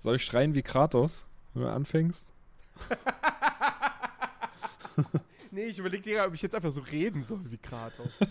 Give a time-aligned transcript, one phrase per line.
[0.00, 2.32] Soll ich schreien wie Kratos, wenn du anfängst?
[5.50, 8.10] nee, ich überlege dir, ob ich jetzt einfach so reden soll wie Kratos.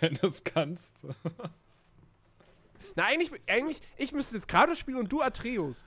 [0.00, 1.02] wenn du es kannst.
[2.94, 5.84] Na, eigentlich, eigentlich, ich müsste jetzt Kratos spielen und du Atreus.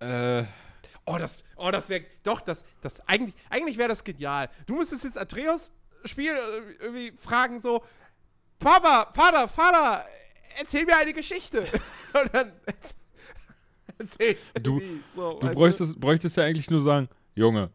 [0.00, 0.42] Äh.
[1.06, 4.50] Oh, das, oh, das wäre, doch, das, das, eigentlich, eigentlich wäre das genial.
[4.66, 5.70] Du müsstest jetzt Atreus
[6.04, 7.84] spielen, äh, irgendwie fragen so,
[8.58, 10.04] Papa, Vater, Vater,
[10.58, 11.60] erzähl mir eine Geschichte.
[12.12, 12.52] und dann
[13.98, 14.80] erzähl Du,
[15.14, 16.00] so, du bräuchtest, du?
[16.00, 17.70] bräuchtest ja eigentlich nur sagen, Junge.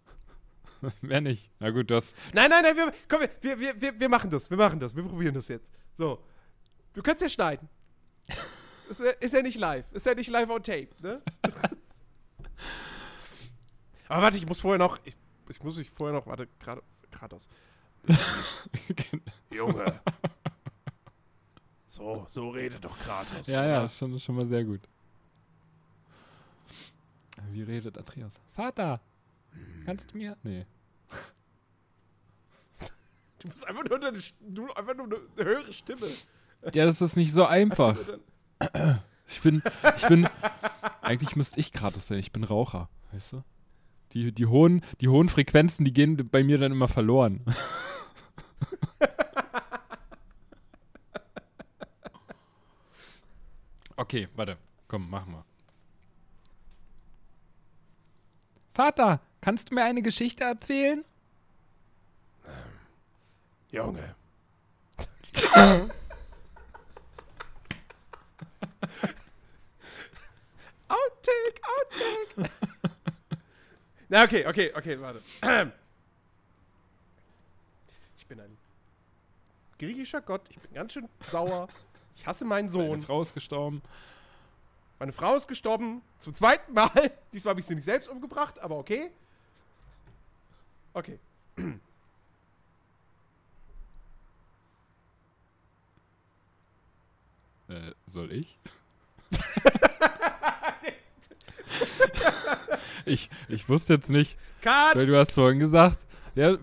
[1.00, 1.50] Mehr nicht.
[1.58, 2.14] Na gut, das.
[2.32, 5.02] Nein, nein, nein, wir, komm, wir, wir, wir, wir machen das, wir machen das, wir
[5.02, 5.72] probieren das jetzt.
[5.96, 6.22] So.
[6.92, 7.68] Du kannst ja schneiden.
[8.90, 9.90] ist, ja, ist ja nicht live.
[9.92, 11.22] Ist ja nicht live on tape, ne?
[14.08, 14.98] Aber warte, ich muss vorher noch.
[15.04, 15.16] Ich,
[15.48, 16.26] ich muss mich vorher noch.
[16.26, 16.82] Warte, gerade.
[17.10, 17.48] Kratos.
[19.50, 20.00] Junge.
[21.90, 23.48] So, so redet doch Kratos.
[23.48, 23.68] Ja, oder?
[23.68, 24.80] ja, ist schon, schon mal sehr gut.
[27.50, 28.34] Wie redet Atreus?
[28.54, 29.00] Vater!
[29.84, 30.36] Kannst du mir?
[30.44, 30.64] Nee.
[33.40, 34.18] Du musst einfach nur eine,
[34.48, 36.06] nur, einfach nur eine höhere Stimme.
[36.72, 37.98] Ja, das ist nicht so einfach.
[39.30, 39.62] Ich bin,
[39.94, 40.26] ich bin,
[41.02, 42.18] eigentlich müsste ich Kratos sein.
[42.18, 43.44] Ich bin Raucher, weißt du?
[44.14, 47.44] Die, die, hohen, die hohen Frequenzen, die gehen bei mir dann immer verloren.
[53.96, 54.56] okay, warte.
[54.88, 55.44] Komm, mach mal.
[58.72, 61.04] Vater, kannst du mir eine Geschichte erzählen?
[62.46, 62.52] Ähm,
[63.70, 64.14] Junge.
[70.88, 72.50] Outtake, Outtake.
[74.08, 75.20] Na, okay, okay, okay, warte.
[78.16, 78.56] Ich bin ein
[79.78, 80.42] griechischer Gott.
[80.50, 81.68] Ich bin ganz schön sauer.
[82.16, 82.90] Ich hasse meinen Sohn.
[82.90, 83.82] Meine Frau ist gestorben.
[84.98, 86.02] Meine Frau ist gestorben.
[86.18, 86.90] Zum zweiten Mal.
[87.32, 89.10] Diesmal habe ich sie nicht selbst umgebracht, aber okay.
[90.92, 91.18] Okay.
[97.68, 98.58] Äh, soll ich?
[103.04, 104.38] ich, ich wusste jetzt nicht.
[104.62, 104.96] Cut!
[104.96, 106.06] Weil du hast vorhin gesagt,
[106.38, 106.56] ja,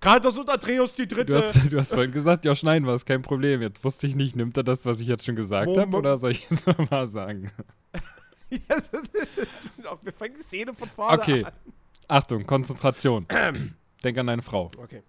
[0.00, 1.32] Kratos und Atreus die dritte.
[1.32, 3.62] Du hast, du hast vorhin gesagt, ja, schneiden wir, ist kein Problem.
[3.62, 6.32] Jetzt wusste ich nicht, nimmt er das, was ich jetzt schon gesagt habe, oder soll
[6.32, 7.50] ich jetzt nochmal sagen?
[8.50, 11.44] wir fangen die Szene von vorne okay.
[11.44, 11.52] an.
[11.52, 11.72] Okay.
[12.06, 13.26] Achtung, Konzentration.
[14.04, 14.70] Denk an deine Frau.
[14.76, 15.02] Okay.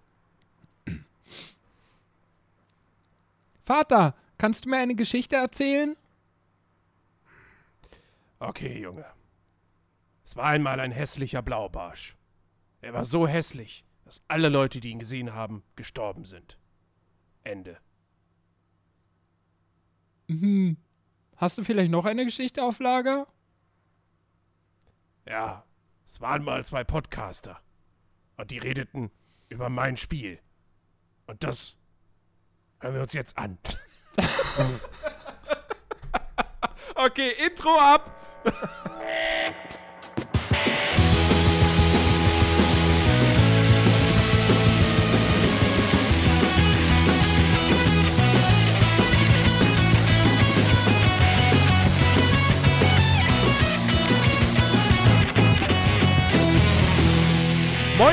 [3.66, 5.94] Vater, kannst du mir eine Geschichte erzählen?
[8.38, 9.04] Okay, Junge.
[10.24, 12.16] Es war einmal ein hässlicher Blaubarsch.
[12.80, 16.56] Er war so hässlich, dass alle Leute, die ihn gesehen haben, gestorben sind.
[17.42, 17.76] Ende.
[20.28, 20.76] Hm.
[21.36, 23.26] Hast du vielleicht noch eine Geschichte auf Lager?
[25.26, 25.64] Ja,
[26.06, 27.60] es waren mal zwei Podcaster.
[28.36, 29.10] Und die redeten
[29.48, 30.38] über mein Spiel.
[31.26, 31.76] Und das
[32.78, 33.58] hören wir uns jetzt an.
[36.94, 38.12] okay, Intro ab.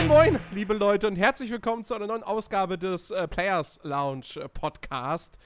[0.07, 4.35] Moin, moin, liebe Leute, und herzlich willkommen zu einer neuen Ausgabe des äh, Players Lounge
[4.35, 5.37] äh, Podcast.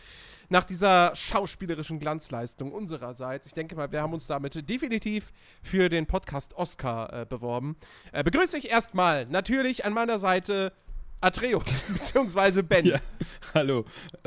[0.49, 5.31] Nach dieser schauspielerischen Glanzleistung unsererseits, ich denke mal, wir haben uns damit definitiv
[5.61, 7.75] für den Podcast Oscar äh, beworben.
[8.11, 10.73] Äh, begrüße ich erstmal natürlich an meiner Seite
[11.21, 12.85] Atreus, beziehungsweise Ben.
[12.85, 12.97] Ja,
[13.53, 13.85] hallo.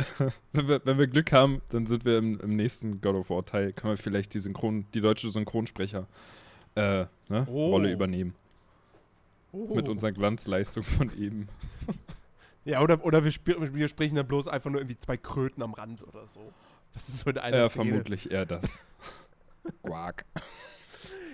[0.53, 3.45] wenn, wir, wenn wir Glück haben, dann sind wir im, im nächsten God of War
[3.45, 6.07] Teil, können wir vielleicht die, Synchron, die deutsche Synchronsprecher
[6.77, 7.71] äh, ne, oh.
[7.71, 8.35] Rolle übernehmen.
[9.53, 9.75] Oh.
[9.75, 11.49] Mit unserer Glanzleistung von eben.
[12.65, 13.33] Ja, oder, oder wir,
[13.75, 16.53] wir, sprechen dann bloß einfach nur irgendwie zwei Kröten am Rand oder so.
[16.93, 17.87] Das ist so eine Ja, Szene.
[17.87, 18.81] vermutlich eher das.
[19.83, 20.27] Quack.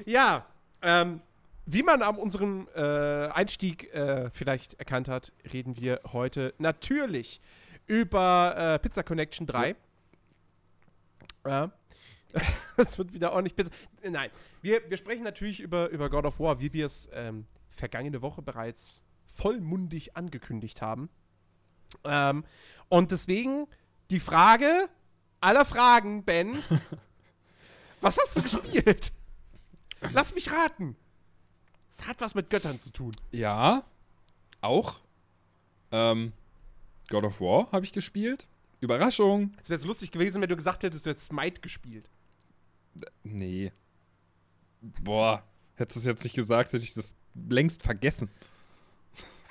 [0.05, 0.47] Ja,
[0.83, 1.21] ähm,
[1.67, 7.41] wie man an unserem äh, Einstieg äh, vielleicht erkannt hat, reden wir heute natürlich
[7.87, 9.75] über äh, Pizza Connection 3.
[11.45, 11.73] Ja.
[12.77, 13.71] das wird wieder ordentlich Pizza.
[14.09, 14.31] Nein,
[14.63, 17.47] wir, wir sprechen natürlich über, über God of War, wie wir es ähm,
[17.77, 21.09] vergangene Woche bereits vollmundig angekündigt haben.
[22.05, 22.45] Ähm,
[22.89, 23.67] und deswegen
[24.11, 24.89] die Frage
[25.41, 26.59] aller Fragen, Ben.
[28.01, 29.13] was hast du gespielt?
[30.13, 30.97] Lass mich raten.
[31.89, 33.17] Es hat was mit Göttern zu tun.
[33.31, 33.85] Ja,
[34.61, 35.01] auch.
[35.93, 36.33] Ähm,
[37.09, 38.49] God of War habe ich gespielt.
[38.81, 39.53] Überraschung.
[39.63, 42.11] Es wäre lustig gewesen, wenn du gesagt hättest, du hättest Smite gespielt.
[43.23, 43.73] Nee.
[44.81, 45.43] Boah,
[45.77, 47.15] hättest du es jetzt nicht gesagt, hätte ich das
[47.49, 48.31] längst vergessen.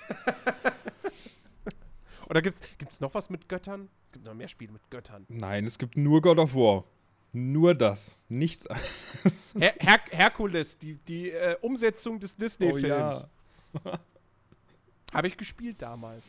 [2.30, 3.90] Oder gibt's, gibt's noch was mit Göttern?
[4.06, 5.26] Es gibt noch mehr Spiele mit Göttern.
[5.30, 6.86] Nein, es gibt nur God of War.
[7.34, 8.18] Nur das.
[8.30, 8.68] Nichts.
[9.60, 13.28] Her Her Herkules, die, die äh, Umsetzung des Disney-Films.
[13.74, 14.00] Oh, ja.
[15.14, 16.24] Habe ich gespielt damals.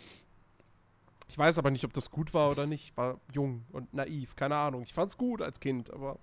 [1.28, 2.96] Ich weiß aber nicht, ob das gut war oder nicht.
[2.96, 4.82] War jung und naiv, keine Ahnung.
[4.82, 6.18] Ich fand's gut als Kind, aber.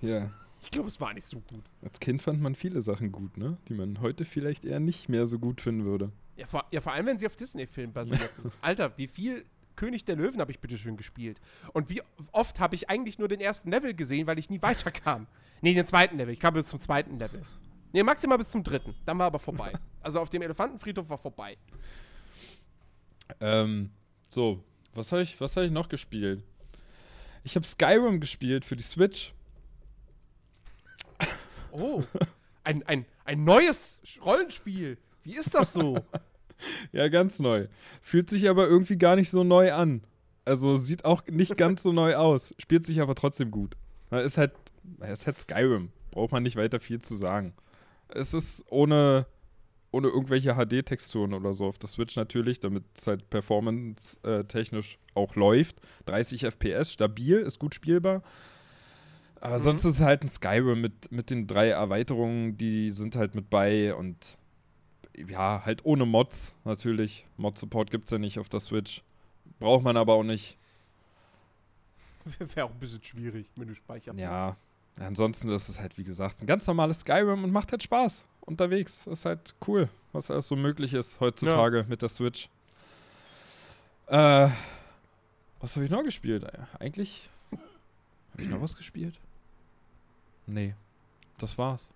[0.00, 0.30] Ja.
[0.66, 1.62] Ich glaube, es war nicht so gut.
[1.80, 3.56] Als Kind fand man viele Sachen gut, ne?
[3.68, 6.10] Die man heute vielleicht eher nicht mehr so gut finden würde.
[6.34, 8.50] Ja, vor, ja, vor allem, wenn sie auf Disney-Filmen basierten.
[8.62, 9.44] Alter, wie viel
[9.76, 11.40] König der Löwen habe ich bitte schön gespielt?
[11.72, 12.02] Und wie
[12.32, 15.28] oft habe ich eigentlich nur den ersten Level gesehen, weil ich nie weiterkam?
[15.60, 16.34] nee, den zweiten Level.
[16.34, 17.44] Ich kam bis zum zweiten Level.
[17.92, 18.96] Nee, maximal bis zum dritten.
[19.04, 19.72] Dann war aber vorbei.
[20.02, 21.56] Also auf dem Elefantenfriedhof war vorbei.
[23.40, 23.90] Ähm,
[24.30, 24.62] so,
[24.94, 26.44] was habe ich, hab ich noch gespielt?
[27.42, 29.34] Ich habe Skyrim gespielt für die Switch.
[31.78, 32.02] Oh,
[32.64, 34.98] ein, ein, ein neues Rollenspiel.
[35.22, 35.98] Wie ist das so?
[36.92, 37.68] ja, ganz neu.
[38.02, 40.02] Fühlt sich aber irgendwie gar nicht so neu an.
[40.44, 42.54] Also sieht auch nicht ganz so neu aus.
[42.58, 43.76] Spielt sich aber trotzdem gut.
[44.10, 44.52] Ist halt,
[45.10, 45.90] ist halt Skyrim.
[46.12, 47.52] Braucht man nicht weiter viel zu sagen.
[48.08, 49.26] Es ist ohne
[49.96, 55.76] ohne irgendwelche HD-Texturen oder so auf der Switch natürlich, damit es halt performance-technisch auch läuft.
[56.04, 58.22] 30 FPS, stabil, ist gut spielbar.
[59.40, 59.62] Aber mhm.
[59.62, 63.50] sonst ist es halt ein Skyrim mit, mit den drei Erweiterungen, die sind halt mit
[63.50, 64.38] bei und
[65.16, 67.26] ja, halt ohne Mods natürlich.
[67.36, 69.02] Mod-Support gibt es ja nicht auf der Switch.
[69.58, 70.58] Braucht man aber auch nicht.
[72.38, 74.20] Wäre auch ein bisschen schwierig, wenn du speicherst.
[74.20, 74.56] Ja,
[74.98, 79.06] ansonsten ist es halt, wie gesagt, ein ganz normales Skyrim und macht halt Spaß unterwegs.
[79.06, 81.84] Ist halt cool, was alles so möglich ist heutzutage ja.
[81.88, 82.50] mit der Switch.
[84.08, 84.48] Äh,
[85.60, 86.46] was habe ich noch gespielt?
[86.78, 87.30] Eigentlich
[88.36, 89.18] habe ich noch was gespielt?
[90.46, 90.74] Nee,
[91.38, 91.94] das war's.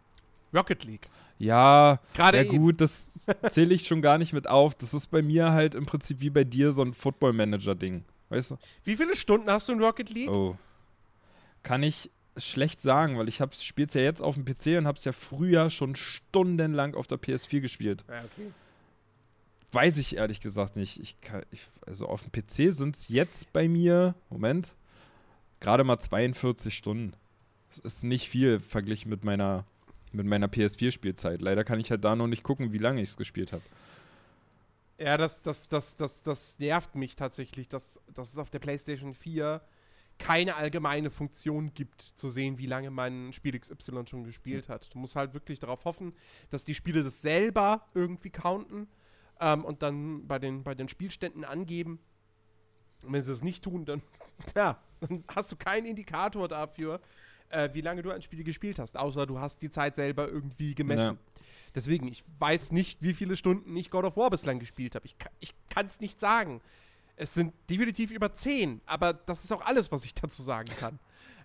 [0.55, 1.07] Rocket League.
[1.39, 4.75] Ja, gerade ja gut, das zähle ich schon gar nicht mit auf.
[4.75, 8.05] Das ist bei mir halt im Prinzip wie bei dir so ein Football Manager Ding,
[8.31, 8.57] weißt du?
[8.85, 10.31] Wie viele Stunden hast du in Rocket League?
[10.31, 10.57] Oh,
[11.63, 14.97] kann ich schlecht sagen, weil ich spiele es ja jetzt auf dem PC und habe
[14.97, 18.03] es ja früher schon stundenlang auf der PS4 gespielt.
[18.09, 18.51] Ja, okay.
[19.73, 21.01] Weiß ich ehrlich gesagt nicht.
[21.01, 24.75] Ich kann, ich, also auf dem PC sind es jetzt bei mir, Moment,
[25.61, 27.15] gerade mal 42 Stunden.
[27.69, 29.65] Das ist nicht viel verglichen mit meiner,
[30.13, 31.41] mit meiner PS4-Spielzeit.
[31.41, 33.63] Leider kann ich halt da noch nicht gucken, wie lange ich es gespielt habe.
[34.99, 39.15] Ja, das, das, das, das, das nervt mich tatsächlich, dass, dass es auf der PlayStation
[39.15, 39.63] 4
[40.19, 44.95] keine allgemeine Funktion gibt, zu sehen, wie lange mein Spiel XY schon gespielt hat.
[44.95, 46.13] Du musst halt wirklich darauf hoffen,
[46.51, 48.87] dass die Spiele das selber irgendwie counten
[49.41, 51.99] ähm, und dann bei den, bei den Spielständen angeben.
[53.05, 54.03] Und wenn sie das nicht tun, dann,
[54.57, 57.01] ja, dann hast du keinen Indikator dafür,
[57.51, 60.75] äh, wie lange du ein Spiel gespielt hast, außer du hast die Zeit selber irgendwie
[60.75, 61.17] gemessen.
[61.17, 61.43] Ja.
[61.75, 65.07] Deswegen, ich weiß nicht, wie viele Stunden ich God of War bislang gespielt habe.
[65.07, 66.61] Ich, ich kann es nicht sagen.
[67.17, 70.99] Es sind definitiv über 10, aber das ist auch alles, was ich dazu sagen kann.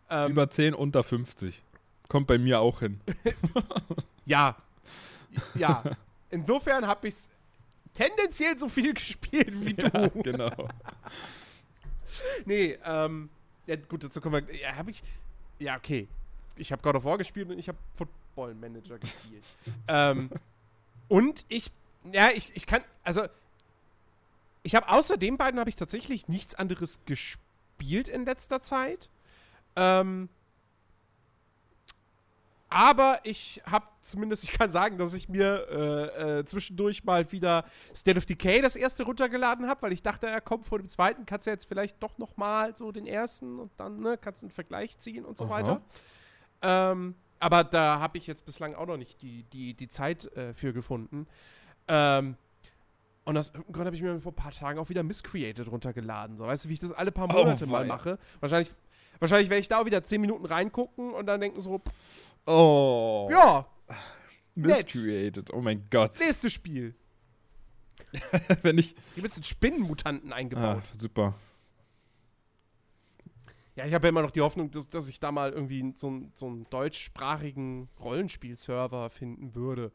[0.09, 1.61] Ähm, über 10, unter 50.
[2.07, 3.01] Kommt bei mir auch hin.
[4.25, 4.55] ja.
[5.55, 5.83] Ja.
[6.29, 7.29] Insofern habe ich es
[7.93, 10.21] tendenziell so viel gespielt wie ja, du.
[10.21, 10.69] Genau.
[12.45, 13.29] nee, ähm,
[13.67, 14.55] ja, gut, dazu kommen wir.
[14.55, 15.03] Ja, habe ich.
[15.59, 16.07] Ja, okay.
[16.57, 19.43] Ich habe God of War gespielt und ich habe Football Manager gespielt.
[19.87, 20.29] ähm,
[21.07, 21.71] und ich.
[22.11, 22.81] Ja, ich, ich kann.
[23.03, 23.27] Also,
[24.63, 29.09] ich habe außer den beiden habe ich tatsächlich nichts anderes gespielt in letzter Zeit.
[29.75, 30.29] Ähm,
[32.69, 37.65] aber ich habe zumindest, ich kann sagen, dass ich mir äh, äh, zwischendurch mal wieder
[37.95, 41.25] State of Decay das erste runtergeladen habe, weil ich dachte, er kommt vor dem zweiten,
[41.25, 44.45] kannst du jetzt vielleicht doch noch mal so den ersten und dann ne, kannst du
[44.45, 45.51] einen Vergleich ziehen und so Aha.
[45.51, 45.81] weiter.
[46.61, 50.53] Ähm, aber da habe ich jetzt bislang auch noch nicht die, die, die Zeit äh,
[50.53, 51.27] für gefunden.
[51.87, 52.35] Ähm,
[53.25, 56.37] und aus irgendeinem Grund habe ich mir vor ein paar Tagen auch wieder Miscreated runtergeladen.
[56.37, 58.19] So, weißt du, wie ich das alle paar oh, Monate oh, mal mache?
[58.39, 58.71] Wahrscheinlich,
[59.19, 61.81] wahrscheinlich werde ich da auch wieder 10 Minuten reingucken und dann denken so,
[62.45, 63.29] oh.
[63.31, 63.67] Ja.
[64.55, 66.19] Miscreated, oh mein Gott.
[66.19, 66.95] Nächstes Spiel.
[68.61, 68.95] Wenn ich.
[69.13, 70.83] Hier wird sind Spinnenmutanten eingebaut.
[70.83, 71.35] Ah, super.
[73.75, 76.21] Ja, ich habe ja immer noch die Hoffnung, dass, dass ich da mal irgendwie so,
[76.33, 79.91] so einen deutschsprachigen Rollenspielserver finden würde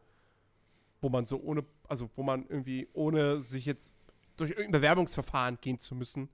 [1.00, 3.95] wo man so ohne, also wo man irgendwie ohne sich jetzt
[4.37, 6.28] durch irgendein Bewerbungsverfahren gehen zu müssen,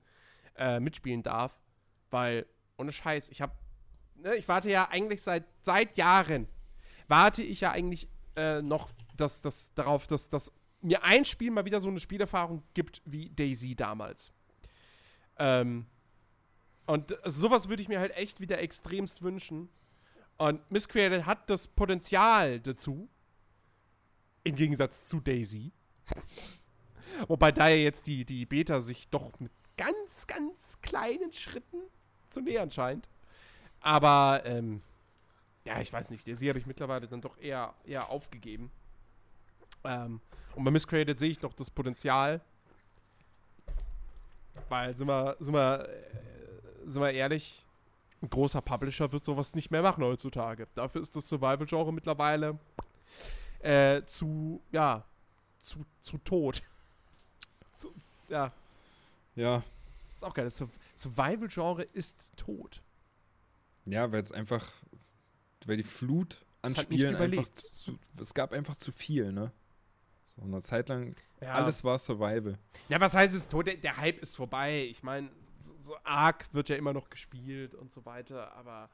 [0.55, 1.57] äh, mitspielen darf.
[2.09, 2.45] Weil,
[2.77, 3.53] ohne Scheiß, ich habe,
[4.17, 6.47] ne, ich warte ja eigentlich seit, seit Jahren,
[7.07, 11.65] warte ich ja eigentlich äh, noch dass, dass, darauf, dass, dass mir ein Spiel mal
[11.65, 14.31] wieder so eine Spielerfahrung gibt wie Daisy damals.
[15.37, 15.87] Ähm,
[16.85, 19.69] und sowas würde ich mir halt echt wieder extremst wünschen.
[20.37, 23.09] Und Miscreated hat das Potenzial dazu.
[24.43, 25.73] Im Gegensatz zu Daisy.
[27.27, 31.81] Wobei da ja jetzt die, die Beta sich doch mit ganz, ganz kleinen Schritten
[32.29, 33.09] zu nähern scheint.
[33.81, 34.81] Aber, ähm,
[35.63, 38.71] ja, ich weiß nicht, Daisy habe ich mittlerweile dann doch eher, eher aufgegeben.
[39.83, 40.21] Ähm,
[40.55, 42.41] und bei Miscreated sehe ich noch das Potenzial.
[44.69, 47.63] Weil, sind wir, sind wir, äh, sind wir ehrlich,
[48.21, 50.67] ein großer Publisher wird sowas nicht mehr machen heutzutage.
[50.73, 52.57] Dafür ist das Survival-Genre mittlerweile
[53.59, 55.03] äh, zu, ja,
[55.59, 56.63] zu, zu tot.
[57.73, 57.93] zu,
[58.29, 58.51] ja.
[59.35, 59.61] Ja.
[60.15, 60.45] Ist auch geil.
[60.45, 60.63] Das
[60.95, 62.81] Survival-Genre ist tot.
[63.87, 64.71] Ja, weil es einfach,
[65.65, 69.51] weil die Flut an Spielen einfach zu, es gab einfach zu viel, ne?
[70.25, 71.53] So eine Zeit lang, ja.
[71.53, 72.57] alles war Survival.
[72.89, 73.67] Ja, was heißt es tot?
[73.67, 74.85] Der, der Hype ist vorbei.
[74.89, 78.89] Ich meine, so, so Ark wird ja immer noch gespielt und so weiter, aber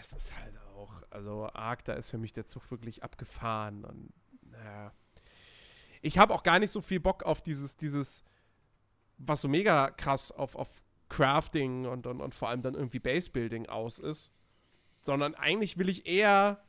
[0.00, 4.12] es ist halt auch, also Ark, da ist für mich der Zug wirklich abgefahren und
[4.42, 4.92] naja.
[6.02, 8.24] Ich habe auch gar nicht so viel Bock auf dieses, dieses,
[9.16, 10.68] was so mega krass auf, auf
[11.14, 14.32] Crafting und, und, und vor allem dann irgendwie Basebuilding aus ist.
[15.00, 16.62] Sondern eigentlich will ich eher.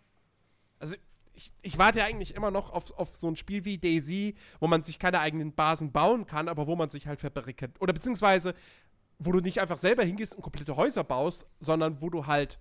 [0.80, 0.96] Also,
[1.34, 4.68] ich, ich warte ja eigentlich immer noch auf, auf so ein Spiel wie Daisy, wo
[4.68, 7.82] man sich keine eigenen Basen bauen kann, aber wo man sich halt verbarrikadiert.
[7.82, 8.54] Oder beziehungsweise,
[9.18, 12.60] wo du nicht einfach selber hingehst und komplette Häuser baust, sondern wo du halt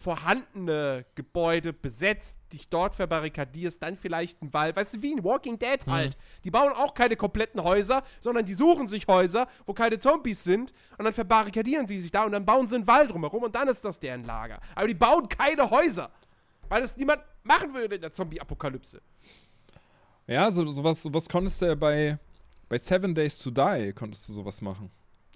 [0.00, 4.74] vorhandene Gebäude besetzt, dich dort verbarrikadierst, dann vielleicht ein Wall.
[4.74, 5.92] Weißt du, wie in Walking Dead mhm.
[5.92, 6.16] halt.
[6.16, 6.42] Mhm.
[6.44, 10.72] Die bauen auch keine kompletten Häuser, sondern die suchen sich Häuser, wo keine Zombies sind
[10.96, 13.68] und dann verbarrikadieren sie sich da und dann bauen sie einen Wall drumherum und dann
[13.68, 14.58] ist das deren Lager.
[14.74, 16.10] Aber die bauen keine Häuser,
[16.70, 19.02] weil das niemand machen würde in der Zombie-Apokalypse.
[20.26, 22.18] Ja, so, sowas, sowas konntest du ja bei,
[22.70, 24.90] bei Seven Days to Die, konntest du sowas machen.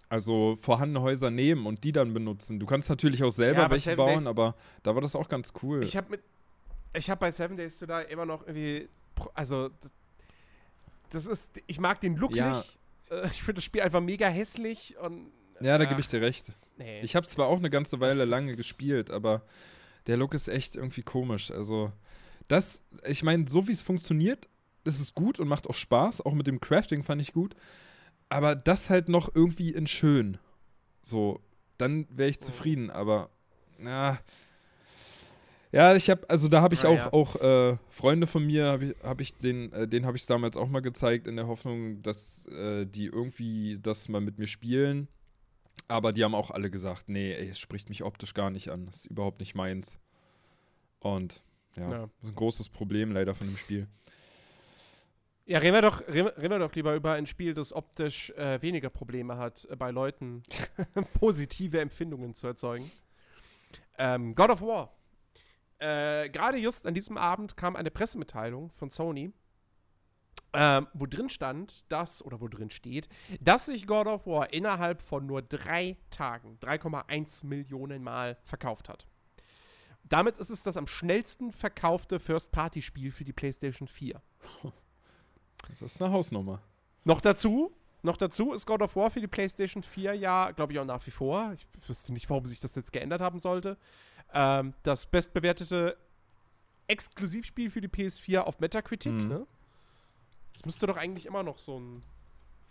[0.08, 2.60] Also vorhandene Häuser nehmen und die dann benutzen.
[2.60, 5.52] Du kannst natürlich auch selber ja, welche bauen, Days, aber da war das auch ganz
[5.62, 5.82] cool.
[5.82, 6.22] Ich habe mit
[6.96, 8.88] ich habe bei Seven Days to Die immer noch irgendwie
[9.34, 9.92] also das,
[11.10, 12.58] das ist ich mag den Look ja.
[12.58, 12.78] nicht.
[13.10, 16.46] Äh, ich finde das Spiel einfach mega hässlich und Ja, da gebe ich dir recht.
[16.76, 17.00] Nee.
[17.00, 19.42] Ich habe zwar auch eine ganze Weile lange gespielt, aber
[20.06, 21.50] der Look ist echt irgendwie komisch.
[21.50, 21.90] Also
[22.46, 24.48] das ich meine, so wie es funktioniert,
[24.84, 27.56] ist es gut und macht auch Spaß, auch mit dem Crafting fand ich gut
[28.34, 30.38] aber das halt noch irgendwie in schön.
[31.02, 31.40] So,
[31.78, 33.30] dann wäre ich zufrieden, aber
[33.78, 34.18] ja.
[35.70, 37.12] Ja, ich habe, also da habe ich ah, auch, ja.
[37.12, 40.56] auch äh, Freunde von mir, habe ich, hab ich den, äh, den habe ich damals
[40.56, 45.06] auch mal gezeigt, in der Hoffnung, dass äh, die irgendwie das mal mit mir spielen.
[45.86, 48.86] Aber die haben auch alle gesagt, nee, ey, es spricht mich optisch gar nicht an.
[48.86, 50.00] Das ist überhaupt nicht meins.
[50.98, 51.40] Und
[51.76, 52.10] ja, ja.
[52.24, 53.86] Ein großes Problem leider von dem Spiel.
[55.46, 58.88] Ja, reden wir, doch, reden, wir doch lieber über ein Spiel, das optisch äh, weniger
[58.88, 60.42] Probleme hat, äh, bei Leuten
[61.20, 62.90] positive Empfindungen zu erzeugen.
[63.98, 64.96] Ähm, God of War.
[65.78, 69.32] Äh, Gerade just an diesem Abend kam eine Pressemitteilung von Sony,
[70.54, 75.02] ähm, wo drin stand, dass, oder wo drin steht, dass sich God of War innerhalb
[75.02, 79.06] von nur drei Tagen 3,1 Millionen Mal verkauft hat.
[80.04, 84.22] Damit ist es das am schnellsten verkaufte First-Party-Spiel für die PlayStation 4.
[85.68, 86.60] Das ist eine Hausnummer.
[87.04, 90.78] Noch dazu, noch dazu ist God of War für die PlayStation 4 ja, glaube ich,
[90.78, 91.52] auch nach wie vor.
[91.52, 93.76] Ich wüsste nicht, warum sich das jetzt geändert haben sollte.
[94.32, 95.96] Ähm, das bestbewertete
[96.86, 99.28] Exklusivspiel für die PS4 auf Metacritic, mhm.
[99.28, 99.46] ne?
[100.52, 102.02] Das müsste doch eigentlich immer noch so ein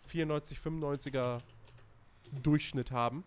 [0.08, 1.42] 94, 95er
[2.42, 3.24] Durchschnitt haben.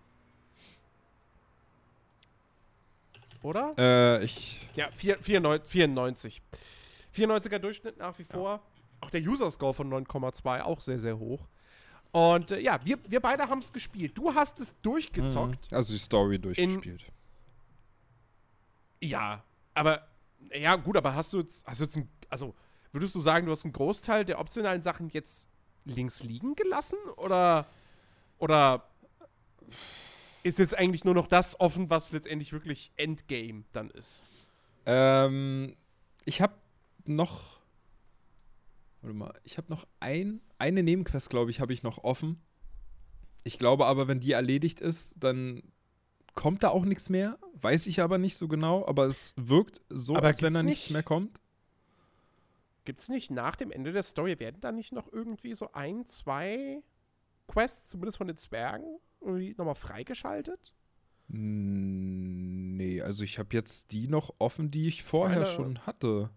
[3.42, 3.74] Oder?
[3.78, 4.66] Äh, ich.
[4.74, 6.42] Ja, 4, 94.
[7.14, 8.54] 94er Durchschnitt nach wie vor.
[8.54, 8.60] Ja.
[9.00, 11.46] Auch der User-Score von 9,2 auch sehr, sehr hoch.
[12.12, 14.16] Und äh, ja, wir, wir beide haben es gespielt.
[14.16, 15.70] Du hast es durchgezockt.
[15.70, 15.76] Mhm.
[15.76, 17.02] Also die Story durchgespielt.
[19.00, 19.42] In, ja,
[19.74, 20.06] aber
[20.54, 22.54] ja, gut, aber hast du jetzt, hast du jetzt ein, also
[22.92, 25.48] würdest du sagen, du hast einen Großteil der optionalen Sachen jetzt
[25.84, 26.98] links liegen gelassen?
[27.16, 27.66] Oder,
[28.38, 28.88] oder
[30.42, 34.22] ist jetzt eigentlich nur noch das offen, was letztendlich wirklich Endgame dann ist?
[34.86, 35.76] Ähm,
[36.24, 36.54] ich habe
[37.04, 37.60] noch
[39.06, 42.42] Warte mal, ich habe noch ein, eine Nebenquest, glaube ich, habe ich noch offen.
[43.44, 45.62] Ich glaube aber, wenn die erledigt ist, dann
[46.34, 47.38] kommt da auch nichts mehr.
[47.54, 50.78] Weiß ich aber nicht so genau, aber es wirkt so, aber als wenn da nicht,
[50.78, 51.40] nichts mehr kommt.
[52.84, 56.04] Gibt es nicht nach dem Ende der Story, werden da nicht noch irgendwie so ein,
[56.04, 56.82] zwei
[57.46, 60.74] Quests, zumindest von den Zwergen, irgendwie nochmal freigeschaltet?
[61.28, 66.30] Nee, also ich habe jetzt die noch offen, die ich vorher Meine, schon hatte.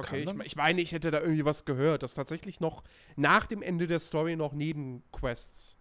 [0.00, 2.82] Okay, ich, ich, meine, ich hätte da irgendwie was gehört, dass tatsächlich noch
[3.16, 5.76] nach dem Ende der Story noch Nebenquests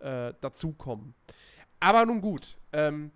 [0.00, 1.14] äh, dazukommen.
[1.78, 2.58] Aber nun gut.
[2.72, 3.10] Ähm,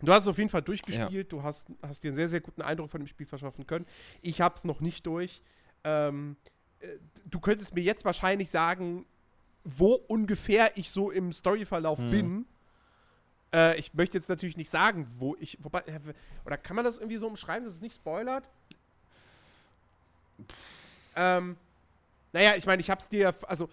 [0.00, 1.12] du hast es auf jeden Fall durchgespielt.
[1.12, 1.38] Ja.
[1.38, 3.86] Du hast, hast dir einen sehr, sehr guten Eindruck von dem Spiel verschaffen können.
[4.22, 5.42] Ich habe es noch nicht durch.
[5.84, 6.36] Ähm,
[6.80, 6.88] äh,
[7.26, 9.06] du könntest mir jetzt wahrscheinlich sagen,
[9.64, 12.10] wo ungefähr ich so im Storyverlauf mhm.
[12.10, 12.46] bin.
[13.54, 15.58] Äh, ich möchte jetzt natürlich nicht sagen, wo ich.
[15.62, 16.00] Wobei, äh,
[16.44, 18.48] oder kann man das irgendwie so umschreiben, dass es nicht spoilert?
[21.16, 21.56] Ähm,
[22.32, 23.34] naja, ich meine, ich hab's dir.
[23.46, 23.68] Also,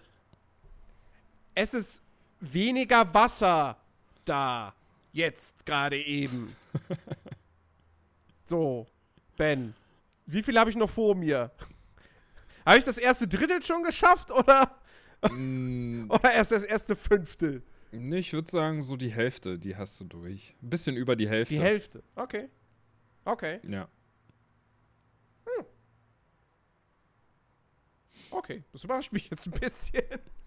[1.54, 2.02] es ist
[2.40, 3.76] weniger Wasser
[4.24, 4.74] da.
[5.12, 6.54] Jetzt, gerade eben.
[8.44, 8.86] so,
[9.36, 9.74] Ben.
[10.26, 11.50] Wie viel habe ich noch vor mir?
[12.64, 14.76] habe ich das erste Drittel schon geschafft oder?
[15.30, 16.06] Mm.
[16.08, 17.62] oder erst das erste Fünftel?
[17.90, 20.54] Nee, ich würde sagen, so die Hälfte, die hast du durch.
[20.62, 21.54] Ein bisschen über die Hälfte.
[21.54, 22.48] Die Hälfte, okay.
[23.24, 23.60] Okay.
[23.68, 23.88] Ja.
[28.32, 30.02] Okay, das überrascht mich jetzt ein bisschen.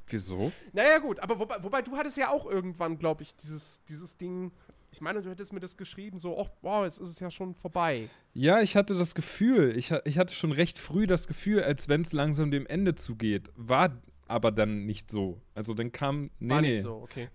[0.07, 0.51] Wieso?
[0.73, 4.51] Naja, gut, aber wobei, wobei du hattest ja auch irgendwann, glaube ich, dieses, dieses Ding.
[4.91, 7.53] Ich meine, du hättest mir das geschrieben, so, oh, wow, jetzt ist es ja schon
[7.53, 8.07] vorbei.
[8.33, 12.01] Ja, ich hatte das Gefühl, ich, ich hatte schon recht früh das Gefühl, als wenn
[12.01, 13.51] es langsam dem Ende zugeht.
[13.55, 15.41] War aber dann nicht so.
[15.53, 16.29] Also dann kam.
[16.39, 16.81] Nee, War nicht nee.
[16.81, 17.29] so, okay.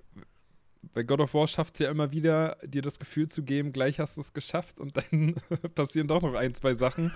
[0.95, 4.01] Bei God of War schafft es ja immer wieder, dir das Gefühl zu geben, gleich
[4.01, 5.35] hast du es geschafft und dann
[5.75, 7.13] passieren doch noch ein, zwei Sachen,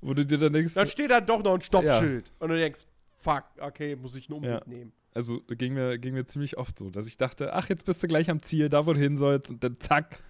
[0.00, 0.74] wo du dir dann denkst.
[0.74, 2.28] Dann steht da doch noch ein Stoppschild.
[2.28, 2.34] Ja.
[2.38, 2.86] Und du denkst,
[3.20, 4.62] fuck, okay, muss ich einen Umweg ja.
[4.66, 4.92] nehmen.
[5.14, 8.06] Also ging mir, ging mir ziemlich oft so, dass ich dachte, ach, jetzt bist du
[8.06, 10.22] gleich am Ziel, da wo du hin sollst, und dann zack.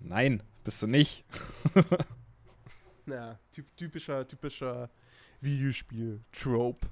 [0.00, 1.24] Nein, bist du nicht.
[3.06, 3.38] ja,
[3.76, 4.90] typischer, typischer
[5.40, 6.86] Videospiel-Trope.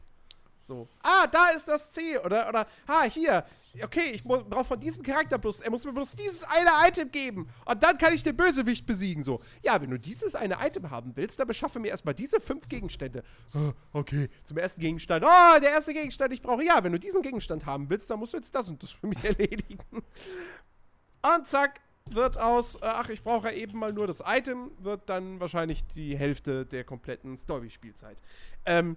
[0.70, 0.88] So.
[1.02, 2.16] Ah, da ist das C.
[2.18, 3.44] Oder, oder, ah, hier.
[3.82, 7.48] Okay, ich brauche von diesem Charakter bloß, er muss mir bloß dieses eine Item geben.
[7.64, 9.24] Und dann kann ich den Bösewicht besiegen.
[9.24, 9.40] So.
[9.64, 13.24] Ja, wenn du dieses eine Item haben willst, dann beschaffe mir erstmal diese fünf Gegenstände.
[13.52, 15.24] Oh, okay, zum ersten Gegenstand.
[15.24, 16.64] Oh, der erste Gegenstand, ich brauche.
[16.64, 19.08] Ja, wenn du diesen Gegenstand haben willst, dann musst du jetzt das und das für
[19.08, 19.78] mich erledigen.
[19.90, 25.40] Und zack, wird aus, äh, ach, ich brauche eben mal nur das Item, wird dann
[25.40, 28.18] wahrscheinlich die Hälfte der kompletten Story-Spielzeit.
[28.66, 28.96] Ähm,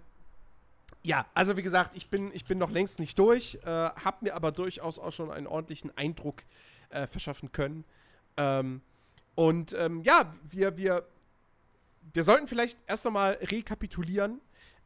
[1.04, 4.36] ja, also wie gesagt, ich bin, ich bin noch längst nicht durch, äh, habe mir
[4.36, 6.44] aber durchaus auch schon einen ordentlichen Eindruck
[6.90, 7.84] äh, verschaffen können.
[8.38, 8.82] Ähm,
[9.36, 11.06] und ähm, ja, wir, wir,
[12.14, 14.40] wir sollten vielleicht erst nochmal rekapitulieren,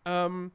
[0.05, 0.51] ähm,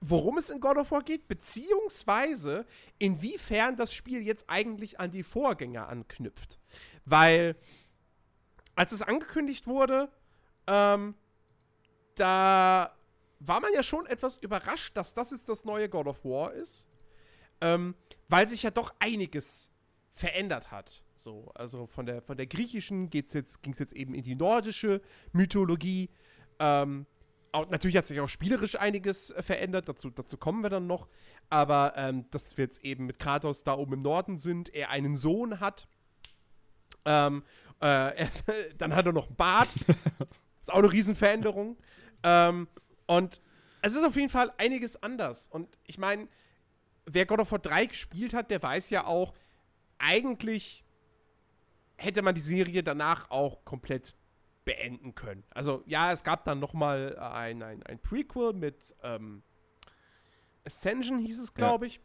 [0.00, 2.66] worum es in God of War geht, beziehungsweise
[2.98, 6.58] inwiefern das Spiel jetzt eigentlich an die Vorgänger anknüpft.
[7.06, 7.56] Weil,
[8.74, 10.10] als es angekündigt wurde,
[10.66, 11.14] ähm,
[12.16, 12.94] da
[13.46, 16.86] war man ja schon etwas überrascht, dass das jetzt das neue God of War ist.
[17.60, 17.94] Ähm,
[18.28, 19.70] weil sich ja doch einiges
[20.10, 21.02] verändert hat.
[21.16, 24.34] So, also von der, von der griechischen geht's jetzt, ging es jetzt eben in die
[24.34, 25.00] nordische
[25.32, 26.10] Mythologie.
[26.58, 27.06] Ähm,
[27.52, 31.08] auch, natürlich hat sich auch spielerisch einiges äh, verändert, dazu, dazu kommen wir dann noch.
[31.50, 35.14] Aber ähm, dass wir jetzt eben mit Kratos da oben im Norden sind, er einen
[35.14, 35.86] Sohn hat.
[37.04, 37.44] Ähm,
[37.80, 38.28] äh, er,
[38.78, 39.68] dann hat er noch einen Bart.
[40.60, 41.76] ist auch eine Riesenveränderung.
[42.22, 42.68] ähm,
[43.06, 43.40] und
[43.82, 45.48] es ist auf jeden Fall einiges anders.
[45.48, 46.28] Und ich meine,
[47.04, 49.34] wer God of War 3 gespielt hat, der weiß ja auch,
[49.98, 50.84] eigentlich
[51.96, 54.14] hätte man die Serie danach auch komplett
[54.64, 55.44] beenden können.
[55.50, 59.42] Also ja, es gab dann noch mal ein, ein, ein Prequel mit ähm,
[60.64, 62.00] Ascension hieß es, glaube ich.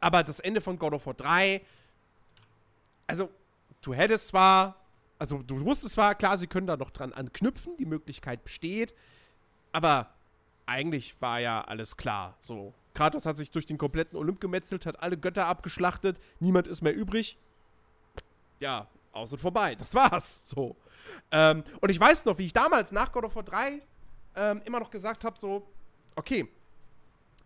[0.00, 1.62] Aber das Ende von God of War 3,
[3.06, 3.30] also
[3.80, 4.76] du hättest zwar,
[5.18, 8.94] also du wusstest zwar, klar, sie können da noch dran anknüpfen, die Möglichkeit besteht,
[9.72, 10.12] aber
[10.66, 12.36] eigentlich war ja alles klar.
[12.42, 16.82] So, Kratos hat sich durch den kompletten Olymp gemetzelt, hat alle Götter abgeschlachtet, niemand ist
[16.82, 17.38] mehr übrig.
[18.60, 19.74] Ja, aus und vorbei.
[19.74, 20.48] Das war's.
[20.48, 20.76] So.
[21.30, 23.82] Ähm, und ich weiß noch, wie ich damals nach God of War 3
[24.36, 25.66] ähm, immer noch gesagt habe: so,
[26.16, 26.48] okay,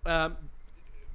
[0.05, 0.37] ähm,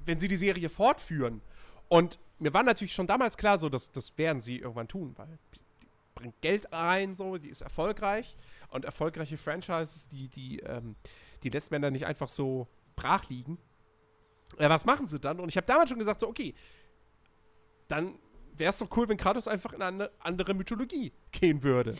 [0.05, 1.41] wenn sie die Serie fortführen,
[1.87, 5.37] und mir war natürlich schon damals klar, so, dass das werden sie irgendwann tun, weil
[5.53, 5.59] die
[6.15, 8.35] bringt Geld rein, so, die ist erfolgreich.
[8.71, 10.95] Und erfolgreiche Franchises, die, die, ähm,
[11.43, 13.57] die lässt dann nicht einfach so brach liegen.
[14.57, 15.39] Äh, was machen sie dann?
[15.39, 16.55] Und ich habe damals schon gesagt, so, okay,
[17.87, 18.17] dann
[18.55, 21.95] wäre es doch cool, wenn Kratos einfach in eine andere Mythologie gehen würde.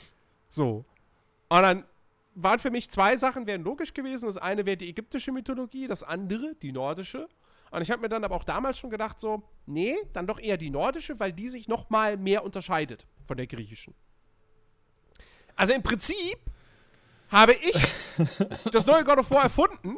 [0.49, 0.86] So.
[1.49, 1.86] Und dann
[2.36, 4.27] waren für mich zwei Sachen, wären logisch gewesen.
[4.27, 7.27] Das eine wäre die ägyptische Mythologie, das andere die nordische.
[7.71, 10.57] Und ich habe mir dann aber auch damals schon gedacht, so, nee, dann doch eher
[10.57, 13.93] die nordische, weil die sich noch mal mehr unterscheidet von der griechischen.
[15.55, 16.38] Also im Prinzip
[17.32, 17.74] habe ich
[18.72, 19.98] das neue God of War erfunden.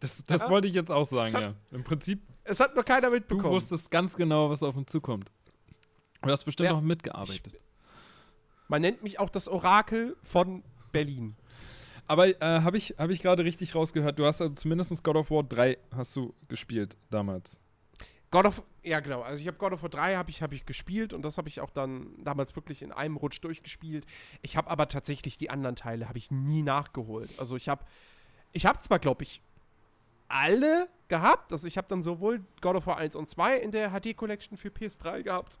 [0.00, 0.50] Das, das ja.
[0.50, 1.54] wollte ich jetzt auch sagen, hat, ja.
[1.72, 2.22] Im Prinzip.
[2.44, 3.48] Es hat nur keiner mitbekommen.
[3.48, 5.32] Du wusstest ganz genau, was auf uns zukommt.
[6.20, 6.74] Du hast bestimmt ja.
[6.74, 7.54] auch mitgearbeitet.
[7.54, 7.60] Ich,
[8.68, 10.62] man nennt mich auch das Orakel von
[10.92, 11.36] Berlin.
[12.06, 15.30] Aber äh, habe ich, hab ich gerade richtig rausgehört, du hast also zumindest God of
[15.30, 17.58] War 3 hast du gespielt damals.
[18.34, 20.66] God of, ja genau, also ich habe God of War 3 habe ich, hab ich
[20.66, 24.06] gespielt und das habe ich auch dann damals wirklich in einem Rutsch durchgespielt.
[24.42, 27.30] Ich habe aber tatsächlich die anderen Teile habe ich nie nachgeholt.
[27.38, 27.84] Also ich habe,
[28.50, 29.40] ich habe zwar glaube ich
[30.26, 33.90] alle gehabt, also ich habe dann sowohl God of War 1 und 2 in der
[33.90, 35.60] HD Collection für PS3 gehabt,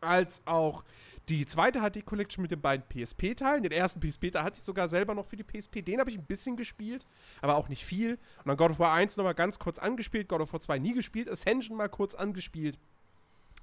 [0.00, 0.84] als auch
[1.28, 3.62] die zweite HD Collection mit den beiden PSP-Teilen.
[3.62, 5.82] Den ersten PSP-Teil hatte ich sogar selber noch für die PSP.
[5.82, 7.06] Den habe ich ein bisschen gespielt,
[7.42, 8.12] aber auch nicht viel.
[8.38, 10.94] Und dann God of War 1 nochmal ganz kurz angespielt, God of War 2 nie
[10.94, 12.78] gespielt, Ascension mal kurz angespielt.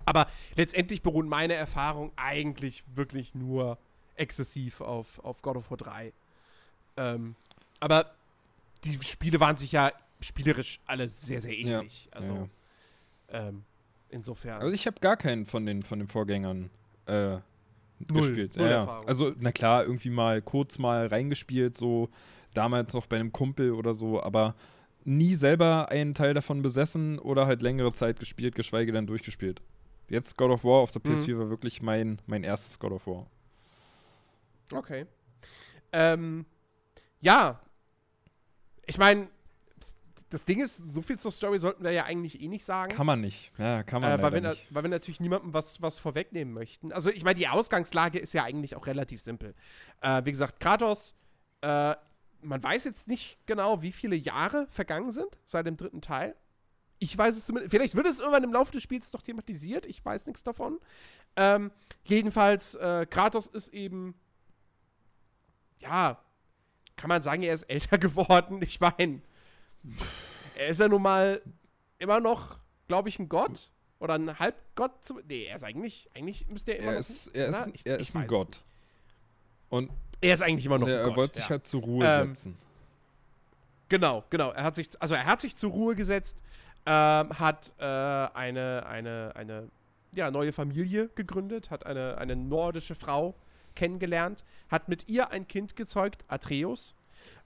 [0.06, 3.80] Aber letztendlich beruhen meine Erfahrungen eigentlich wirklich nur
[4.16, 6.14] exzessiv auf, auf God of War 3.
[6.98, 7.36] Ähm,
[7.80, 8.12] aber
[8.84, 12.06] die Spiele waren sich ja spielerisch alle sehr, sehr ähnlich.
[12.06, 12.50] Ja, also
[13.32, 13.48] ja.
[13.48, 13.64] Ähm,
[14.10, 14.62] insofern.
[14.62, 16.70] Also ich habe gar keinen von den, von den Vorgängern
[17.06, 17.38] äh,
[18.00, 18.58] Null, gespielt.
[18.58, 22.10] Null ja, Also, na klar, irgendwie mal kurz mal reingespielt, so
[22.54, 24.56] damals noch bei einem Kumpel oder so, aber
[25.04, 29.62] nie selber einen Teil davon besessen oder halt längere Zeit gespielt, geschweige denn durchgespielt.
[30.10, 31.40] Jetzt God of War auf der PS4 mhm.
[31.40, 33.28] war wirklich mein, mein erstes God of War.
[34.72, 35.06] Okay.
[35.92, 36.46] Ähm,
[37.22, 37.60] ja.
[38.86, 39.28] Ich meine,
[40.30, 42.92] das Ding ist, so viel zur Story sollten wir ja eigentlich eh nicht sagen.
[42.92, 43.52] Kann man nicht.
[43.58, 44.68] Ja, kann man äh, weil, wir nicht.
[44.74, 46.92] weil wir natürlich niemandem was, was vorwegnehmen möchten.
[46.92, 49.54] Also, ich meine, die Ausgangslage ist ja eigentlich auch relativ simpel.
[50.02, 51.14] Äh, wie gesagt, Kratos,
[51.62, 51.96] äh,
[52.42, 56.36] man weiß jetzt nicht genau, wie viele Jahre vergangen sind seit dem dritten Teil.
[57.00, 57.72] Ich weiß es zumindest.
[57.72, 59.86] Vielleicht wird es irgendwann im Laufe des Spiels noch thematisiert.
[59.86, 60.80] Ich weiß nichts davon.
[61.36, 61.72] Ähm,
[62.04, 64.16] jedenfalls, äh, Kratos ist eben.
[65.82, 66.22] Ja,
[66.96, 68.62] kann man sagen, er ist älter geworden.
[68.62, 69.22] Ich meine
[70.56, 71.42] er ist ja nun mal
[71.98, 73.72] immer noch, glaube ich, ein Gott.
[74.00, 75.04] Oder ein Halbgott.
[75.04, 77.00] Zu, nee, er ist eigentlich, eigentlich müsste er immer er noch.
[77.00, 78.64] Ist, er ist, ich, er ist ein Gott.
[79.70, 81.14] Und er ist eigentlich immer noch er, ein Gott.
[81.14, 81.50] Er wollte sich ja.
[81.52, 82.58] halt zur Ruhe ähm, setzen.
[83.90, 84.52] Genau, genau.
[84.52, 86.38] Er hat sich, also er hat sich zur Ruhe gesetzt,
[86.86, 89.70] ähm, hat äh, eine, eine, eine
[90.14, 93.36] ja, neue Familie gegründet, hat eine, eine nordische Frau
[93.76, 96.96] kennengelernt, hat mit ihr ein Kind gezeugt, Atreus.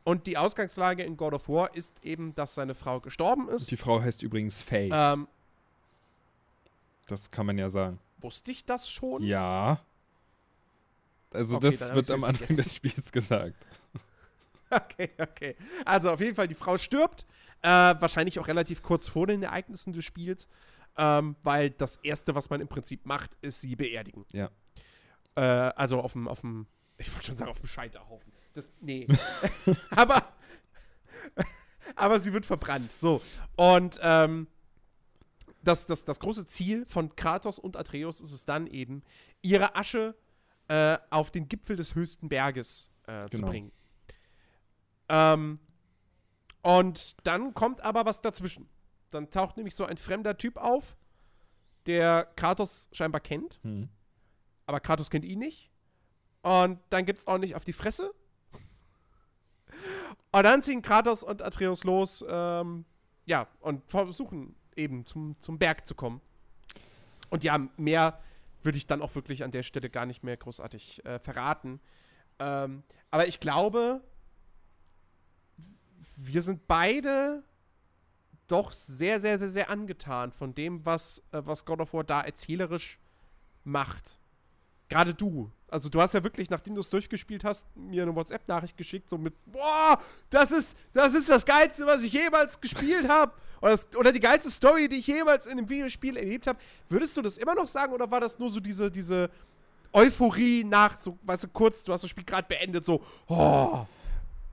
[0.04, 3.70] Und die Ausgangslage in God of War ist eben, dass seine Frau gestorben ist.
[3.72, 4.90] Die Frau heißt übrigens Faye.
[4.92, 5.28] Ähm,
[7.08, 8.00] das kann man ja sagen.
[8.20, 9.24] Wusste ich das schon?
[9.24, 9.80] Ja.
[11.32, 13.66] Also okay, das wird am Anfang des Spiels gesagt.
[14.72, 15.56] Okay, okay.
[15.84, 17.26] Also auf jeden Fall, die Frau stirbt.
[17.64, 20.48] Äh, wahrscheinlich auch relativ kurz vor den Ereignissen des Spiels.
[20.96, 24.26] Ähm, weil das Erste, was man im Prinzip macht, ist sie beerdigen.
[24.32, 24.52] Ja.
[25.36, 28.32] Äh, also auf dem, auf dem, ich wollte schon sagen, auf dem Scheiterhaufen.
[28.54, 29.08] Das, nee.
[29.92, 30.34] aber,
[31.96, 32.90] aber sie wird verbrannt.
[33.00, 33.22] So.
[33.56, 34.48] Und ähm,
[35.64, 39.04] das, das, das große Ziel von Kratos und Atreus ist es dann eben,
[39.42, 40.16] ihre Asche
[40.68, 43.30] äh, auf den Gipfel des höchsten Berges äh, genau.
[43.30, 43.72] zu bringen.
[45.10, 45.60] Ähm,
[46.62, 48.70] und dann kommt aber was dazwischen.
[49.10, 50.96] Dann taucht nämlich so ein fremder Typ auf,
[51.86, 53.60] der Kratos scheinbar kennt.
[53.64, 53.90] Hm.
[54.66, 55.72] Aber Kratos kennt ihn nicht.
[56.42, 58.14] Und dann gibt es ordentlich auf die Fresse.
[60.32, 62.86] Und dann ziehen Kratos und Atreus los, ähm,
[63.26, 66.22] ja, und versuchen eben zum, zum Berg zu kommen.
[67.30, 68.20] Und ja, mehr
[68.64, 71.80] würde ich dann auch wirklich an der Stelle gar nicht mehr großartig äh, verraten.
[72.40, 74.02] Ähm, aber ich glaube,
[76.18, 77.44] wir sind beide
[78.48, 82.22] doch sehr, sehr, sehr, sehr angetan von dem, was, äh, was God of War da
[82.22, 83.00] erzählerisch
[83.64, 84.20] macht.
[84.90, 85.52] Gerade du.
[85.68, 89.18] Also du hast ja wirklich, nachdem du es durchgespielt hast, mir eine WhatsApp-Nachricht geschickt, so
[89.18, 93.32] mit, boah, das ist, das ist das Geilste, was ich jemals gespielt habe.
[93.62, 96.58] Oder, oder die geilste Story, die ich jemals in einem Videospiel erlebt habe.
[96.90, 99.30] Würdest du das immer noch sagen oder war das nur so diese, diese
[99.94, 103.86] Euphorie nach, so, weißt du, kurz, du hast das Spiel gerade beendet, so, oh.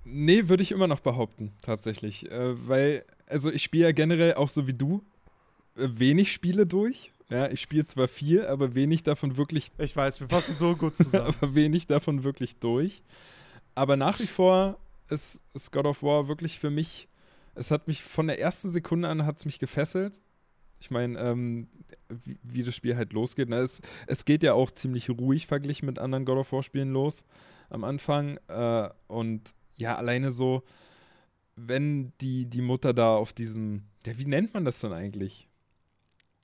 [0.05, 2.31] Nee, würde ich immer noch behaupten, tatsächlich.
[2.31, 5.03] Äh, weil, also ich spiele ja generell auch so wie du
[5.77, 7.13] äh, wenig Spiele durch.
[7.29, 9.73] Ja, ich spiele zwar viel, aber wenig davon wirklich.
[9.79, 11.35] Ich weiß, wir passen so gut zusammen.
[11.41, 13.03] aber wenig davon wirklich durch.
[13.75, 17.09] Aber nach wie vor ist, ist God of War wirklich für mich.
[17.55, 20.21] Es hat mich von der ersten Sekunde an hat's mich gefesselt.
[20.79, 21.69] Ich meine, ähm,
[22.09, 23.49] wie, wie, das Spiel halt losgeht.
[23.49, 23.57] Ne?
[23.57, 27.25] Es, es geht ja auch ziemlich ruhig verglichen mit anderen God of War-Spielen los
[27.71, 28.39] am Anfang.
[28.49, 30.63] Äh, und ja, alleine so,
[31.57, 35.49] wenn die, die Mutter da auf diesem, ja, wie nennt man das dann eigentlich?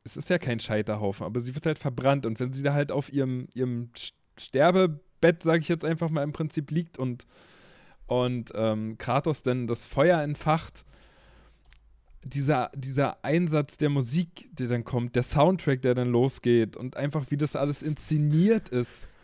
[0.04, 2.90] Es ist ja kein Scheiterhaufen, aber sie wird halt verbrannt und wenn sie da halt
[2.90, 3.90] auf ihrem, ihrem
[4.36, 7.26] Sterbebett, sage ich jetzt einfach mal im Prinzip liegt und,
[8.06, 10.84] und ähm, Kratos dann das Feuer entfacht,
[12.24, 17.30] dieser, dieser Einsatz der Musik, der dann kommt, der Soundtrack, der dann losgeht und einfach
[17.30, 19.06] wie das alles inszeniert ist.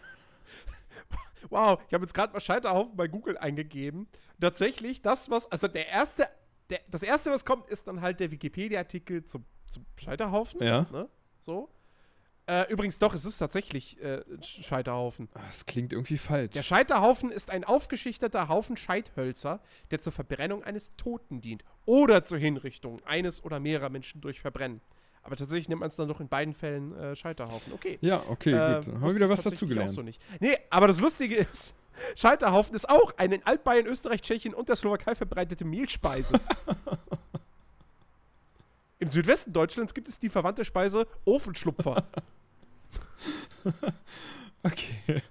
[1.51, 4.07] Wow, ich habe jetzt gerade mal Scheiterhaufen bei Google eingegeben.
[4.39, 6.29] Tatsächlich, das, was, also der erste,
[6.69, 10.63] der, das erste, was kommt, ist dann halt der Wikipedia-Artikel zum, zum Scheiterhaufen.
[10.63, 10.87] Ja.
[10.93, 11.09] Ne?
[11.41, 11.69] So.
[12.49, 15.29] Äh, übrigens doch, es ist tatsächlich äh, Scheiterhaufen.
[15.35, 16.53] Das klingt irgendwie falsch.
[16.53, 22.39] Der Scheiterhaufen ist ein aufgeschichteter Haufen Scheithölzer, der zur Verbrennung eines Toten dient oder zur
[22.39, 24.81] Hinrichtung eines oder mehrerer Menschen durch Verbrennen.
[25.23, 27.75] Aber tatsächlich nimmt man es dann doch in beiden Fällen äh, Scheiterhaufen.
[27.75, 27.99] Okay.
[28.01, 28.95] Ja, okay, äh, gut.
[28.95, 29.91] Haben wir wieder was dazugelernt.
[29.91, 30.19] So nicht.
[30.41, 31.75] Nee, aber das Lustige ist,
[32.15, 36.33] Scheiterhaufen ist auch eine in Altbayern, Österreich, Tschechien und der Slowakei verbreitete Mehlspeise.
[39.01, 42.05] Im Südwesten Deutschlands gibt es die verwandte Speise Ofenschlupfer.
[44.63, 45.23] okay.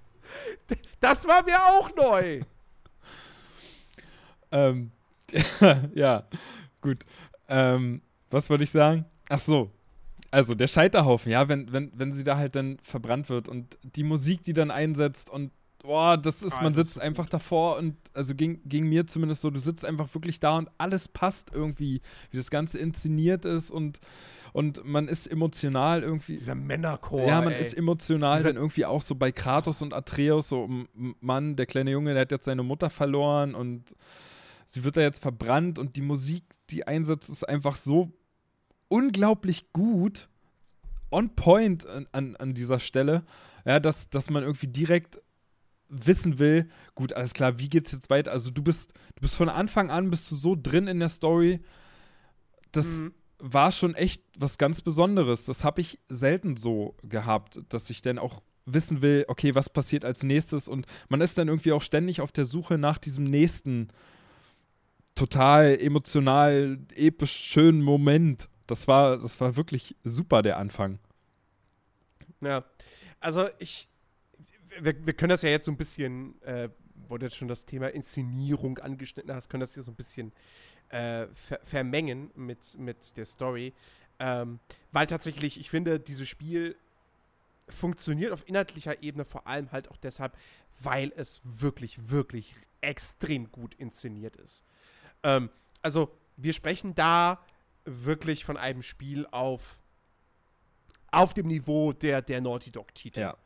[1.00, 2.40] Das war mir auch neu.
[4.50, 4.90] ähm,
[5.94, 6.26] ja,
[6.80, 7.04] gut.
[7.48, 9.04] Ähm, was wollte ich sagen?
[9.28, 9.70] Ach so.
[10.30, 14.04] Also der Scheiterhaufen, ja, wenn, wenn, wenn sie da halt dann verbrannt wird und die
[14.04, 15.52] Musik, die dann einsetzt und
[15.82, 19.50] boah, das ist, ah, man sitzt einfach davor und also ging, ging mir zumindest so,
[19.50, 24.00] du sitzt einfach wirklich da und alles passt irgendwie, wie das Ganze inszeniert ist und
[24.52, 26.36] und man ist emotional irgendwie.
[26.36, 27.26] Dieser Männerchor.
[27.26, 27.60] Ja, man ey.
[27.60, 30.68] ist emotional dann irgendwie auch so bei Kratos und Atreus, so,
[31.20, 33.94] Mann, der kleine Junge, der hat jetzt seine Mutter verloren und
[34.64, 38.10] sie wird da jetzt verbrannt und die Musik, die einsetzt, ist einfach so
[38.88, 40.28] unglaublich gut,
[41.10, 43.24] on point an, an, an dieser Stelle,
[43.64, 45.20] ja, dass, dass man irgendwie direkt
[45.88, 48.32] wissen will, gut, alles klar, wie geht's jetzt weiter?
[48.32, 51.60] Also du bist, du bist von Anfang an bist du so drin in der Story,
[52.72, 53.12] das mhm.
[53.38, 55.46] war schon echt was ganz Besonderes.
[55.46, 60.04] Das habe ich selten so gehabt, dass ich dann auch wissen will, okay, was passiert
[60.04, 63.88] als nächstes und man ist dann irgendwie auch ständig auf der Suche nach diesem nächsten
[65.14, 68.48] total emotional, episch schönen Moment.
[68.66, 70.98] Das war, das war wirklich super, der Anfang.
[72.42, 72.64] Ja,
[73.18, 73.87] also ich,
[74.80, 76.68] wir, wir können das ja jetzt so ein bisschen, äh,
[77.08, 80.32] wo du jetzt schon das Thema Inszenierung angeschnitten hast, können das hier so ein bisschen
[80.90, 83.74] äh, ver vermengen mit, mit der Story.
[84.18, 84.58] Ähm,
[84.90, 86.76] weil tatsächlich, ich finde, dieses Spiel
[87.68, 90.36] funktioniert auf inhaltlicher Ebene vor allem halt auch deshalb,
[90.80, 94.64] weil es wirklich, wirklich extrem gut inszeniert ist.
[95.22, 95.50] Ähm,
[95.82, 97.44] also, wir sprechen da
[97.84, 99.80] wirklich von einem Spiel auf,
[101.10, 103.20] auf dem Niveau der, der Naughty Dog-Titel.
[103.20, 103.36] Ja.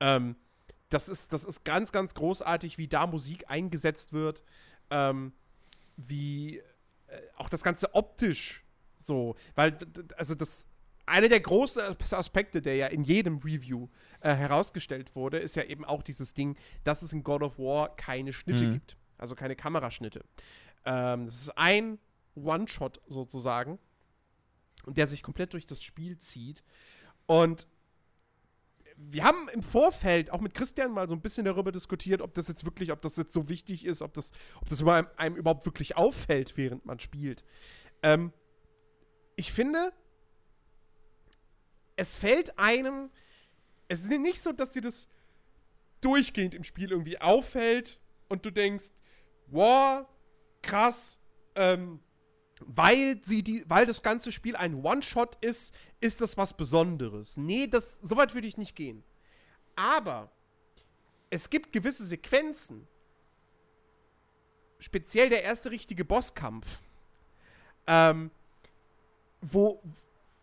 [0.00, 0.36] Ähm,
[0.88, 4.42] das, ist, das ist ganz, ganz großartig, wie da Musik eingesetzt wird.
[4.90, 5.32] Ähm,
[5.96, 6.62] wie äh,
[7.36, 8.64] auch das Ganze optisch
[8.98, 9.78] so, weil,
[10.16, 10.66] also das,
[11.06, 13.88] einer der großen Aspekte, der ja in jedem Review
[14.20, 17.94] äh, herausgestellt wurde, ist ja eben auch dieses Ding, dass es in God of War
[17.96, 18.72] keine Schnitte mhm.
[18.74, 18.96] gibt.
[19.16, 20.24] Also keine Kameraschnitte.
[20.84, 21.98] Ähm, das ist ein
[22.34, 23.78] One-Shot sozusagen,
[24.86, 26.62] der sich komplett durch das Spiel zieht.
[27.26, 27.66] Und
[29.00, 32.48] wir haben im Vorfeld auch mit Christian mal so ein bisschen darüber diskutiert, ob das
[32.48, 35.64] jetzt wirklich, ob das jetzt so wichtig ist, ob das, ob das einem, einem überhaupt
[35.66, 37.44] wirklich auffällt, während man spielt.
[38.02, 38.32] Ähm,
[39.36, 39.92] ich finde,
[41.94, 43.10] es fällt einem,
[43.86, 45.08] es ist nicht so, dass dir das
[46.00, 48.90] durchgehend im Spiel irgendwie auffällt und du denkst,
[49.46, 50.06] wow,
[50.60, 51.18] krass,
[51.54, 52.00] ähm,
[52.66, 57.36] weil sie die, weil das ganze Spiel ein One-Shot ist, ist das was Besonderes.
[57.36, 59.04] Nee, das, so weit würde ich nicht gehen.
[59.76, 60.30] Aber
[61.30, 62.86] es gibt gewisse Sequenzen,
[64.78, 66.80] speziell der erste richtige Bosskampf,
[67.86, 68.30] ähm,
[69.40, 69.82] wo,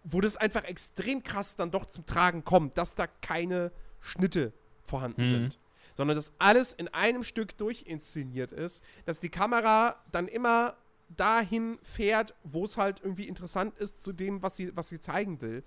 [0.04, 4.54] wo das einfach extrem krass dann doch zum Tragen kommt, dass da keine Schnitte
[4.86, 5.30] vorhanden mhm.
[5.30, 5.60] sind.
[5.96, 10.76] Sondern dass alles in einem Stück durchinszeniert ist, dass die Kamera dann immer
[11.10, 15.42] dahin fährt, wo es halt irgendwie interessant ist zu dem, was sie, was sie zeigen
[15.42, 15.64] will.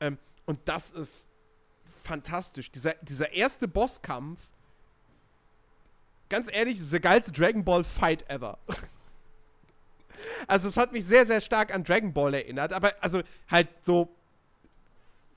[0.00, 1.28] Ähm, und das ist
[1.84, 2.70] fantastisch.
[2.72, 4.50] Dieser, dieser erste Bosskampf,
[6.28, 8.58] ganz ehrlich, ist der geilste Dragon Ball Fight ever.
[10.46, 14.14] also es hat mich sehr, sehr stark an Dragon Ball erinnert, aber also halt so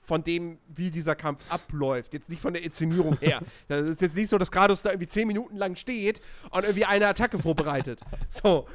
[0.06, 2.14] von dem, wie dieser Kampf abläuft.
[2.14, 3.40] Jetzt nicht von der Inszenierung her.
[3.68, 6.84] Das ist jetzt nicht so, dass Kratos da irgendwie 10 Minuten lang steht und irgendwie
[6.84, 8.00] eine Attacke vorbereitet.
[8.28, 8.68] So.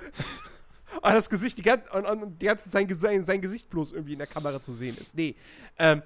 [1.01, 4.13] Und das Gesicht, die, ganze, und, und die ganze Zeit sein, sein Gesicht bloß irgendwie
[4.13, 5.15] in der Kamera zu sehen ist.
[5.15, 5.35] Nee.
[5.79, 6.01] Ähm,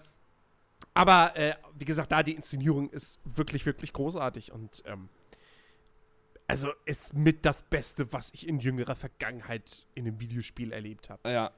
[0.93, 5.09] aber, äh, wie gesagt, da die Inszenierung ist wirklich, wirklich großartig und, ähm,
[6.47, 11.29] also ist mit das Beste, was ich in jüngerer Vergangenheit in einem Videospiel erlebt habe.
[11.29, 11.51] Ja.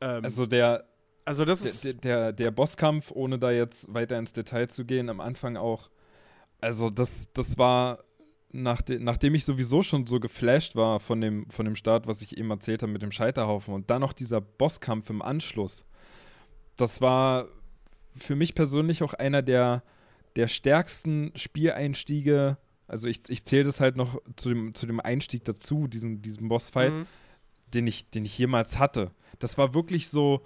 [0.00, 0.84] Ähm, also der,
[1.24, 5.08] also das ist der, der, der Bosskampf, ohne da jetzt weiter ins Detail zu gehen,
[5.08, 5.90] am Anfang auch.
[6.60, 8.04] Also das, das war
[8.52, 12.36] nachde nachdem ich sowieso schon so geflasht war von dem, von dem Start, was ich
[12.36, 15.84] eben erzählt habe mit dem Scheiterhaufen und dann noch dieser Bosskampf im Anschluss,
[16.76, 17.46] das war
[18.16, 19.82] für mich persönlich auch einer der,
[20.36, 25.44] der stärksten Spieleinstiege, Also ich, ich zähle das halt noch zu dem, zu dem Einstieg
[25.44, 27.06] dazu, diesen, diesen Bossfight, mhm.
[27.72, 29.12] den, ich, den ich jemals hatte.
[29.38, 30.42] Das war wirklich so,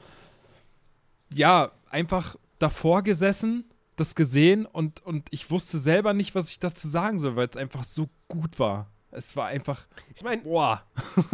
[1.32, 3.64] ja, einfach davor gesessen,
[3.96, 7.56] das gesehen und, und ich wusste selber nicht, was ich dazu sagen soll, weil es
[7.56, 8.90] einfach so gut war.
[9.10, 9.86] Es war einfach.
[10.14, 10.84] Ich meine, boah.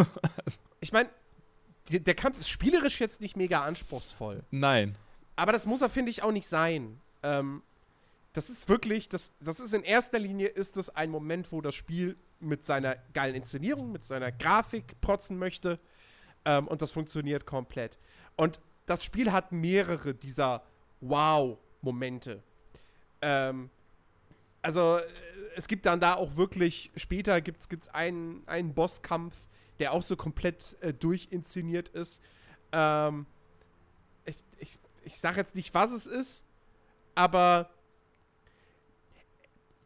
[0.80, 1.08] ich meine,
[1.90, 4.42] der, der Kampf ist spielerisch jetzt nicht mega anspruchsvoll.
[4.50, 4.96] Nein.
[5.36, 7.00] Aber das muss er, finde ich, auch nicht sein.
[7.22, 7.62] Ähm,
[8.34, 11.74] das ist wirklich, das, das ist in erster Linie, ist das ein Moment, wo das
[11.74, 15.80] Spiel mit seiner geilen Inszenierung, mit seiner Grafik protzen möchte.
[16.44, 17.98] Ähm, und das funktioniert komplett.
[18.36, 20.62] Und das Spiel hat mehrere dieser
[21.00, 22.42] Wow-Momente.
[23.22, 23.70] Ähm,
[24.62, 25.00] also
[25.56, 29.34] es gibt dann da auch wirklich, später gibt es einen, einen Bosskampf,
[29.78, 32.22] der auch so komplett äh, durchinszeniert ist.
[32.72, 33.26] Ähm,
[34.24, 36.44] ich, ich, ich sage jetzt nicht, was es ist,
[37.14, 37.70] aber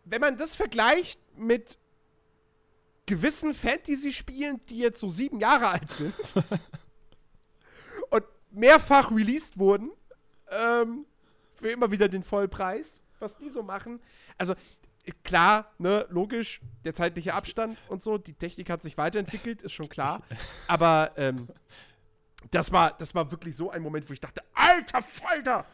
[0.04, 1.78] wenn man das vergleicht mit
[3.06, 6.34] gewissen Fantasy-Spielen, die jetzt so sieben Jahre alt sind
[8.10, 9.90] und mehrfach released wurden,
[10.50, 11.06] ähm,
[11.54, 14.00] für immer wieder den Vollpreis, was die so machen.
[14.38, 14.54] Also
[15.22, 19.88] klar, ne, logisch, der zeitliche Abstand und so, die Technik hat sich weiterentwickelt, ist schon
[19.88, 20.22] klar.
[20.68, 21.48] Aber ähm,
[22.50, 25.66] das, war, das war wirklich so ein Moment, wo ich dachte, alter Falter,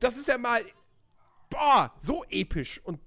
[0.00, 0.62] das ist ja mal,
[1.48, 3.00] boah, so episch und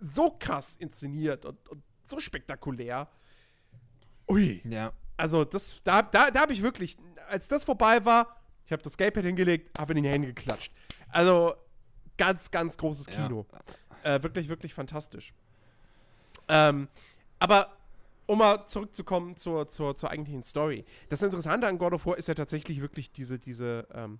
[0.00, 3.08] so krass inszeniert und, und so spektakulär.
[4.28, 4.60] Ui.
[4.64, 4.92] Ja.
[5.16, 6.96] Also, das, da, da, da habe ich wirklich,
[7.28, 10.72] als das vorbei war, ich habe das Gamepad hingelegt, habe in die Hände geklatscht.
[11.08, 11.54] Also,
[12.16, 13.46] ganz, ganz großes Kino.
[14.04, 14.16] Ja.
[14.16, 15.32] Äh, wirklich, wirklich fantastisch.
[16.48, 16.88] Ähm,
[17.38, 17.76] aber
[18.26, 20.84] um mal zurückzukommen zur, zur, zur eigentlichen Story.
[21.08, 24.18] Das Interessante an God of War ist ja tatsächlich wirklich diese, diese, ähm,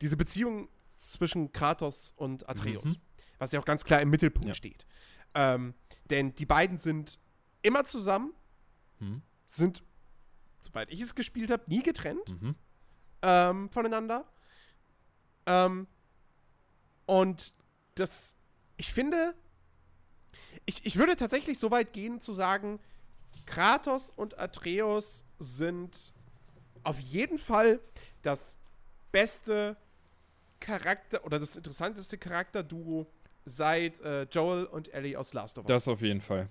[0.00, 2.84] diese Beziehung zwischen Kratos und Atreus.
[2.84, 2.96] Mhm.
[3.38, 4.54] Was ja auch ganz klar im Mittelpunkt ja.
[4.54, 4.86] steht.
[5.34, 5.74] Ähm,
[6.10, 7.18] denn die beiden sind
[7.62, 8.32] immer zusammen,
[9.00, 9.22] mhm.
[9.46, 9.82] sind,
[10.60, 12.54] soweit ich es gespielt habe, nie getrennt mhm.
[13.22, 14.24] ähm, voneinander.
[15.46, 15.86] Ähm,
[17.06, 17.52] und
[17.94, 18.34] das,
[18.76, 19.34] ich finde,
[20.66, 22.78] ich, ich würde tatsächlich so weit gehen zu sagen,
[23.46, 26.12] Kratos und Atreus sind
[26.82, 27.80] auf jeden Fall
[28.22, 28.56] das
[29.12, 29.76] beste
[30.60, 33.06] Charakter oder das interessanteste Charakterduo
[33.44, 35.68] seit äh, Joel und Ellie aus Last of Us.
[35.68, 36.48] Das auf jeden Fall.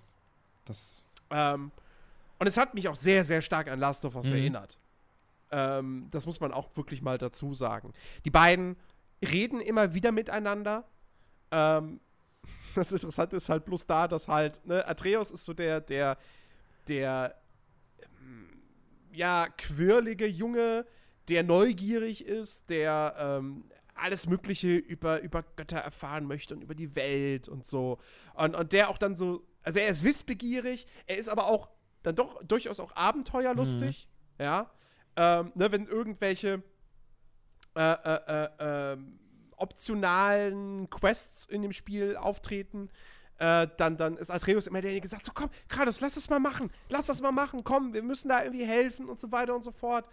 [0.64, 1.04] Das.
[1.30, 1.72] Ähm,
[2.40, 4.36] und es hat mich auch sehr, sehr stark an Last of Us mhm.
[4.36, 4.78] erinnert.
[5.52, 7.94] Ähm, das muss man auch wirklich mal dazu sagen.
[8.24, 8.78] Die beiden
[9.32, 10.88] reden immer wieder miteinander.
[11.52, 12.00] Ähm,
[12.76, 16.18] das Interessante ist halt bloß da, dass halt, ne, Atreus ist so der, der,
[16.88, 17.36] der,
[18.02, 18.62] ähm,
[19.12, 20.86] ja, quirlige Junge,
[21.28, 26.96] der neugierig ist, der ähm, alles Mögliche über, über Götter erfahren möchte und über die
[26.96, 27.98] Welt und so.
[28.34, 31.70] Und, und der auch dann so, also er ist wissbegierig, er ist aber auch
[32.04, 34.44] dann doch durchaus auch abenteuerlustig, mhm.
[34.44, 34.72] ja.
[35.18, 36.62] Ähm, ne, wenn irgendwelche
[37.76, 38.50] äh, äh, äh,
[38.94, 39.20] ähm,
[39.58, 42.90] optionalen Quests in dem Spiel auftreten,
[43.38, 46.40] äh, dann, dann ist Atreus immer derjenige, der sagt so, komm, Kratos, lass das mal
[46.40, 49.64] machen, lass das mal machen, komm, wir müssen da irgendwie helfen und so weiter und
[49.64, 50.08] so fort.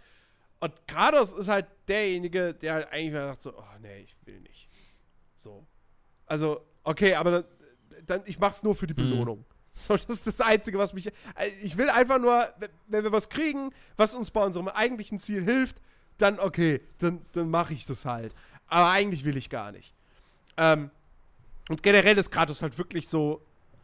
[0.59, 4.69] Und Kratos ist halt derjenige, der halt eigentlich sagt so, oh nee, ich will nicht.
[5.35, 5.65] So.
[6.25, 7.43] Also, okay, aber dann,
[8.05, 9.09] dann ich mach's nur für die mhm.
[9.09, 9.39] Belohnung.
[9.39, 9.45] Mhm.
[9.75, 11.07] So, das ist das Einzige, was mich.
[11.07, 11.11] Äh,
[11.63, 12.47] ich will einfach nur,
[12.87, 15.81] wenn wir was kriegen, was uns bei unserem eigentlichen Ziel hilft,
[16.17, 18.33] dann okay, dann, dann mache ich das halt.
[18.67, 19.93] Aber eigentlich will ich gar nicht.
[20.57, 20.89] Ähm,
[21.69, 23.41] und generell ist Kratos halt wirklich so,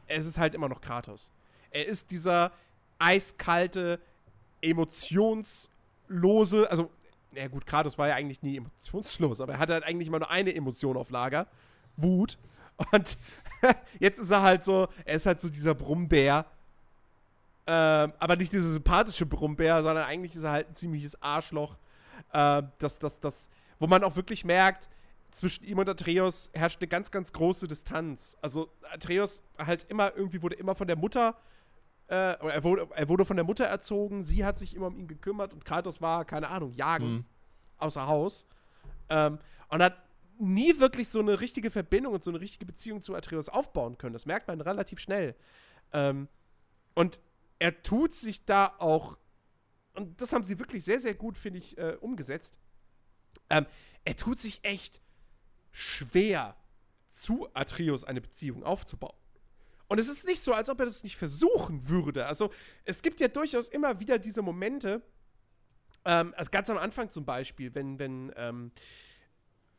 [0.08, 1.32] es ist halt immer noch Kratos.
[1.72, 2.52] Er ist dieser
[2.98, 4.00] eiskalte,
[4.62, 6.90] emotionslose, also,
[7.32, 10.32] ja gut, Kratos war ja eigentlich nie emotionslos, aber er hatte halt eigentlich immer nur
[10.32, 11.48] eine Emotion auf Lager.
[11.96, 12.38] Wut.
[12.92, 13.18] Und
[14.00, 16.46] jetzt ist er halt so, er ist halt so dieser Brummbär.
[17.68, 21.78] Ähm, aber nicht dieser sympathische Brummbär, sondern eigentlich ist er halt ein ziemliches Arschloch.
[22.34, 24.90] Äh, das, das, das wo man auch wirklich merkt,
[25.32, 28.38] zwischen ihm und Atreus herrscht eine ganz, ganz große Distanz.
[28.42, 31.38] Also Atreus halt immer, irgendwie wurde immer von der Mutter,
[32.08, 35.08] äh, er, wurde, er wurde von der Mutter erzogen, sie hat sich immer um ihn
[35.08, 37.26] gekümmert und Kratos war, keine Ahnung, jagen mhm.
[37.78, 38.48] außer Haus.
[39.10, 39.40] Ähm,
[39.70, 39.98] und hat
[40.40, 44.14] nie wirklich so eine richtige Verbindung und so eine richtige Beziehung zu Atreus aufbauen können.
[44.14, 45.36] Das merkt man relativ schnell.
[45.94, 46.28] Ähm,
[46.96, 47.20] und
[47.60, 49.18] er tut sich da auch,
[49.94, 52.58] und das haben sie wirklich sehr, sehr gut, finde ich, äh, umgesetzt
[53.50, 53.66] ähm,
[54.06, 55.02] er tut sich echt
[55.72, 56.56] schwer,
[57.10, 59.16] zu Atreus eine Beziehung aufzubauen.
[59.88, 62.28] Und es ist nicht so, als ob er das nicht versuchen würde.
[62.28, 62.52] Also,
[62.86, 65.02] es gibt ja durchaus immer wieder diese Momente,
[66.06, 68.72] ähm, also ganz am Anfang zum Beispiel, wenn, wenn, ähm,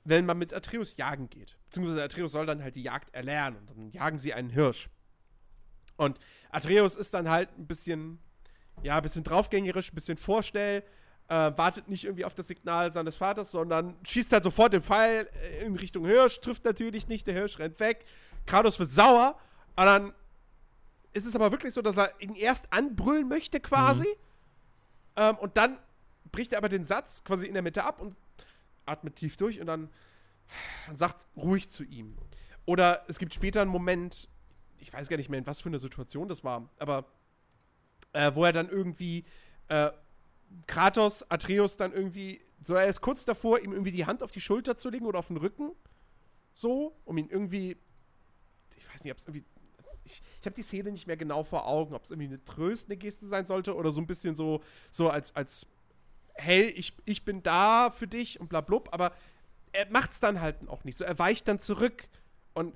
[0.05, 1.57] wenn man mit Atreus jagen geht.
[1.67, 4.91] Beziehungsweise Atreus soll dann halt die Jagd erlernen und dann jagen sie einen Hirsch.
[5.97, 6.19] Und
[6.51, 8.19] Atreus ist dann halt ein bisschen,
[8.83, 10.83] ja, ein bisschen draufgängerisch, ein bisschen vorstell,
[11.29, 15.29] äh, wartet nicht irgendwie auf das Signal seines Vaters, sondern schießt halt sofort den Pfeil
[15.43, 18.05] äh, in Richtung Hirsch, trifft natürlich nicht, der Hirsch rennt weg.
[18.47, 19.37] Kratos wird sauer,
[19.77, 20.13] und dann
[21.13, 24.07] ist es aber wirklich so, dass er ihn erst anbrüllen möchte quasi.
[24.07, 24.15] Mhm.
[25.17, 25.79] Ähm, und dann
[26.31, 28.17] bricht er aber den Satz quasi in der Mitte ab und
[28.87, 29.89] atmet tief durch und dann,
[30.87, 32.17] dann sagt ruhig zu ihm.
[32.67, 34.29] Oder es gibt später einen Moment,
[34.79, 37.07] ich weiß gar nicht mehr, in was für eine Situation das war, aber
[38.13, 39.25] äh, wo er dann irgendwie
[39.69, 39.91] äh,
[40.67, 44.41] Kratos, Atreus dann irgendwie, so er ist kurz davor, ihm irgendwie die Hand auf die
[44.41, 45.73] Schulter zu legen oder auf den Rücken,
[46.53, 47.77] so, um ihn irgendwie,
[48.77, 49.45] ich weiß nicht, ob es irgendwie
[50.05, 52.97] ich, ich habe die Szene nicht mehr genau vor Augen, ob es irgendwie eine tröstende
[52.97, 55.67] Geste sein sollte oder so ein bisschen so, so als, als
[56.35, 59.13] hey, ich, ich bin da für dich und bla blub, aber
[59.73, 61.05] er macht es dann halt auch nicht so.
[61.05, 62.09] Er weicht dann zurück.
[62.55, 62.75] Und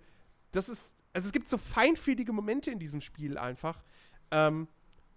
[0.53, 3.82] das ist, also es gibt so feinfühlige Momente in diesem Spiel einfach,
[4.30, 4.68] ähm,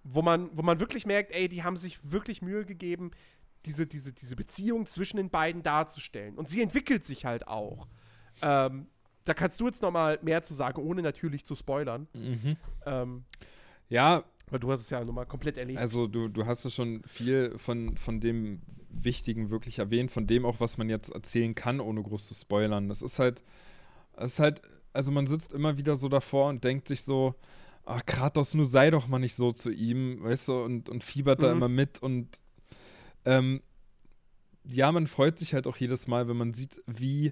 [0.09, 3.11] wo, man, wo man wirklich merkt, ey, die haben sich wirklich Mühe gegeben,
[3.65, 6.35] diese, diese, diese Beziehung zwischen den beiden darzustellen.
[6.35, 7.87] Und sie entwickelt sich halt auch.
[8.41, 8.87] Ähm,
[9.25, 12.07] da kannst du jetzt noch mal mehr zu sagen, ohne natürlich zu spoilern.
[12.13, 12.55] Mhm.
[12.85, 13.25] Ähm,
[13.89, 14.23] ja.
[14.49, 15.79] Weil du hast es ja nochmal komplett erlebt.
[15.79, 20.45] Also du, du hast ja schon viel von, von dem Wichtigen wirklich erwähnt, von dem
[20.45, 22.87] auch, was man jetzt erzählen kann, ohne groß zu spoilern.
[22.87, 23.43] Das ist halt,
[24.15, 24.61] das ist halt,
[24.93, 27.35] also man sitzt immer wieder so davor und denkt sich so,
[27.87, 31.39] ach Kratos, nur sei doch mal nicht so zu ihm, weißt du, und, und fiebert
[31.39, 31.43] mhm.
[31.43, 32.41] da immer mit und
[33.25, 33.61] ähm,
[34.69, 37.31] ja, man freut sich halt auch jedes Mal, wenn man sieht, wie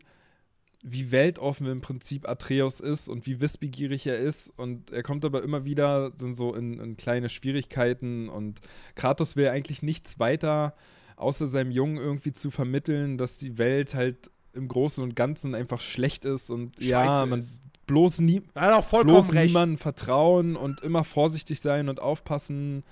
[0.87, 4.51] wie weltoffen im Prinzip Atreus ist und wie wissbegierig er ist.
[4.59, 8.29] Und er kommt aber immer wieder so in, in kleine Schwierigkeiten.
[8.29, 8.59] Und
[8.93, 10.75] Kratos will eigentlich nichts weiter,
[11.15, 15.81] außer seinem Jungen irgendwie zu vermitteln, dass die Welt halt im Großen und Ganzen einfach
[15.81, 17.57] schlecht ist und Scheiße ja, man ist.
[17.85, 22.83] Bloß, nie, bloß niemandem vertrauen und immer vorsichtig sein und aufpassen.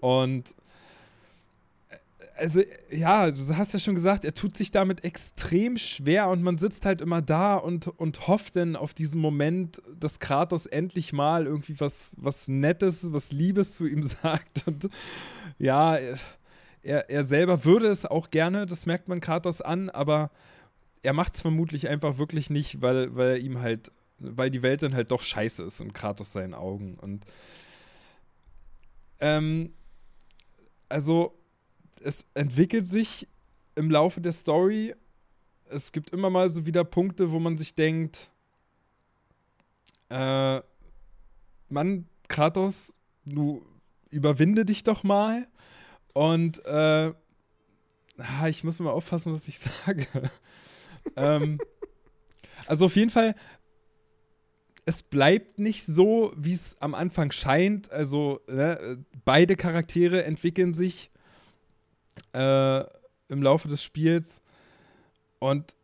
[0.00, 0.54] Und
[2.38, 2.60] also
[2.90, 6.86] ja, du hast ja schon gesagt, er tut sich damit extrem schwer und man sitzt
[6.86, 11.78] halt immer da und, und hofft dann auf diesen Moment, dass Kratos endlich mal irgendwie
[11.80, 14.66] was, was Nettes, was Liebes zu ihm sagt.
[14.66, 14.88] Und
[15.58, 15.98] ja,
[16.82, 20.30] er, er selber würde es auch gerne, das merkt man Kratos an, aber
[21.02, 24.82] er macht es vermutlich einfach wirklich nicht, weil, weil er ihm halt, weil die Welt
[24.82, 26.98] dann halt doch scheiße ist und Kratos seinen Augen.
[26.98, 27.24] Und
[29.20, 29.72] ähm,
[30.88, 31.34] also
[32.02, 33.28] es entwickelt sich
[33.74, 34.94] im Laufe der Story.
[35.68, 38.30] Es gibt immer mal so wieder Punkte, wo man sich denkt,
[40.08, 40.60] äh,
[41.68, 43.64] Mann, Kratos, du
[44.10, 45.46] überwinde dich doch mal.
[46.14, 47.12] Und äh,
[48.48, 50.06] ich muss mal aufpassen, was ich sage.
[51.16, 51.60] ähm,
[52.66, 53.34] also auf jeden Fall,
[54.88, 57.92] es bleibt nicht so, wie es am Anfang scheint.
[57.92, 61.10] Also ne, beide Charaktere entwickeln sich
[62.32, 62.84] äh,
[63.28, 64.40] im Laufe des Spiels.
[65.40, 65.76] Und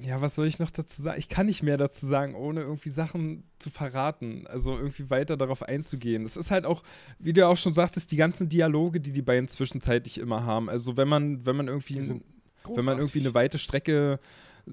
[0.00, 1.18] ja, was soll ich noch dazu sagen?
[1.18, 4.46] Ich kann nicht mehr dazu sagen, ohne irgendwie Sachen zu verraten.
[4.46, 6.24] Also irgendwie weiter darauf einzugehen.
[6.24, 6.82] Es ist halt auch,
[7.18, 10.70] wie du auch schon sagtest, die ganzen Dialoge, die die beiden zwischenzeitlich immer haben.
[10.70, 14.20] Also wenn man, wenn man irgendwie, wenn man irgendwie eine weite Strecke
[14.66, 14.72] äh,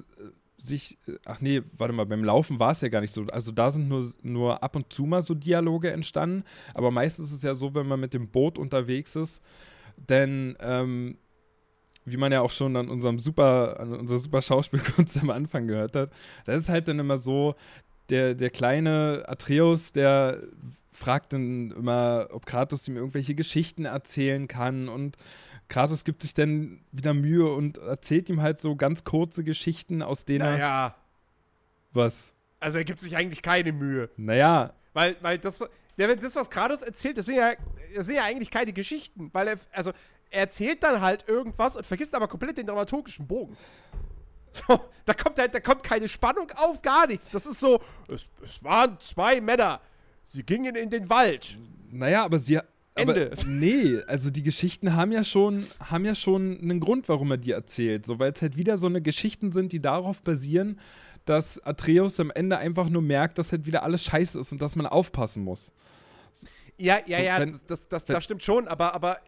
[0.59, 3.25] sich, ach nee, warte mal, beim Laufen war es ja gar nicht so.
[3.31, 6.43] Also da sind nur, nur ab und zu mal so Dialoge entstanden.
[6.73, 9.41] Aber meistens ist es ja so, wenn man mit dem Boot unterwegs ist,
[9.97, 11.17] denn ähm,
[12.05, 15.95] wie man ja auch schon an unserem super, an unserer super Schauspielkunst am Anfang gehört
[15.95, 16.11] hat,
[16.45, 17.55] da ist halt dann immer so,
[18.09, 20.41] der, der kleine Atreus, der
[20.91, 25.15] fragt dann immer, ob Kratos ihm irgendwelche Geschichten erzählen kann und
[25.69, 30.25] Kratos gibt sich dann wieder Mühe und erzählt ihm halt so ganz kurze Geschichten, aus
[30.25, 30.51] denen naja.
[30.51, 30.57] er.
[30.57, 30.95] Naja.
[31.93, 32.33] Was?
[32.59, 34.09] Also er gibt sich eigentlich keine Mühe.
[34.17, 34.73] Naja.
[34.93, 35.59] Weil, weil das,
[35.97, 37.53] der, das, was Kratos erzählt, das sind, ja,
[37.95, 39.91] das sind ja eigentlich keine Geschichten, weil er, also,
[40.31, 43.55] er erzählt dann halt irgendwas und vergisst aber komplett den dramaturgischen Bogen.
[44.51, 47.27] So, da kommt halt, da kommt keine Spannung auf, gar nichts.
[47.31, 49.79] Das ist so, es, es waren zwei Männer,
[50.23, 51.55] sie gingen in den Wald.
[51.91, 52.59] Naja, aber sie,
[52.99, 53.31] Ende.
[53.31, 57.37] Aber, nee, also die Geschichten haben ja schon, haben ja schon einen Grund, warum er
[57.37, 58.05] die erzählt.
[58.05, 60.79] So, weil es halt wieder so eine Geschichten sind, die darauf basieren,
[61.25, 64.75] dass Atreus am Ende einfach nur merkt, dass halt wieder alles scheiße ist und dass
[64.75, 65.71] man aufpassen muss.
[66.77, 69.19] Ja, ja, so, ja, wenn, das, das, das, das, stimmt schon, aber, aber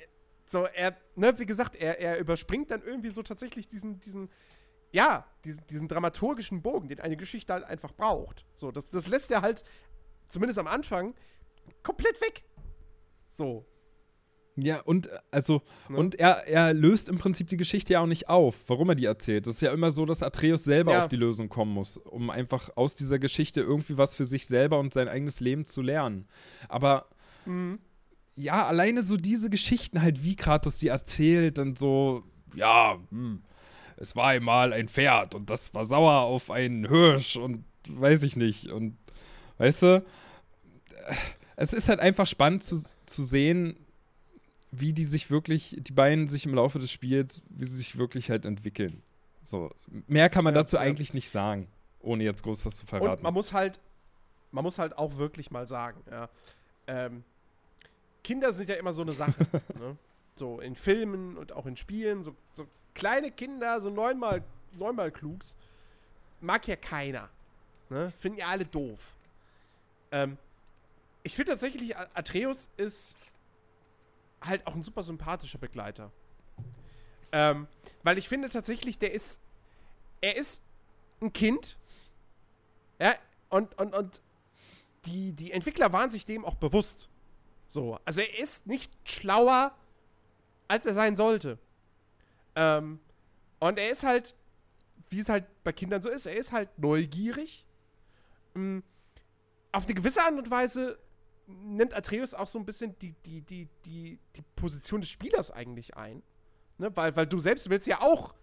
[0.46, 4.30] so, er, ne, wie gesagt, er, er überspringt dann irgendwie so tatsächlich diesen, diesen,
[4.92, 8.46] ja, diesen, diesen dramaturgischen Bogen, den eine Geschichte halt einfach braucht.
[8.56, 9.64] So, das, das lässt er halt,
[10.28, 11.14] zumindest am Anfang,
[11.84, 12.44] komplett weg.
[13.32, 13.66] So.
[14.58, 15.98] Ja, und äh, also, ne?
[15.98, 19.06] und er, er löst im Prinzip die Geschichte ja auch nicht auf, warum er die
[19.06, 19.48] erzählt.
[19.48, 21.02] Es ist ja immer so, dass Atreus selber ja.
[21.04, 24.80] auf die Lösung kommen muss, um einfach aus dieser Geschichte irgendwie was für sich selber
[24.80, 26.28] und sein eigenes Leben zu lernen.
[26.68, 27.06] Aber
[27.46, 27.80] mhm.
[28.36, 32.24] ja, alleine so diese Geschichten halt, wie Kratos die erzählt und so,
[32.54, 33.42] ja, hm,
[33.96, 38.36] es war einmal ein Pferd und das war sauer auf einen Hirsch und weiß ich
[38.36, 38.68] nicht.
[38.68, 38.98] Und
[39.58, 40.06] weißt du,
[41.56, 43.76] es ist halt einfach spannend zu, zu sehen,
[44.72, 48.30] wie die sich wirklich, die beiden sich im Laufe des Spiels, wie sie sich wirklich
[48.30, 49.02] halt entwickeln.
[49.44, 49.70] So,
[50.08, 50.82] mehr kann man ja, dazu ja.
[50.82, 51.68] eigentlich nicht sagen,
[52.00, 53.18] ohne jetzt groß was zu verraten.
[53.18, 53.80] Und man muss halt,
[54.52, 56.30] man muss halt auch wirklich mal sagen, ja,
[56.88, 57.24] ähm,
[58.24, 59.46] Kinder sind ja immer so eine Sache.
[59.80, 59.98] ne?
[60.36, 65.58] So in Filmen und auch in Spielen, so, so kleine Kinder, so neunmal, neunmal klugs,
[66.40, 67.30] mag ja keiner.
[67.90, 68.10] Ne?
[68.10, 69.16] Finden ja alle doof.
[70.12, 70.38] Ähm,
[71.24, 73.16] ich finde tatsächlich, Atreus ist
[74.42, 76.12] halt auch ein super sympathischer Begleiter.
[77.32, 77.68] Ähm,
[78.04, 79.40] weil ich finde tatsächlich, der ist.
[80.20, 80.62] Er ist
[81.22, 81.78] ein Kind.
[83.00, 83.16] Ja,
[83.50, 84.22] und, und, und
[85.06, 87.10] die, die Entwickler waren sich dem auch bewusst.
[87.68, 88.00] So.
[88.06, 89.76] Also er ist nicht schlauer,
[90.68, 91.58] als er sein sollte.
[92.56, 93.00] Ähm,
[93.60, 94.36] und er ist halt,
[95.10, 97.66] wie es halt bei Kindern so ist, er ist halt neugierig.
[98.56, 98.84] Ähm,
[99.72, 101.00] auf eine gewisse Art und Weise
[101.64, 105.96] nimmt Atreus auch so ein bisschen die, die, die, die, die Position des Spielers eigentlich
[105.98, 106.24] ein.
[106.78, 106.96] Ne?
[106.96, 108.34] Weil, weil du selbst willst ja auch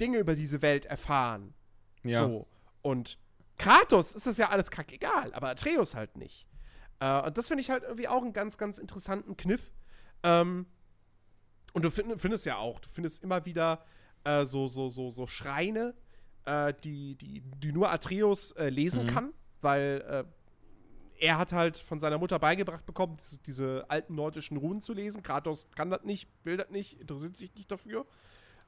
[0.00, 1.54] Dinge über diese Welt erfahren.
[2.02, 2.26] Ja.
[2.26, 2.46] So.
[2.82, 3.18] Und
[3.56, 6.46] Kratos ist das ja alles kackegal, aber Atreus halt nicht.
[7.00, 9.72] Äh, und das finde ich halt irgendwie auch einen ganz, ganz interessanten Kniff.
[10.22, 10.66] Ähm,
[11.72, 13.84] und du find, findest ja auch, du findest immer wieder
[14.24, 15.94] äh, so, so, so, so Schreine,
[16.44, 19.08] äh, die, die, die nur Atreus äh, lesen mhm.
[19.08, 20.24] kann, weil äh,
[21.18, 23.16] er hat halt von seiner Mutter beigebracht bekommen,
[23.46, 25.22] diese alten nordischen Runen zu lesen.
[25.22, 28.06] Kratos kann das nicht, will das nicht, interessiert sich nicht dafür.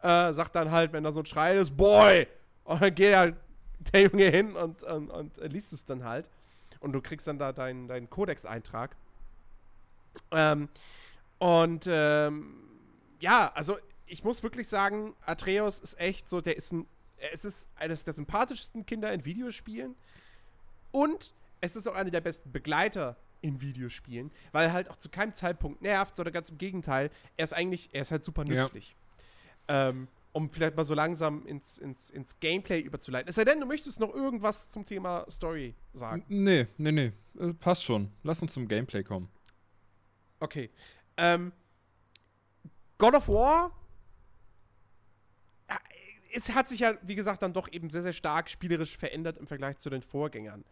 [0.02, 2.26] Äh, sagt dann halt, wenn da so ein Schrei ist, Boy!
[2.64, 3.36] Und dann geht halt
[3.92, 6.28] der Junge hin und, und, und liest es dann halt.
[6.80, 8.96] Und du kriegst dann da deinen, deinen Codex-Eintrag.
[10.30, 10.68] Ähm,
[11.38, 12.68] und ähm,
[13.20, 16.86] ja, also ich muss wirklich sagen, Atreus ist echt so, der ist ein,
[17.32, 19.94] es ist eines der sympathischsten Kinder in Videospielen.
[20.90, 25.08] Und es ist auch einer der besten Begleiter in Videospielen, weil er halt auch zu
[25.08, 28.96] keinem Zeitpunkt nervt, sondern ganz im Gegenteil, er ist eigentlich, er ist halt super nützlich.
[29.68, 29.88] Ja.
[29.88, 33.28] Ähm, um vielleicht mal so langsam ins, ins, ins Gameplay überzuleiten.
[33.28, 36.24] Es sei denn, du möchtest noch irgendwas zum Thema Story sagen.
[36.28, 37.12] Nee, nee, nee.
[37.38, 38.12] Äh, passt schon.
[38.22, 39.28] Lass uns zum Gameplay kommen.
[40.38, 40.70] Okay.
[41.16, 41.52] Ähm,
[42.98, 43.72] God of War
[46.32, 49.46] es hat sich ja, wie gesagt, dann doch eben sehr, sehr stark spielerisch verändert im
[49.46, 50.64] Vergleich zu den Vorgängern.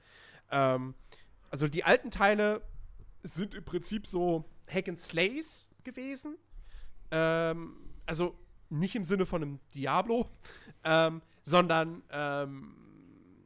[0.51, 0.95] Ähm,
[1.51, 2.63] also die alten Teile
[3.23, 6.37] sind im Prinzip so Hack and Slays gewesen.
[7.11, 7.77] Ähm,
[8.07, 8.39] also
[8.71, 10.29] nicht im Sinne von einem Diablo,
[10.85, 12.75] ähm, sondern ähm,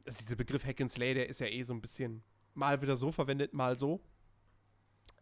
[0.04, 2.22] also dieser Begriff Hack and Slay, der ist ja eh so ein bisschen
[2.54, 4.00] mal wieder so verwendet, mal so.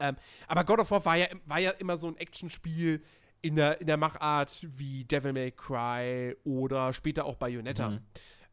[0.00, 0.16] Ähm,
[0.48, 3.02] aber God of War war ja, war ja immer so ein Actionspiel
[3.42, 7.90] in der, in der Machart wie Devil May Cry oder später auch Bayonetta.
[7.90, 8.00] Mhm.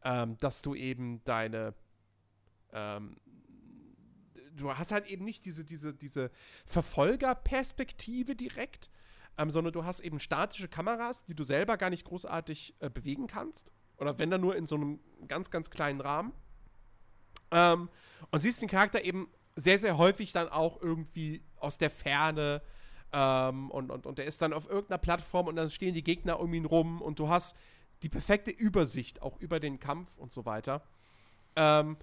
[0.04, 1.74] Ähm, dass du eben deine
[2.78, 3.16] ähm,
[4.56, 6.30] du hast halt eben nicht diese, diese, diese
[6.66, 8.90] Verfolgerperspektive direkt,
[9.36, 13.26] ähm, sondern du hast eben statische Kameras, die du selber gar nicht großartig äh, bewegen
[13.26, 13.70] kannst.
[13.96, 16.32] Oder wenn dann nur in so einem ganz, ganz kleinen Rahmen.
[17.50, 17.88] Ähm,
[18.30, 22.62] und siehst den Charakter eben sehr, sehr häufig dann auch irgendwie aus der Ferne.
[23.12, 26.40] Ähm, und, und, und der ist dann auf irgendeiner Plattform und dann stehen die Gegner
[26.40, 27.56] um ihn rum und du hast
[28.02, 30.82] die perfekte Übersicht auch über den Kampf und so weiter.
[31.56, 31.96] Ähm,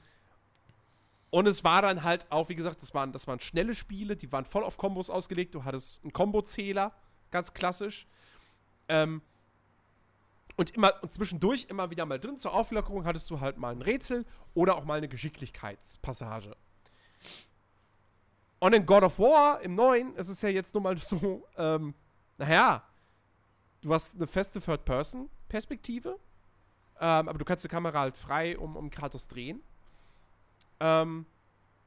[1.30, 4.32] und es war dann halt auch, wie gesagt, das waren, das waren schnelle Spiele, die
[4.32, 5.54] waren voll auf Kombos ausgelegt.
[5.54, 6.94] Du hattest einen Kombozähler,
[7.32, 8.08] ganz klassisch.
[8.88, 9.22] Ähm,
[10.56, 13.82] und immer und zwischendurch immer wieder mal drin zur Auflockerung hattest du halt mal ein
[13.82, 16.56] Rätsel oder auch mal eine Geschicklichkeitspassage.
[18.60, 21.94] Und in God of War, im neuen, ist es ja jetzt nur mal so, ähm,
[22.38, 22.84] naja,
[23.82, 26.18] du hast eine feste Third-Person-Perspektive,
[27.00, 29.62] ähm, aber du kannst die Kamera halt frei um, um Kratos drehen.
[30.80, 31.26] Ähm,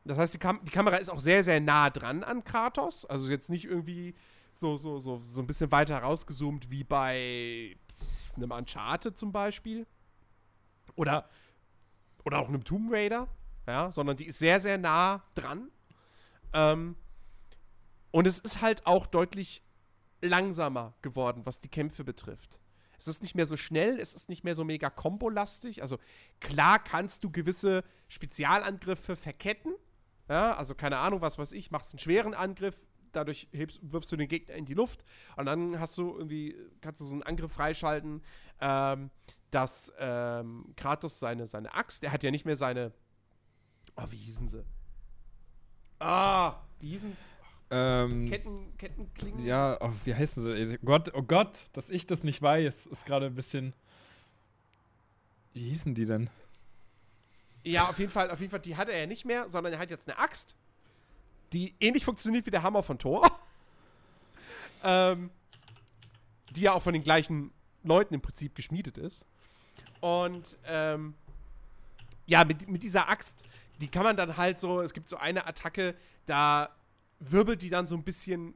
[0.04, 3.04] das heißt, die, Kam die, Kamera ist auch sehr, sehr nah dran an Kratos.
[3.04, 4.14] Also jetzt nicht irgendwie
[4.52, 7.76] so, so, so, so ein bisschen weiter rausgezoomt wie bei
[8.36, 9.86] einem Uncharted zum Beispiel.
[10.96, 11.28] Oder,
[12.24, 13.28] oder auch einem Tomb Raider.
[13.66, 15.70] Ja, sondern die ist sehr, sehr nah dran.
[16.54, 16.96] Ähm,
[18.10, 19.62] und es ist halt auch deutlich
[20.22, 22.58] langsamer geworden, was die Kämpfe betrifft.
[22.98, 25.82] Es ist nicht mehr so schnell, es ist nicht mehr so mega kombolastig.
[25.82, 25.98] Also
[26.40, 29.74] klar kannst du gewisse Spezialangriffe verketten.
[30.28, 32.76] Ja, also keine Ahnung, was weiß ich, machst einen schweren Angriff,
[33.12, 35.04] dadurch hebst, wirfst du den Gegner in die Luft
[35.36, 38.22] und dann hast du irgendwie, kannst du so einen Angriff freischalten,
[38.60, 39.10] ähm,
[39.50, 42.92] dass ähm, Kratos seine, seine Axt, der hat ja nicht mehr seine,
[43.96, 44.64] oh, wie hießen sie?
[45.98, 47.16] Ah, wie hießen
[47.70, 49.44] ähm, Ketten, Kettenklingen?
[49.44, 50.78] Ja, oh, wie heißen sie?
[50.84, 53.74] Gott, oh Gott, dass ich das nicht weiß, ist gerade ein bisschen.
[55.52, 56.30] Wie hießen die denn?
[57.64, 59.78] Ja, auf jeden Fall, auf jeden Fall, die hat er ja nicht mehr, sondern er
[59.78, 60.54] hat jetzt eine Axt,
[61.52, 63.22] die ähnlich funktioniert wie der Hammer von Thor.
[64.84, 65.30] ähm,
[66.50, 67.50] die ja auch von den gleichen
[67.82, 69.24] Leuten im Prinzip geschmiedet ist.
[70.00, 71.14] Und ähm,
[72.26, 73.44] ja, mit, mit dieser Axt,
[73.80, 75.94] die kann man dann halt so, es gibt so eine Attacke,
[76.26, 76.70] da
[77.20, 78.54] wirbelt die dann so ein bisschen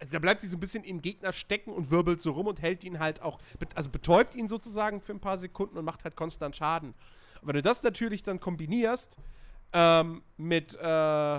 [0.00, 2.60] also da bleibt sie so ein bisschen im Gegner stecken und wirbelt so rum und
[2.60, 3.38] hält ihn halt auch,
[3.74, 6.94] also betäubt ihn sozusagen für ein paar Sekunden und macht halt konstant Schaden.
[7.40, 9.16] Und wenn du das natürlich dann kombinierst
[9.72, 11.36] ähm, mit, äh,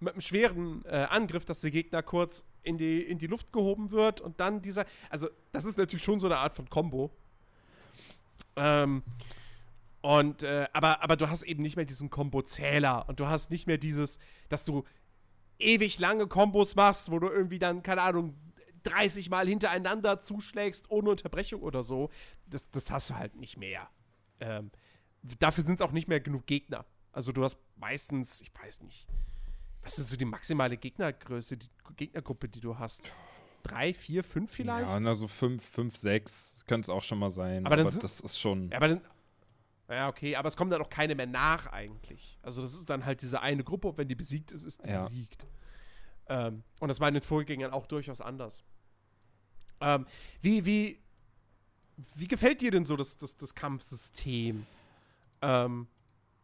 [0.00, 3.90] mit einem schweren äh, Angriff, dass der Gegner kurz in die, in die Luft gehoben
[3.90, 7.10] wird und dann dieser, also das ist natürlich schon so eine Art von Combo.
[8.56, 9.02] Ähm,
[10.00, 13.66] und, äh, aber, aber du hast eben nicht mehr diesen Combo-Zähler und du hast nicht
[13.66, 14.18] mehr dieses,
[14.48, 14.84] dass du
[15.58, 18.34] ewig lange Kombos machst, wo du irgendwie dann, keine Ahnung,
[18.84, 22.10] 30 Mal hintereinander zuschlägst, ohne Unterbrechung oder so.
[22.46, 23.88] Das, das hast du halt nicht mehr.
[24.40, 24.70] Ähm,
[25.38, 26.84] dafür sind es auch nicht mehr genug Gegner.
[27.12, 29.06] Also du hast meistens, ich weiß nicht,
[29.82, 33.10] was ist so die maximale Gegnergröße, die Gegnergruppe, die du hast?
[33.62, 34.88] Drei, vier, fünf vielleicht?
[34.88, 37.64] Ja, na so fünf, fünf, sechs könnte es auch schon mal sein.
[37.64, 38.68] Aber, aber sind, das ist schon.
[38.70, 39.00] Ja, aber dann,
[39.88, 42.38] ja, okay, aber es kommen dann auch keine mehr nach eigentlich.
[42.42, 44.88] Also das ist dann halt diese eine Gruppe und wenn die besiegt ist, ist die
[44.88, 45.04] ja.
[45.04, 45.46] besiegt.
[46.28, 48.64] Ähm, und das war in den Vorgängern auch durchaus anders.
[49.80, 50.06] Ähm,
[50.40, 51.02] wie, wie,
[52.14, 54.66] wie gefällt dir denn so das, das, das Kampfsystem?
[55.42, 55.86] Ähm,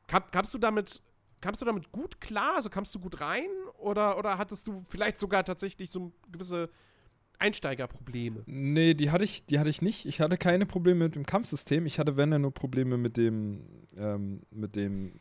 [0.07, 1.03] kam, kamst du damit,
[1.41, 2.57] kamst du damit gut klar?
[2.57, 3.49] Also kamst du gut rein?
[3.79, 6.69] Oder, oder hattest du vielleicht sogar tatsächlich so gewisse
[7.41, 8.43] Einsteigerprobleme?
[8.47, 10.07] Nee, die hatte ich, die hatte ich nicht.
[10.07, 11.87] Ich hatte keine Probleme mit dem Kampfsystem.
[11.87, 13.63] Ich hatte, wenn dann nur Probleme mit dem,
[13.97, 15.13] ähm, mit dem,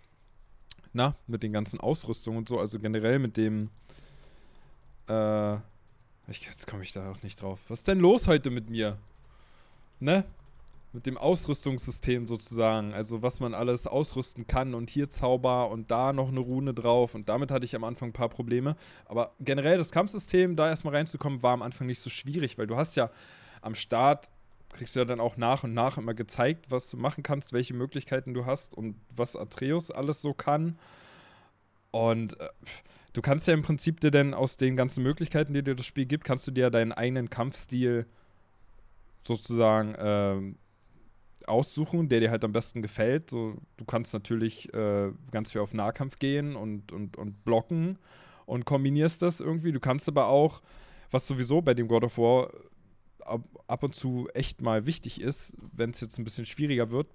[0.94, 3.70] na, mit den ganzen Ausrüstungen und so, also generell mit dem,
[5.08, 5.56] äh,
[6.28, 7.60] ich, jetzt komme ich da auch nicht drauf.
[7.70, 8.98] Was ist denn los heute mit mir?
[10.00, 10.26] Ne?
[10.92, 12.94] Mit dem Ausrüstungssystem sozusagen.
[12.94, 17.14] Also, was man alles ausrüsten kann und hier Zauber und da noch eine Rune drauf.
[17.14, 18.76] Und damit hatte ich am Anfang ein paar Probleme.
[19.06, 22.76] Aber generell das Kampfsystem, da erstmal reinzukommen, war am Anfang nicht so schwierig, weil du
[22.76, 23.12] hast ja
[23.62, 24.32] am Start
[24.72, 27.74] kriegst du ja dann auch nach und nach immer gezeigt, was du machen kannst, welche
[27.74, 30.78] Möglichkeiten du hast und was Atreus alles so kann.
[31.92, 32.50] Und äh,
[33.14, 36.06] du kannst ja im Prinzip dir dann aus den ganzen Möglichkeiten, die dir das Spiel
[36.06, 38.06] gibt, kannst du dir deinen eigenen Kampfstil
[39.28, 40.58] sozusagen ähm,
[41.48, 43.30] aussuchen, der dir halt am besten gefällt.
[43.30, 47.98] So, du kannst natürlich äh, ganz viel auf Nahkampf gehen und, und, und blocken
[48.46, 49.72] und kombinierst das irgendwie.
[49.72, 50.62] Du kannst aber auch,
[51.12, 52.52] was sowieso bei dem God of War
[53.26, 57.08] ab, ab und zu echt mal wichtig ist, wenn es jetzt ein bisschen schwieriger wird,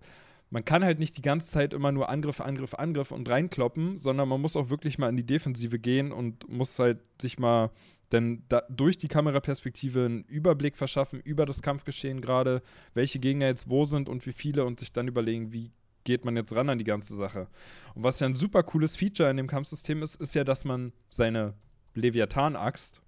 [0.51, 4.29] man kann halt nicht die ganze Zeit immer nur Angriff, Angriff, Angriff und reinkloppen, sondern
[4.29, 7.71] man muss auch wirklich mal in die Defensive gehen und muss halt sich mal
[8.15, 12.63] denn da, durch die Kameraperspektive einen Überblick verschaffen über das Kampfgeschehen gerade,
[12.95, 15.73] welche Gegner jetzt wo sind und wie viele und sich dann überlegen, wie
[16.05, 17.49] geht man jetzt ran an die ganze Sache.
[17.95, 20.93] Und was ja ein super cooles Feature in dem Kampfsystem ist, ist ja, dass man
[21.11, 21.55] seine
[21.95, 23.01] Leviathan-Axt,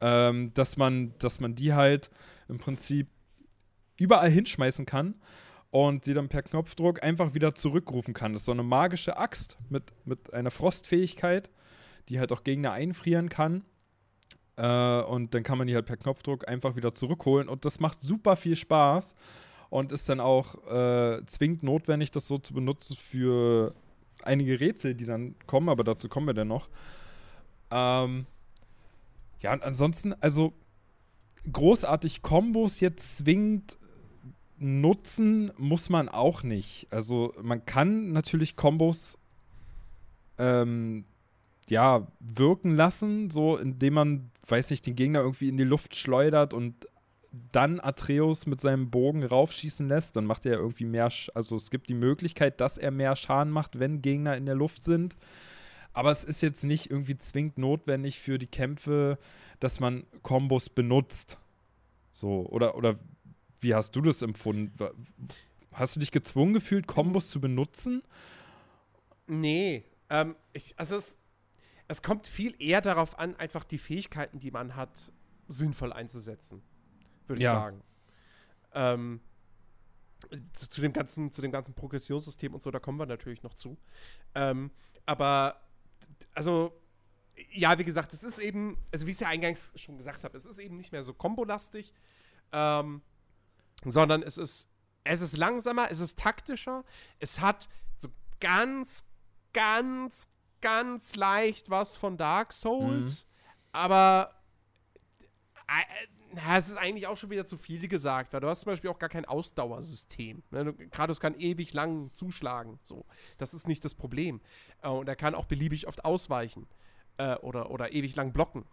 [0.00, 2.10] ähm, dass man, dass man die halt
[2.48, 3.08] im Prinzip
[3.96, 5.14] überall hinschmeißen kann
[5.70, 8.32] und sie dann per Knopfdruck einfach wieder zurückrufen kann.
[8.32, 11.50] Das ist so eine magische Axt mit, mit einer Frostfähigkeit,
[12.08, 13.62] die halt auch Gegner einfrieren kann.
[14.60, 17.48] Äh, und dann kann man die halt per Knopfdruck einfach wieder zurückholen.
[17.48, 19.14] Und das macht super viel Spaß
[19.70, 23.74] und ist dann auch äh, zwingend notwendig, das so zu benutzen für
[24.22, 26.68] einige Rätsel, die dann kommen, aber dazu kommen wir dann noch.
[27.70, 28.26] Ähm,
[29.40, 30.52] ja, und ansonsten, also
[31.50, 33.78] großartig Kombos jetzt zwingend
[34.58, 36.86] nutzen muss man auch nicht.
[36.90, 39.16] Also man kann natürlich Kombos
[40.36, 41.06] ähm,
[41.70, 46.52] ja, wirken lassen, so indem man, weiß nicht, den Gegner irgendwie in die Luft schleudert
[46.52, 46.86] und
[47.52, 51.88] dann Atreus mit seinem Bogen raufschießen lässt, dann macht er irgendwie mehr, also es gibt
[51.88, 55.16] die Möglichkeit, dass er mehr Schaden macht, wenn Gegner in der Luft sind.
[55.92, 59.18] Aber es ist jetzt nicht irgendwie zwingend notwendig für die Kämpfe,
[59.60, 61.38] dass man Kombos benutzt.
[62.10, 62.98] So, oder, oder
[63.60, 64.72] wie hast du das empfunden?
[65.72, 68.02] Hast du dich gezwungen gefühlt, Kombos zu benutzen?
[69.26, 69.84] Nee.
[70.08, 71.18] Ähm, ich, also es,
[71.90, 75.12] es kommt viel eher darauf an, einfach die Fähigkeiten, die man hat,
[75.48, 76.62] sinnvoll einzusetzen.
[77.26, 77.50] Würde ja.
[77.50, 77.82] ich sagen.
[78.72, 79.20] Ähm,
[80.52, 83.54] zu, zu, dem ganzen, zu dem ganzen Progressionssystem und so, da kommen wir natürlich noch
[83.54, 83.76] zu.
[84.36, 84.70] Ähm,
[85.04, 85.60] aber
[86.32, 86.80] also
[87.50, 90.36] ja, wie gesagt, es ist eben, also wie ich es ja eingangs schon gesagt habe,
[90.36, 91.92] es ist eben nicht mehr so kombolastig,
[92.52, 93.02] ähm,
[93.84, 94.68] sondern es ist,
[95.02, 96.84] es ist langsamer, es ist taktischer,
[97.18, 99.04] es hat so ganz,
[99.52, 100.28] ganz,
[100.60, 103.30] ganz leicht was von Dark Souls, mhm.
[103.72, 104.34] aber
[105.68, 108.90] äh, es ist eigentlich auch schon wieder zu viel gesagt, weil du hast zum Beispiel
[108.90, 110.42] auch gar kein Ausdauersystem.
[110.50, 110.74] Ne?
[110.90, 113.04] Kratos kann ewig lang zuschlagen, so.
[113.38, 114.40] Das ist nicht das Problem.
[114.82, 116.66] Äh, und er kann auch beliebig oft ausweichen
[117.18, 118.64] äh, oder, oder ewig lang blocken.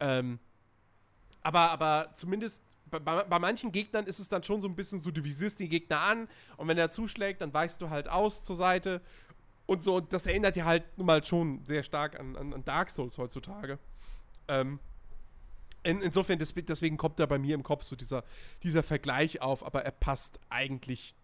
[0.00, 0.38] Ähm,
[1.42, 5.10] aber, aber zumindest bei, bei, manchen Gegnern ist es dann schon so ein bisschen so,
[5.10, 8.56] du visierst den Gegner an und wenn er zuschlägt, dann weichst du halt aus zur
[8.56, 9.00] Seite
[9.66, 9.96] und so.
[9.96, 13.18] Und das erinnert dir halt nun mal schon sehr stark an, an, an Dark Souls
[13.18, 13.78] heutzutage.
[14.48, 14.78] Ähm,
[15.82, 18.24] in, insofern, deswegen kommt da bei mir im Kopf so dieser,
[18.62, 21.14] dieser Vergleich auf, aber er passt eigentlich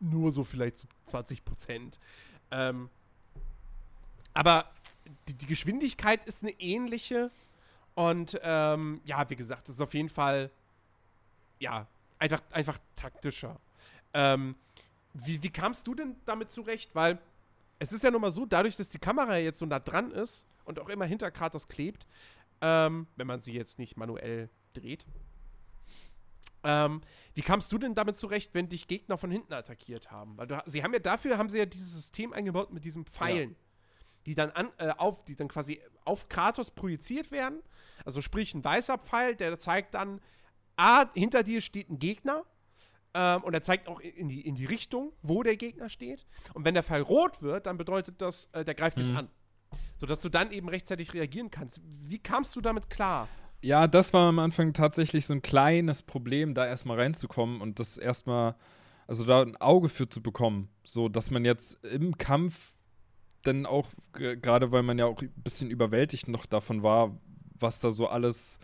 [0.00, 1.98] nur so vielleicht zu 20 Prozent.
[2.50, 2.88] Ähm,
[4.34, 4.70] aber
[5.28, 7.30] die, die, Geschwindigkeit ist eine ähnliche.
[7.94, 10.50] Und ähm, ja, wie gesagt, es ist auf jeden Fall
[11.58, 11.86] ja,
[12.18, 13.60] einfach, einfach taktischer.
[14.14, 14.56] Ähm,
[15.12, 16.94] wie, wie kamst du denn damit zurecht?
[16.94, 17.18] Weil
[17.82, 20.46] es ist ja nun mal so, dadurch, dass die Kamera jetzt so nah dran ist
[20.64, 22.06] und auch immer hinter Kratos klebt,
[22.60, 25.04] ähm, wenn man sie jetzt nicht manuell dreht.
[26.64, 27.00] Ähm,
[27.34, 30.38] wie kamst du denn damit zurecht, wenn dich Gegner von hinten attackiert haben?
[30.38, 33.50] Weil du, sie haben ja dafür haben sie ja dieses System eingebaut mit diesen Pfeilen.
[33.50, 33.56] Ja
[34.26, 37.60] die dann an, äh, auf, die dann quasi auf Kratos projiziert werden.
[38.04, 40.20] Also sprich ein weißer Pfeil, der zeigt dann,
[40.76, 42.44] ah, hinter dir steht ein Gegner.
[43.14, 46.26] Ähm, und er zeigt auch in die, in die Richtung, wo der Gegner steht.
[46.54, 49.04] Und wenn der Pfeil rot wird, dann bedeutet das, äh, der greift mhm.
[49.04, 49.28] jetzt an.
[49.96, 51.80] Sodass du dann eben rechtzeitig reagieren kannst.
[51.84, 53.28] Wie kamst du damit klar?
[53.60, 57.96] Ja, das war am Anfang tatsächlich so ein kleines Problem, da erstmal reinzukommen und das
[57.96, 58.56] erstmal,
[59.06, 60.68] also da ein Auge für zu bekommen.
[60.82, 62.72] So, dass man jetzt im Kampf
[63.44, 67.16] dann auch, gerade weil man ja auch ein bisschen überwältigt noch davon war,
[67.58, 68.58] was da so alles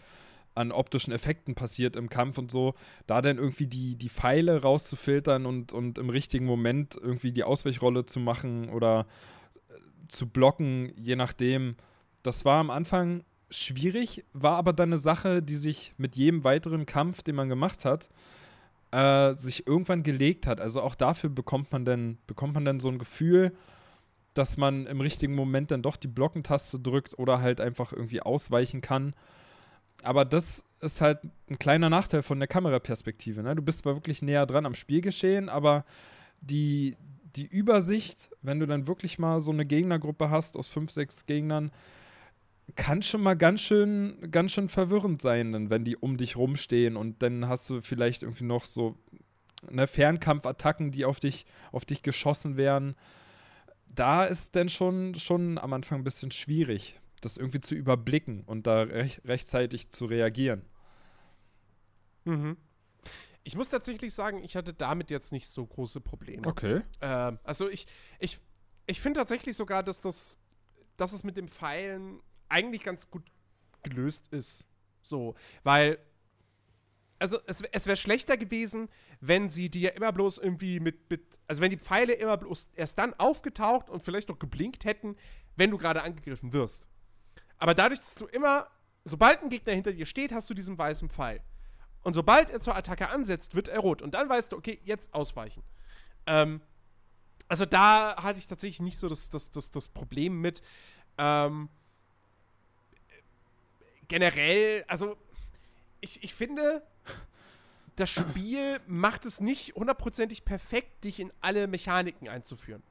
[0.58, 2.74] an optischen Effekten passiert im Kampf und so,
[3.06, 8.04] da dann irgendwie die, die Pfeile rauszufiltern und, und im richtigen Moment irgendwie die Ausweichrolle
[8.06, 9.06] zu machen oder
[9.68, 9.74] äh,
[10.08, 11.76] zu blocken, je nachdem.
[12.22, 16.84] Das war am Anfang schwierig, war aber dann eine Sache, die sich mit jedem weiteren
[16.84, 18.08] Kampf, den man gemacht hat,
[18.90, 20.60] äh, sich irgendwann gelegt hat.
[20.60, 23.52] Also auch dafür bekommt man dann, bekommt man dann so ein Gefühl,
[24.34, 28.80] dass man im richtigen Moment dann doch die Blockentaste drückt oder halt einfach irgendwie ausweichen
[28.80, 29.14] kann.
[30.02, 31.20] Aber das ist halt
[31.50, 33.42] ein kleiner Nachteil von der Kameraperspektive.
[33.42, 33.54] Ne?
[33.56, 35.84] Du bist zwar wirklich näher dran am Spielgeschehen, aber
[36.40, 36.96] die,
[37.36, 41.72] die Übersicht, wenn du dann wirklich mal so eine Gegnergruppe hast aus fünf, sechs Gegnern,
[42.76, 47.22] kann schon mal ganz schön, ganz schön verwirrend sein, wenn die um dich rumstehen und
[47.22, 48.94] dann hast du vielleicht irgendwie noch so
[49.70, 52.94] ne, Fernkampfattacken, die auf dich, auf dich geschossen werden
[53.98, 58.66] da ist dann schon, schon am Anfang ein bisschen schwierig, das irgendwie zu überblicken und
[58.66, 60.62] da rech rechtzeitig zu reagieren.
[62.24, 62.56] Mhm.
[63.44, 66.46] Ich muss tatsächlich sagen, ich hatte damit jetzt nicht so große Probleme.
[66.46, 66.82] Okay.
[67.00, 67.86] Ähm, also ich,
[68.18, 68.38] ich,
[68.86, 70.36] ich finde tatsächlich sogar, dass das,
[70.96, 73.24] dass es mit dem Pfeilen eigentlich ganz gut
[73.82, 74.66] gelöst ist.
[75.00, 75.98] So, weil
[77.18, 78.88] also es, es wäre schlechter gewesen,
[79.20, 82.98] wenn sie dir immer bloß irgendwie mit, mit, also wenn die Pfeile immer bloß erst
[82.98, 85.16] dann aufgetaucht und vielleicht noch geblinkt hätten,
[85.56, 86.88] wenn du gerade angegriffen wirst.
[87.58, 88.68] Aber dadurch, dass du immer,
[89.04, 91.40] sobald ein Gegner hinter dir steht, hast du diesen weißen Pfeil.
[92.02, 94.02] Und sobald er zur Attacke ansetzt, wird er rot.
[94.02, 95.62] Und dann weißt du, okay, jetzt ausweichen.
[96.26, 96.60] Ähm,
[97.48, 100.62] also da hatte ich tatsächlich nicht so das, das, das, das Problem mit.
[101.16, 101.68] Ähm,
[104.06, 105.16] generell, also
[106.00, 106.82] ich, ich finde,
[107.96, 112.82] das Spiel macht es nicht hundertprozentig perfekt, dich in alle Mechaniken einzuführen.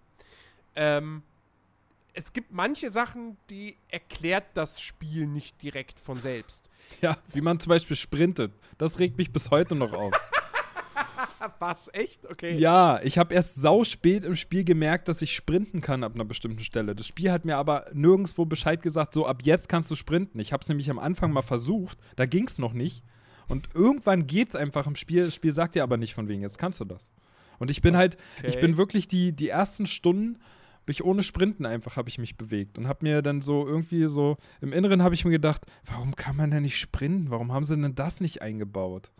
[0.75, 1.23] Ähm,
[2.17, 6.69] es gibt manche Sachen, die erklärt das Spiel nicht direkt von selbst.
[7.01, 8.53] Ja, wie man zum Beispiel sprintet.
[8.77, 10.13] Das regt mich bis heute noch auf.
[11.59, 11.89] Was?
[11.93, 12.25] Echt?
[12.25, 12.55] Okay.
[12.55, 16.23] Ja, ich habe erst sau spät im Spiel gemerkt, dass ich sprinten kann ab einer
[16.23, 16.95] bestimmten Stelle.
[16.95, 20.39] Das Spiel hat mir aber nirgendwo Bescheid gesagt, so ab jetzt kannst du sprinten.
[20.39, 23.03] Ich habe es nämlich am Anfang mal versucht, da ging es noch nicht.
[23.49, 25.25] Und irgendwann geht es einfach im Spiel.
[25.25, 27.11] Das Spiel sagt dir aber nicht von wegen, jetzt kannst du das.
[27.59, 28.47] Und ich bin halt, okay.
[28.47, 30.39] ich bin wirklich die, die ersten Stunden,
[30.91, 34.37] ich ohne Sprinten einfach habe ich mich bewegt und habe mir dann so irgendwie so
[34.61, 37.29] im Inneren habe ich mir gedacht, warum kann man denn nicht sprinten?
[37.29, 39.11] Warum haben sie denn das nicht eingebaut?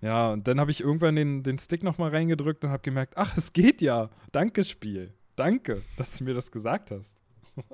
[0.00, 3.36] Ja, und dann habe ich irgendwann den, den Stick nochmal reingedrückt und habe gemerkt, ach,
[3.36, 4.10] es geht ja.
[4.30, 5.14] Danke, Spiel.
[5.34, 7.16] Danke, dass du mir das gesagt hast.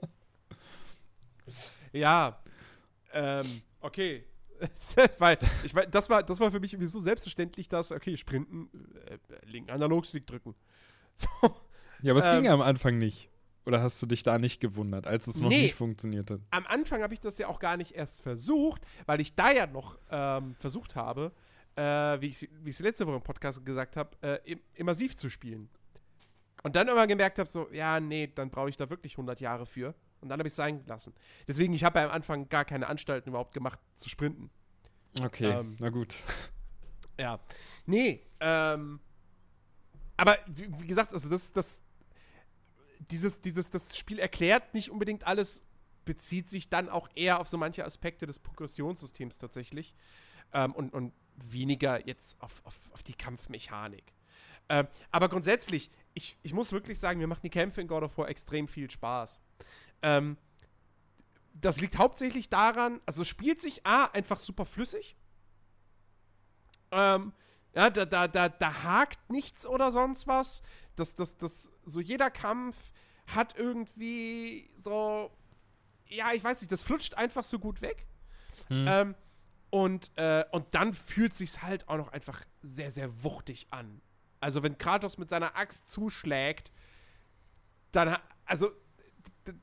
[1.93, 2.41] ja,
[3.13, 3.47] ähm,
[3.81, 4.25] okay.
[5.19, 8.71] Weil, ich mein, das war, das war für mich irgendwie so selbstverständlich, dass, okay, sprinten,
[9.07, 10.55] äh, linken Analogstick drücken.
[11.15, 11.29] So.
[12.03, 13.31] Ja, aber es ähm, ging ja am Anfang nicht.
[13.65, 16.41] oder hast du dich da nicht gewundert, als es noch nee, nicht funktioniert hat?
[16.51, 19.67] Am Anfang habe ich das ja auch gar nicht erst versucht, weil ich da ja
[19.67, 21.33] noch ähm, versucht habe,
[21.77, 21.83] äh,
[22.21, 25.69] wie ich es letzte Woche im Podcast gesagt habe, äh, immersiv zu spielen.
[26.63, 29.67] Und dann immer gemerkt habe, so, ja, nee, dann brauche ich da wirklich 100 Jahre
[29.67, 29.95] für.
[30.21, 31.13] Und dann habe ich es sein gelassen.
[31.49, 34.51] Deswegen, ich habe ja am Anfang gar keine Anstalten überhaupt gemacht, zu sprinten.
[35.21, 36.15] Okay, ähm, na gut.
[37.19, 37.41] Ja.
[37.85, 39.01] Nee, ähm,
[40.17, 41.83] aber wie, wie, gesagt, also das, das,
[43.11, 45.63] dieses, dieses, das Spiel erklärt nicht unbedingt alles,
[46.05, 49.95] bezieht sich dann auch eher auf so manche Aspekte des Progressionssystems tatsächlich.
[50.53, 54.13] Ähm, und, und weniger jetzt auf, auf, auf die Kampfmechanik.
[54.69, 58.17] Ähm, aber grundsätzlich, ich, ich muss wirklich sagen, mir machen die Kämpfe in God of
[58.19, 59.41] War extrem viel Spaß.
[60.03, 60.37] Ähm,
[61.55, 65.17] das liegt hauptsächlich daran, also spielt sich A einfach super flüssig.
[66.91, 67.33] Ähm,
[67.75, 70.63] ja, da, da, da, da hakt nichts oder sonst was.
[70.97, 72.93] Das, das, das, so jeder Kampf
[73.27, 75.31] hat irgendwie so,
[76.07, 78.07] ja, ich weiß nicht, das flutscht einfach so gut weg.
[78.69, 78.87] Hm.
[78.89, 79.15] Ähm,
[79.71, 84.03] und, äh, und dann fühlt sich's halt auch noch einfach sehr, sehr wuchtig an.
[84.41, 86.73] Also wenn Kratos mit seiner Axt zuschlägt,
[87.93, 88.73] dann, also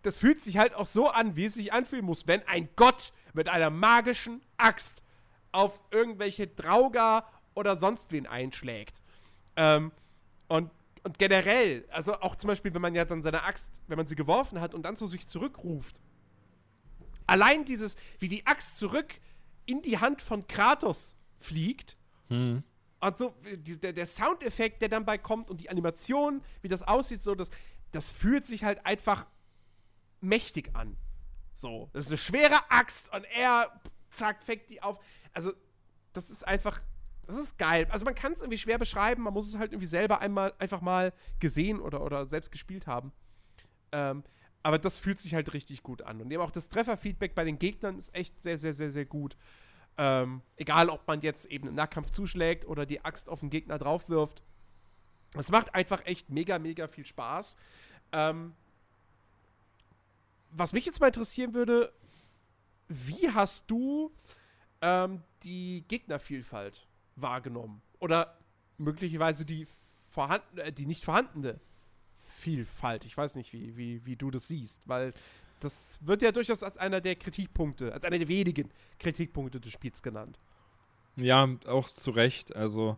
[0.02, 3.14] das fühlt sich halt auch so an, wie es sich anfühlen muss, wenn ein Gott
[3.34, 5.04] mit einer magischen Axt
[5.52, 9.02] auf irgendwelche Drauger oder sonst wen einschlägt.
[9.56, 9.92] Ähm,
[10.48, 10.72] und,
[11.04, 14.16] und generell, also auch zum Beispiel, wenn man ja dann seine Axt, wenn man sie
[14.16, 16.02] geworfen hat und dann zu sich zurückruft.
[17.28, 19.20] Allein dieses, wie die Axt zurück
[19.66, 21.96] in die Hand von Kratos fliegt.
[22.30, 22.64] Hm.
[23.02, 26.84] Und so, die, der, der Soundeffekt, der dann bei kommt und die Animation, wie das
[26.84, 27.50] aussieht, so, das,
[27.92, 29.28] das fühlt sich halt einfach
[30.22, 30.98] mächtig an.
[31.54, 33.80] So, das ist eine schwere Axt und er,
[34.12, 35.00] zack, fängt die auf.
[35.34, 35.54] Also,
[36.14, 36.82] das ist einfach,
[37.30, 37.88] das ist geil.
[37.92, 40.82] Also, man kann es irgendwie schwer beschreiben, man muss es halt irgendwie selber einmal einfach
[40.82, 43.12] mal gesehen oder, oder selbst gespielt haben.
[43.92, 44.24] Ähm,
[44.64, 46.22] aber das fühlt sich halt richtig gut an.
[46.22, 49.38] Und eben auch das Trefferfeedback bei den Gegnern ist echt sehr, sehr, sehr, sehr gut.
[49.98, 53.78] Ähm, egal, ob man jetzt eben im Nahkampf zuschlägt oder die Axt auf den Gegner
[53.78, 54.42] draufwirft.
[55.36, 57.56] Es macht einfach echt mega, mega viel Spaß.
[58.12, 58.54] Ähm,
[60.52, 61.94] was mich jetzt mal interessieren würde,
[62.88, 64.12] wie hast du
[64.82, 66.88] ähm, die Gegnervielfalt
[67.22, 67.82] wahrgenommen?
[68.00, 68.38] Oder
[68.78, 69.68] möglicherweise die,
[70.08, 71.60] vorhanden, äh, die nicht vorhandene
[72.16, 73.06] Vielfalt?
[73.06, 75.14] Ich weiß nicht, wie, wie, wie du das siehst, weil
[75.60, 80.02] das wird ja durchaus als einer der Kritikpunkte, als einer der wenigen Kritikpunkte des Spiels
[80.02, 80.40] genannt.
[81.16, 82.56] Ja, auch zu Recht.
[82.56, 82.98] Also,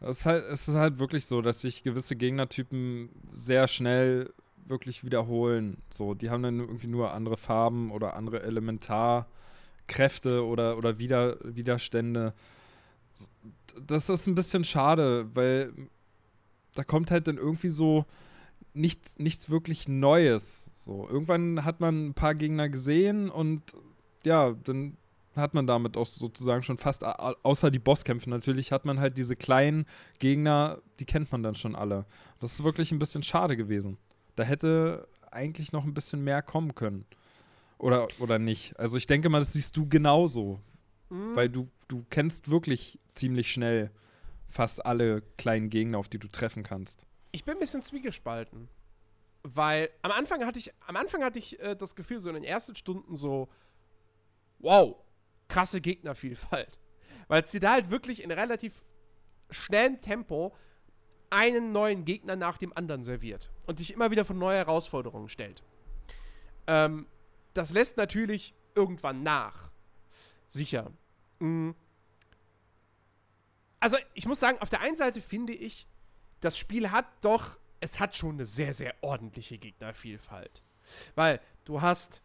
[0.00, 4.32] es ist, halt, es ist halt wirklich so, dass sich gewisse Gegnertypen sehr schnell
[4.66, 5.78] wirklich wiederholen.
[5.90, 12.34] So, die haben dann irgendwie nur andere Farben oder andere Elementarkräfte oder, oder Wider, Widerstände.
[13.86, 15.72] Das ist ein bisschen schade, weil
[16.74, 18.04] da kommt halt dann irgendwie so
[18.74, 20.70] nichts, nichts wirklich Neues.
[20.84, 23.62] So, irgendwann hat man ein paar Gegner gesehen und
[24.24, 24.96] ja, dann
[25.36, 29.36] hat man damit auch sozusagen schon fast, außer die Bosskämpfe natürlich, hat man halt diese
[29.36, 29.86] kleinen
[30.18, 32.06] Gegner, die kennt man dann schon alle.
[32.40, 33.98] Das ist wirklich ein bisschen schade gewesen.
[34.36, 37.04] Da hätte eigentlich noch ein bisschen mehr kommen können.
[37.78, 38.78] Oder, oder nicht.
[38.78, 40.58] Also ich denke mal, das siehst du genauso.
[41.10, 41.36] Mhm.
[41.36, 43.90] Weil du, du kennst wirklich ziemlich schnell
[44.46, 48.68] fast alle kleinen Gegner, auf die du treffen kannst ich bin ein bisschen zwiegespalten.
[49.42, 52.44] Weil am Anfang hatte ich, am Anfang hatte ich äh, das Gefühl, so in den
[52.44, 53.48] ersten Stunden so,
[54.58, 54.96] wow,
[55.48, 56.78] krasse Gegnervielfalt.
[57.28, 58.84] Weil es dir da halt wirklich in relativ
[59.50, 60.54] schnellem Tempo
[61.30, 65.62] einen neuen Gegner nach dem anderen serviert und dich immer wieder von neuen Herausforderungen stellt.
[66.66, 67.06] Ähm,
[67.54, 69.70] das lässt natürlich irgendwann nach.
[70.48, 70.90] Sicher.
[71.38, 71.74] Mhm.
[73.80, 75.86] Also, ich muss sagen, auf der einen Seite finde ich,
[76.40, 80.62] das Spiel hat doch, es hat schon eine sehr, sehr ordentliche Gegnervielfalt.
[81.14, 82.22] Weil du hast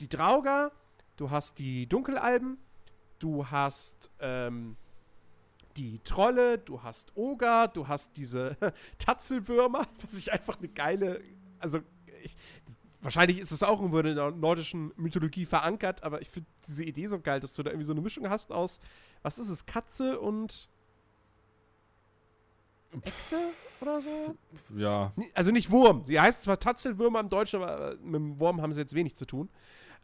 [0.00, 0.72] die Drauger,
[1.16, 2.58] du hast die Dunkelalben,
[3.18, 4.76] du hast ähm,
[5.76, 8.56] die Trolle, du hast Oger, du hast diese
[8.98, 11.22] Tatzelwürmer, was ich einfach eine geile,
[11.58, 11.80] also
[12.22, 12.36] ich,
[13.00, 17.06] wahrscheinlich ist es auch irgendwo in der nordischen Mythologie verankert, aber ich finde diese Idee
[17.06, 18.80] so geil, dass du da irgendwie so eine Mischung hast aus,
[19.22, 20.68] was ist es, Katze und
[23.02, 23.38] Echse
[23.80, 24.36] oder so?
[24.74, 25.12] Ja.
[25.34, 26.04] Also nicht Wurm.
[26.06, 29.26] Sie heißt zwar Tatzelwürmer im Deutschen, aber mit dem Wurm haben sie jetzt wenig zu
[29.26, 29.50] tun.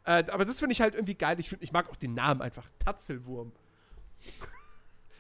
[0.05, 1.41] Äh, aber das finde ich halt irgendwie geil.
[1.41, 2.69] Ich, find, ich mag auch den Namen einfach.
[2.79, 3.53] Tatzelwurm.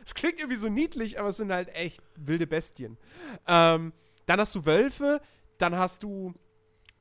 [0.06, 2.98] Es klingt irgendwie so niedlich, aber es sind halt echt wilde Bestien.
[3.46, 3.94] Ähm,
[4.26, 5.22] dann hast du Wölfe,
[5.56, 6.34] dann hast du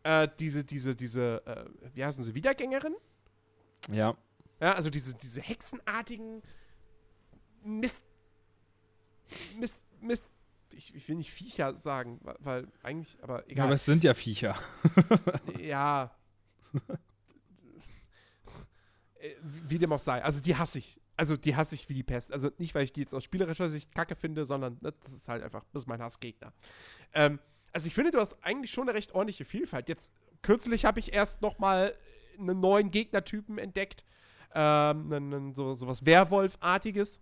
[0.03, 2.95] äh, diese, diese, diese, äh, wie heißen sie, Wiedergängerin?
[3.89, 4.17] Ja.
[4.59, 6.41] Ja, also diese, diese hexenartigen
[7.63, 8.05] Mist.
[9.59, 10.31] Mist, Mist,
[10.71, 13.65] ich, ich, will nicht Viecher sagen, weil eigentlich, aber egal.
[13.65, 14.55] Aber es sind ja Viecher.
[15.59, 16.15] ja.
[19.19, 20.23] Äh, wie dem auch sei.
[20.23, 20.99] Also die hasse ich.
[21.15, 22.33] Also die hasse ich wie die Pest.
[22.33, 25.27] Also nicht, weil ich die jetzt aus spielerischer Sicht kacke finde, sondern ne, das ist
[25.27, 26.53] halt einfach, das ist mein Hassgegner.
[27.13, 27.39] Ähm,
[27.73, 29.89] also ich finde, du hast eigentlich schon eine recht ordentliche Vielfalt.
[29.89, 31.97] Jetzt kürzlich habe ich erst noch mal
[32.37, 34.05] einen neuen Gegnertypen entdeckt.
[34.55, 37.21] Ähm, einen, so, so was Werwolf-artiges.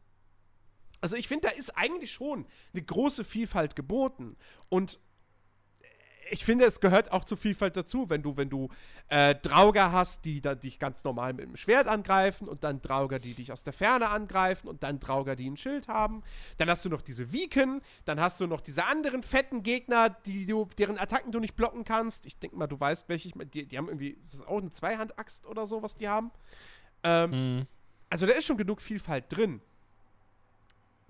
[1.00, 4.36] Also ich finde, da ist eigentlich schon eine große Vielfalt geboten.
[4.70, 5.00] Und
[6.32, 8.70] ich finde, es gehört auch zur Vielfalt dazu, wenn du, wenn du
[9.10, 13.20] äh, Drauger hast, die da, dich ganz normal mit dem Schwert angreifen und dann Drauger,
[13.20, 16.24] die dich aus der Ferne angreifen und dann Drauger, die ein Schild haben.
[16.58, 20.46] Dann hast du noch diese Viken, dann hast du noch diese anderen fetten Gegner, die
[20.46, 22.26] du, deren Attacken du nicht blocken kannst.
[22.26, 24.70] Ich denke mal, du weißt, welche ich die, die haben irgendwie, ist das auch eine
[24.70, 26.32] Zweihandaxt oder so, was die haben?
[27.04, 27.68] Ähm, mhm.
[28.10, 29.62] Also da ist schon genug Vielfalt drin.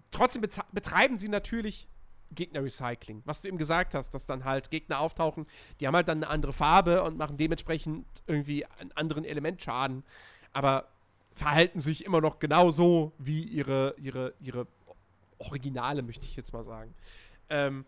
[0.10, 0.42] Trotzdem
[0.72, 1.88] betreiben sie natürlich
[2.32, 3.22] Gegner-Recycling.
[3.26, 5.46] Was du eben gesagt hast, dass dann halt Gegner auftauchen,
[5.80, 10.04] die haben halt dann eine andere Farbe und machen dementsprechend irgendwie einen anderen Elementschaden,
[10.54, 10.88] aber
[11.34, 14.68] verhalten sich immer noch genauso wie ihre, ihre, ihre
[15.38, 16.94] Originale, möchte ich jetzt mal sagen.
[17.50, 17.86] Ähm,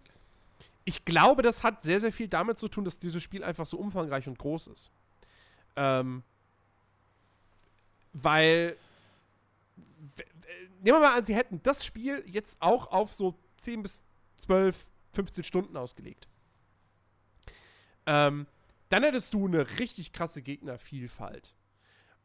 [0.85, 3.77] ich glaube, das hat sehr, sehr viel damit zu tun, dass dieses Spiel einfach so
[3.77, 4.91] umfangreich und groß ist.
[5.75, 6.23] Ähm,
[8.13, 8.77] weil
[10.83, 14.03] nehmen wir mal an, sie hätten das Spiel jetzt auch auf so 10 bis
[14.43, 16.27] 12, 15 Stunden ausgelegt.
[18.05, 18.47] Ähm,
[18.89, 21.55] dann hättest du eine richtig krasse Gegnervielfalt.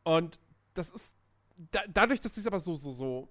[0.05, 0.39] Und
[0.75, 1.17] das ist
[1.71, 3.29] da, dadurch, dass es aber so, so, so,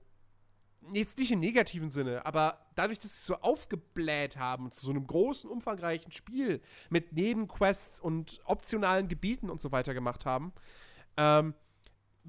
[0.93, 4.91] jetzt nicht im negativen Sinne, aber dadurch, dass sie es so aufgebläht haben zu so
[4.91, 10.53] einem großen, umfangreichen Spiel mit Nebenquests und optionalen Gebieten und so weiter gemacht haben,
[11.17, 11.53] ähm,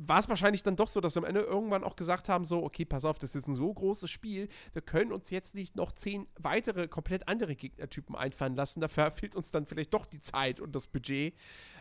[0.01, 2.62] war es wahrscheinlich dann doch so, dass sie am Ende irgendwann auch gesagt haben: so,
[2.62, 5.92] okay, pass auf, das ist ein so großes Spiel, wir können uns jetzt nicht noch
[5.92, 8.80] zehn weitere, komplett andere Gegnertypen einfallen lassen.
[8.80, 11.34] Dafür fehlt uns dann vielleicht doch die Zeit und das Budget.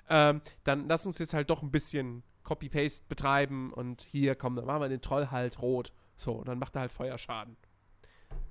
[0.09, 4.65] Ähm, dann lass uns jetzt halt doch ein bisschen Copy-Paste betreiben und hier, komm, dann
[4.65, 5.93] machen wir den Troll halt rot.
[6.15, 7.55] So, und dann macht er halt Feuerschaden.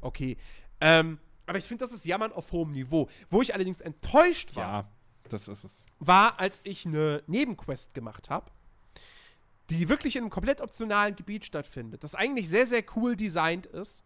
[0.01, 0.37] Okay.
[0.81, 3.09] Ähm, aber ich finde, das ist Jammern auf hohem Niveau.
[3.31, 4.83] Wo ich allerdings enttäuscht war.
[4.83, 4.89] Ja,
[5.29, 5.85] das ist es.
[5.99, 8.51] War, als ich eine Nebenquest gemacht habe
[9.71, 14.05] die wirklich in einem komplett optionalen Gebiet stattfindet, das eigentlich sehr, sehr cool designt ist.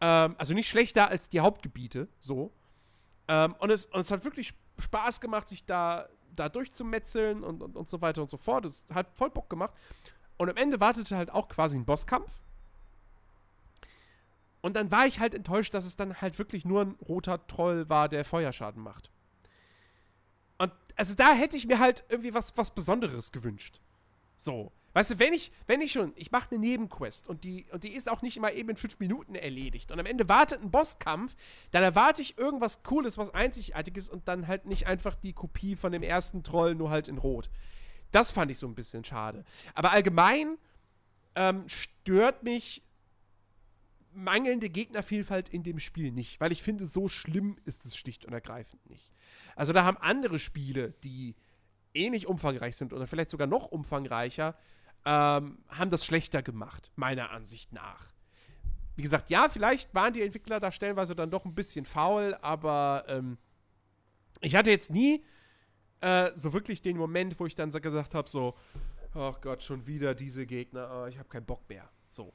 [0.00, 2.52] Ähm, also nicht schlechter als die Hauptgebiete, so.
[3.28, 7.76] Ähm, und, es, und es hat wirklich Spaß gemacht, sich da, da durchzumetzeln und, und,
[7.76, 8.64] und so weiter und so fort.
[8.64, 9.72] Es hat voll Bock gemacht.
[10.36, 12.42] Und am Ende wartete halt auch quasi ein Bosskampf.
[14.60, 17.88] Und dann war ich halt enttäuscht, dass es dann halt wirklich nur ein roter Troll
[17.88, 19.10] war, der Feuerschaden macht.
[20.58, 23.80] Und also da hätte ich mir halt irgendwie was, was Besonderes gewünscht.
[24.36, 24.72] So.
[24.94, 27.92] Weißt du, wenn ich, wenn ich schon, ich mache eine Nebenquest und die, und die
[27.92, 31.34] ist auch nicht immer eben in fünf Minuten erledigt und am Ende wartet ein Bosskampf,
[31.70, 35.92] dann erwarte ich irgendwas Cooles, was Einzigartiges und dann halt nicht einfach die Kopie von
[35.92, 37.50] dem ersten Troll, nur halt in Rot.
[38.10, 39.44] Das fand ich so ein bisschen schade.
[39.74, 40.58] Aber allgemein
[41.34, 42.82] ähm, stört mich
[44.14, 48.34] mangelnde Gegnervielfalt in dem Spiel nicht, weil ich finde, so schlimm ist es schlicht und
[48.34, 49.10] ergreifend nicht.
[49.56, 51.34] Also da haben andere Spiele, die
[51.94, 54.56] ähnlich umfangreich sind oder vielleicht sogar noch umfangreicher,
[55.04, 58.12] ähm, haben das schlechter gemacht, meiner Ansicht nach.
[58.94, 63.04] Wie gesagt, ja, vielleicht waren die Entwickler da stellenweise dann doch ein bisschen faul, aber
[63.08, 63.38] ähm,
[64.40, 65.24] ich hatte jetzt nie
[66.00, 68.54] äh, so wirklich den Moment, wo ich dann so gesagt habe, so,
[69.14, 71.88] ach Gott, schon wieder diese Gegner, oh, ich habe keinen Bock mehr.
[72.10, 72.32] So.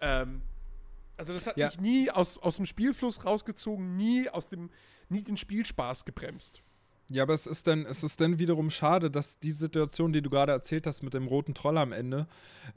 [0.00, 0.42] Ähm,
[1.16, 1.66] also das hat ja.
[1.66, 4.70] mich nie aus, aus dem Spielfluss rausgezogen, nie aus dem,
[5.08, 6.62] nie den Spielspaß gebremst.
[7.10, 10.30] Ja, aber es ist dann, es ist dann wiederum schade, dass die Situation, die du
[10.30, 12.26] gerade erzählt hast mit dem roten Troll am Ende,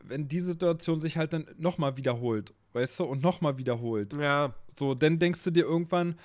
[0.02, 4.14] wenn die Situation sich halt dann nochmal wiederholt, weißt du, und nochmal wiederholt.
[4.20, 4.56] Ja.
[4.78, 6.16] So, dann denkst du dir irgendwann,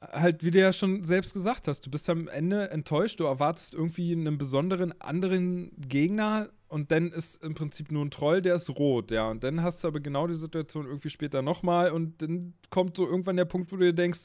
[0.00, 3.74] halt, wie du ja schon selbst gesagt hast, du bist am Ende enttäuscht, du erwartest
[3.74, 8.68] irgendwie einen besonderen anderen Gegner und dann ist im Prinzip nur ein Troll, der ist
[8.70, 9.30] rot, ja.
[9.30, 13.06] Und dann hast du aber genau die Situation irgendwie später nochmal und dann kommt so
[13.06, 14.24] irgendwann der Punkt, wo du dir denkst,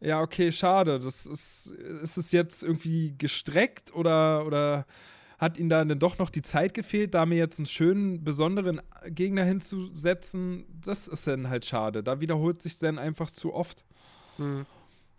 [0.00, 1.00] ja, okay, schade.
[1.00, 4.86] Das ist, ist es jetzt irgendwie gestreckt oder, oder
[5.38, 8.80] hat ihnen da dann doch noch die Zeit gefehlt, da mir jetzt einen schönen, besonderen
[9.06, 10.66] Gegner hinzusetzen?
[10.80, 12.02] Das ist dann halt schade.
[12.02, 13.84] Da wiederholt sich dann einfach zu oft.
[14.36, 14.66] Mhm.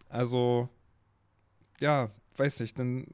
[0.09, 0.69] Also,
[1.79, 3.05] ja, weiß nicht, dann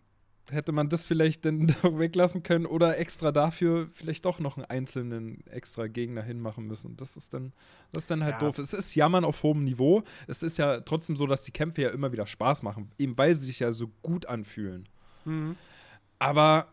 [0.51, 5.45] hätte man das vielleicht dann weglassen können oder extra dafür vielleicht doch noch einen einzelnen
[5.47, 6.97] extra Gegner hinmachen müssen.
[6.97, 7.53] Das ist dann,
[7.91, 8.39] das ist dann halt ja.
[8.39, 8.59] doof.
[8.59, 10.03] Es ist Jammern auf hohem Niveau.
[10.27, 13.33] Es ist ja trotzdem so, dass die Kämpfe ja immer wieder Spaß machen, eben weil
[13.33, 14.87] sie sich ja so gut anfühlen.
[15.25, 15.55] Mhm.
[16.19, 16.67] Aber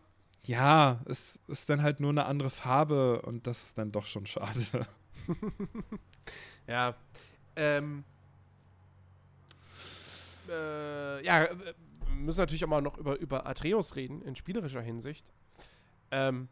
[0.45, 4.25] ja, es ist dann halt nur eine andere Farbe und das ist dann doch schon
[4.25, 4.65] schade.
[6.67, 6.95] ja.
[7.55, 8.03] Ähm,
[10.49, 11.47] äh, ja,
[12.23, 15.25] müssen natürlich auch mal noch über, über Atreus reden, in spielerischer Hinsicht.
[16.11, 16.47] Ähm,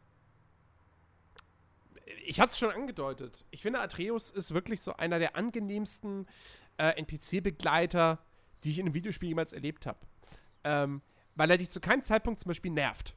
[2.24, 3.44] ich hatte es schon angedeutet.
[3.50, 6.26] Ich finde, Atreus ist wirklich so einer der angenehmsten
[6.78, 8.18] äh, NPC-Begleiter,
[8.64, 9.98] die ich in einem Videospiel jemals erlebt habe.
[10.64, 11.02] Ähm,
[11.34, 13.16] weil er dich zu keinem Zeitpunkt zum Beispiel nervt.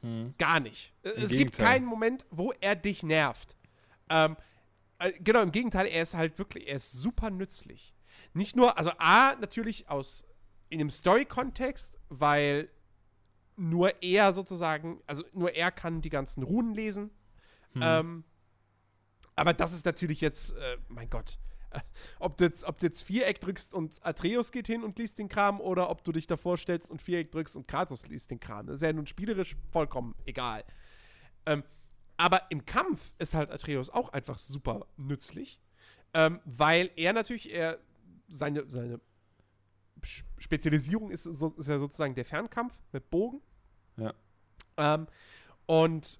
[0.00, 0.34] Hm.
[0.38, 0.92] Gar nicht.
[1.02, 1.38] Im es Gegenteil.
[1.38, 3.56] gibt keinen Moment, wo er dich nervt.
[4.08, 4.36] Ähm,
[4.98, 7.94] äh, genau, im Gegenteil, er ist halt wirklich, er ist super nützlich.
[8.32, 10.24] Nicht nur, also A, natürlich aus
[10.68, 12.70] in einem Story-Kontext, weil
[13.56, 17.10] nur er sozusagen, also nur er kann die ganzen Runen lesen.
[17.72, 17.82] Hm.
[17.82, 18.24] Ähm,
[19.34, 21.38] aber das ist natürlich jetzt, äh, mein Gott,
[21.70, 21.80] äh,
[22.18, 25.28] ob, du jetzt, ob du jetzt Viereck drückst und Atreus geht hin und liest den
[25.28, 28.66] Kram oder ob du dich davor stellst und Viereck drückst und Kratos liest den Kram.
[28.66, 30.64] Das ist ja nun spielerisch vollkommen egal.
[31.46, 31.64] Ähm,
[32.16, 35.60] aber im Kampf ist halt Atreus auch einfach super nützlich,
[36.14, 37.78] ähm, weil er natürlich, er
[38.26, 39.00] seine, seine
[40.38, 43.40] Spezialisierung ist, so, ist ja sozusagen der Fernkampf mit Bogen.
[43.96, 44.14] Ja.
[44.76, 45.06] Ähm,
[45.66, 46.18] und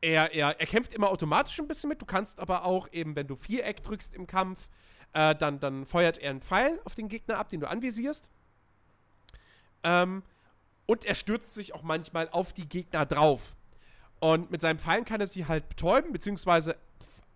[0.00, 2.00] er, er, er kämpft immer automatisch ein bisschen mit.
[2.00, 4.68] Du kannst aber auch eben, wenn du Viereck drückst im Kampf,
[5.12, 8.28] äh, dann, dann feuert er einen Pfeil auf den Gegner ab, den du anvisierst.
[9.82, 10.22] Ähm,
[10.86, 13.54] und er stürzt sich auch manchmal auf die Gegner drauf.
[14.20, 16.76] Und mit seinen Pfeilen kann er sie halt betäuben, beziehungsweise,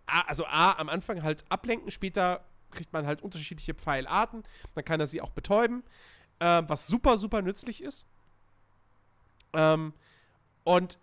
[0.07, 4.43] also A, am Anfang halt ablenken, später kriegt man halt unterschiedliche Pfeilarten.
[4.75, 5.83] Dann kann er sie auch betäuben,
[6.39, 8.07] äh, was super, super nützlich ist.
[9.53, 9.93] Ähm,
[10.65, 10.99] und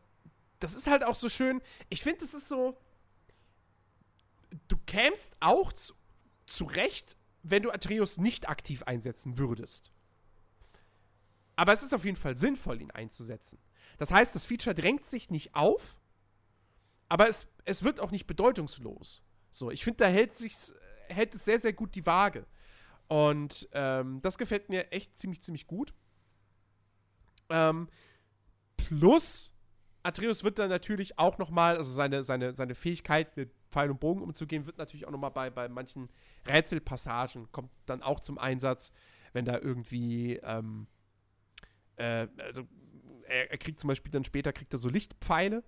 [0.60, 1.62] das ist halt auch so schön.
[1.90, 2.78] Ich finde, das ist so.
[4.68, 5.94] Du kämst auch zu,
[6.46, 9.92] zurecht, wenn du Atreus nicht aktiv einsetzen würdest.
[11.56, 13.60] Aber es ist auf jeden Fall sinnvoll, ihn einzusetzen.
[13.98, 15.98] Das heißt, das Feature drängt sich nicht auf,
[17.10, 19.24] aber es, es wird auch nicht bedeutungslos.
[19.50, 20.76] So, ich finde, da hält, sich's,
[21.10, 22.46] hält es sehr, sehr gut die Waage.
[23.08, 25.94] Und ähm, das gefällt mir echt ziemlich, ziemlich gut.
[27.50, 27.88] Ähm,
[28.76, 29.54] plus,
[30.04, 34.00] Atreus wird dann natürlich auch noch mal, also seine, seine, seine Fähigkeit mit Pfeil und
[34.00, 36.10] Bogen umzugehen, wird natürlich auch noch mal bei, bei manchen
[36.46, 38.92] Rätselpassagen, kommt dann auch zum Einsatz,
[39.34, 40.88] wenn da irgendwie, ähm,
[41.98, 42.68] äh, also
[43.28, 45.64] er, er, kriegt zum Beispiel dann später, kriegt er so Lichtpfeile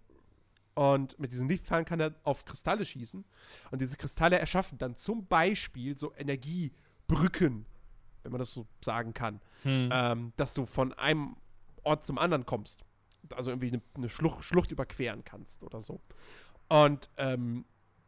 [0.79, 3.25] und mit diesen Lichtpfeilen kann er auf Kristalle schießen
[3.71, 7.65] und diese Kristalle erschaffen dann zum Beispiel so Energiebrücken,
[8.23, 9.89] wenn man das so sagen kann, hm.
[9.91, 11.35] ähm, dass du von einem
[11.83, 12.85] Ort zum anderen kommst
[13.35, 15.99] also irgendwie eine, eine Schlucht, Schlucht, überqueren kannst oder so.
[16.67, 17.65] Und ähm,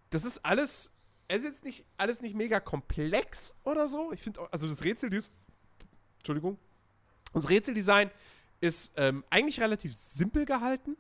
[0.10, 0.92] das ist alles,
[1.28, 4.12] es ist jetzt nicht alles nicht mega komplex oder so.
[4.12, 5.32] Ich finde, also das Rätsel, ist,
[6.20, 6.58] Entschuldigung,
[7.34, 8.12] das Rätseldesign
[8.60, 10.96] ist ähm, eigentlich relativ simpel gehalten.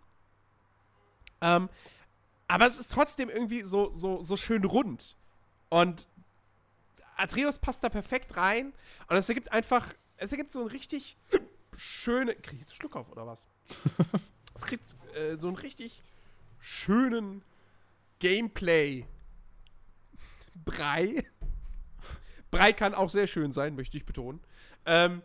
[1.42, 1.70] Ähm,
[2.48, 5.16] aber es ist trotzdem irgendwie so, so, so schön rund.
[5.70, 6.08] Und
[7.18, 8.74] Atreus passt da perfekt rein.
[9.08, 11.18] Und es ergibt einfach, es ergibt so ein richtig
[11.78, 12.36] schöne.
[12.36, 13.48] Krieg ich jetzt einen Schluck auf oder was?
[14.56, 14.84] es kriegt
[15.16, 16.04] äh, so einen richtig
[16.60, 17.44] schönen
[18.20, 19.06] Gameplay.
[20.66, 21.24] Brei.
[22.52, 24.42] Brei kann auch sehr schön sein, möchte ich betonen.
[24.86, 25.22] Ähm,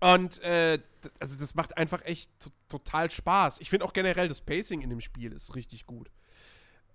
[0.00, 0.78] und äh,
[1.20, 2.30] also das macht einfach echt
[2.68, 3.60] total Spaß.
[3.60, 6.10] Ich finde auch generell das Pacing in dem Spiel ist richtig gut.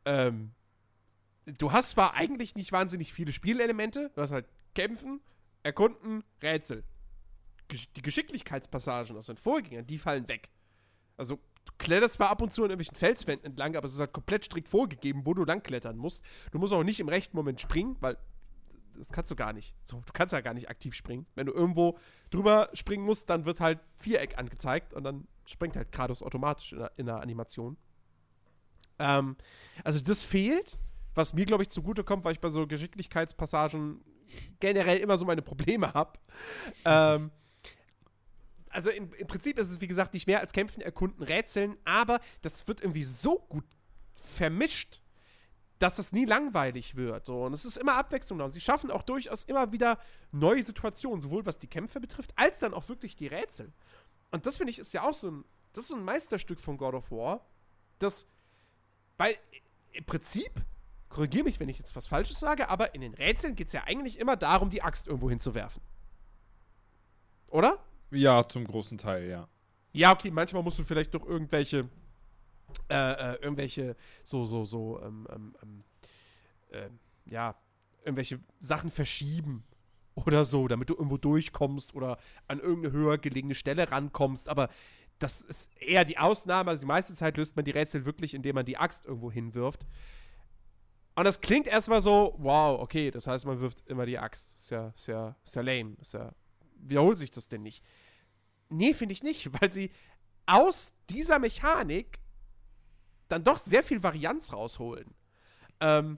[0.06, 0.52] Ähm,
[1.46, 4.46] du hast zwar eigentlich nicht wahnsinnig viele Spielelemente, du hast halt
[4.76, 5.22] Kämpfen,
[5.64, 6.84] Erkunden, Rätsel
[7.72, 10.50] die Geschicklichkeitspassagen aus den Vorgängern, die fallen weg.
[11.18, 14.14] Also, du kletterst zwar ab und zu an irgendwelchen Felswänden entlang, aber es ist halt
[14.14, 16.24] komplett strikt vorgegeben, wo du lang klettern musst.
[16.52, 18.18] Du musst auch nicht im rechten Moment springen, weil
[19.00, 19.74] das kannst du gar nicht.
[19.84, 21.26] So, du kannst ja gar nicht aktiv springen.
[21.36, 21.98] Wenn du irgendwo
[22.30, 26.80] drüber springen musst, dann wird halt Viereck angezeigt und dann springt halt Kratos automatisch in
[26.80, 27.78] der, in der Animation.
[29.00, 29.38] Ähm,
[29.84, 30.78] also das fehlt,
[31.16, 34.02] was mir, glaube ich, zugutekommt, weil ich bei so Geschicklichkeitspassagen
[34.60, 36.20] generell immer so meine Probleme habe.
[36.86, 37.32] ähm,
[38.70, 42.20] also im, im, Prinzip ist es, wie gesagt, nicht mehr als Kämpfen, Erkunden, Rätseln, aber
[42.42, 43.66] das wird irgendwie so gut
[44.16, 45.02] vermischt,
[45.80, 47.26] dass das nie langweilig wird.
[47.26, 47.46] So.
[47.46, 48.46] Und es ist immer Abwechslung da.
[48.46, 49.98] Und sie schaffen auch durchaus immer wieder
[50.32, 53.72] neue Situationen, sowohl was die Kämpfe betrifft, als dann auch wirklich die Rätsel.
[54.32, 56.78] Und das finde ich ist ja auch so ein, das ist so ein Meisterstück von
[56.78, 57.46] God of War,
[57.98, 58.28] das,
[59.18, 59.36] weil
[59.92, 60.52] im Prinzip,
[61.10, 63.84] korrigiere mich, wenn ich jetzt was Falsches sage, aber in den Rätseln geht es ja
[63.86, 65.82] eigentlich immer darum, die Axt irgendwo hinzuwerfen.
[67.48, 67.84] Oder?
[68.12, 69.48] Ja, zum großen Teil, ja.
[69.92, 71.90] Ja, okay, manchmal musst du vielleicht noch irgendwelche,
[72.90, 75.84] äh, äh, irgendwelche, so, so, so, ähm, ähm,
[76.70, 76.90] äh,
[77.26, 77.56] ja,
[78.04, 79.64] irgendwelche Sachen verschieben
[80.16, 82.18] oder so, damit du irgendwo durchkommst oder
[82.48, 84.50] an irgendeine höher gelegene Stelle rankommst.
[84.50, 84.70] Aber
[85.20, 86.72] das ist eher die Ausnahme.
[86.72, 89.86] Also die meiste Zeit löst man die Rätsel wirklich, indem man die Axt irgendwo hinwirft.
[91.16, 94.58] Und das klingt erstmal so, wow, okay, das heißt, man wirft immer die Axt.
[94.58, 95.96] Ist ja, ist ja, ist ja lame.
[96.00, 96.34] Ist ja
[96.76, 97.84] wiederholt sich das denn nicht?
[98.70, 99.92] Nee, finde ich nicht, weil sie
[100.46, 102.20] aus dieser Mechanik
[103.30, 105.16] dann doch sehr viel Varianz rausholen.
[105.80, 106.18] Ähm,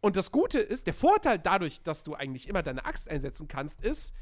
[0.00, 3.80] und das Gute ist, der Vorteil dadurch, dass du eigentlich immer deine Axt einsetzen kannst,
[3.80, 4.14] ist,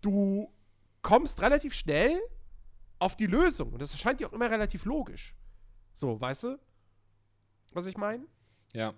[0.00, 0.52] du
[1.02, 2.20] kommst relativ schnell
[2.98, 3.72] auf die Lösung.
[3.72, 5.34] Und das erscheint dir auch immer relativ logisch.
[5.92, 6.58] So, weißt du,
[7.72, 8.26] was ich meine?
[8.72, 8.94] Ja.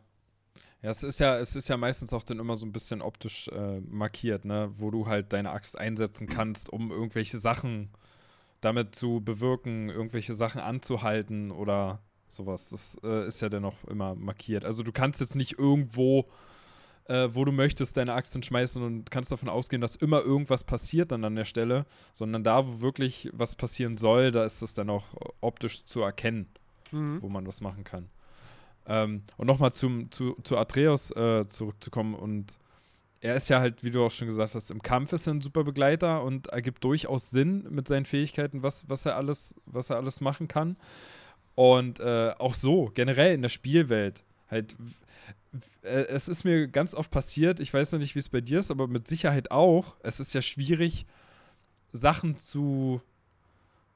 [0.80, 3.48] Ja, es ist ja, es ist ja meistens auch dann immer so ein bisschen optisch
[3.48, 7.90] äh, markiert, ne, wo du halt deine Axt einsetzen kannst, um irgendwelche Sachen
[8.60, 12.70] damit zu bewirken, irgendwelche Sachen anzuhalten oder sowas.
[12.70, 14.64] Das äh, ist ja dann auch immer markiert.
[14.64, 16.26] Also du kannst jetzt nicht irgendwo,
[17.06, 21.12] äh, wo du möchtest, deine Axt hinschmeißen und kannst davon ausgehen, dass immer irgendwas passiert
[21.12, 24.90] dann an der Stelle, sondern da, wo wirklich was passieren soll, da ist es dann
[24.90, 25.04] auch
[25.40, 26.46] optisch zu erkennen,
[26.90, 27.22] mhm.
[27.22, 28.08] wo man was machen kann.
[28.86, 32.54] Ähm, und nochmal zu, zu Atreus äh, zurückzukommen und
[33.20, 35.40] er ist ja halt, wie du auch schon gesagt hast, im Kampf ist er ein
[35.40, 39.96] super Begleiter und ergibt durchaus Sinn mit seinen Fähigkeiten, was, was er alles, was er
[39.96, 40.76] alles machen kann.
[41.58, 44.76] Und äh, auch so, generell in der Spielwelt, halt,
[45.82, 48.60] äh, es ist mir ganz oft passiert, ich weiß noch nicht, wie es bei dir
[48.60, 51.04] ist, aber mit Sicherheit auch, es ist ja schwierig,
[51.90, 53.02] Sachen zu,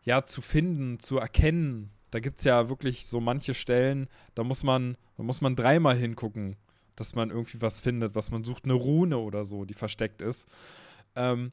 [0.04, 1.90] ja, zu finden, zu erkennen.
[2.10, 5.96] Da gibt es ja wirklich so manche Stellen, da muss man, da muss man dreimal
[5.96, 6.56] hingucken,
[6.96, 10.48] dass man irgendwie was findet, was man sucht, eine Rune oder so, die versteckt ist.
[11.14, 11.52] Ähm,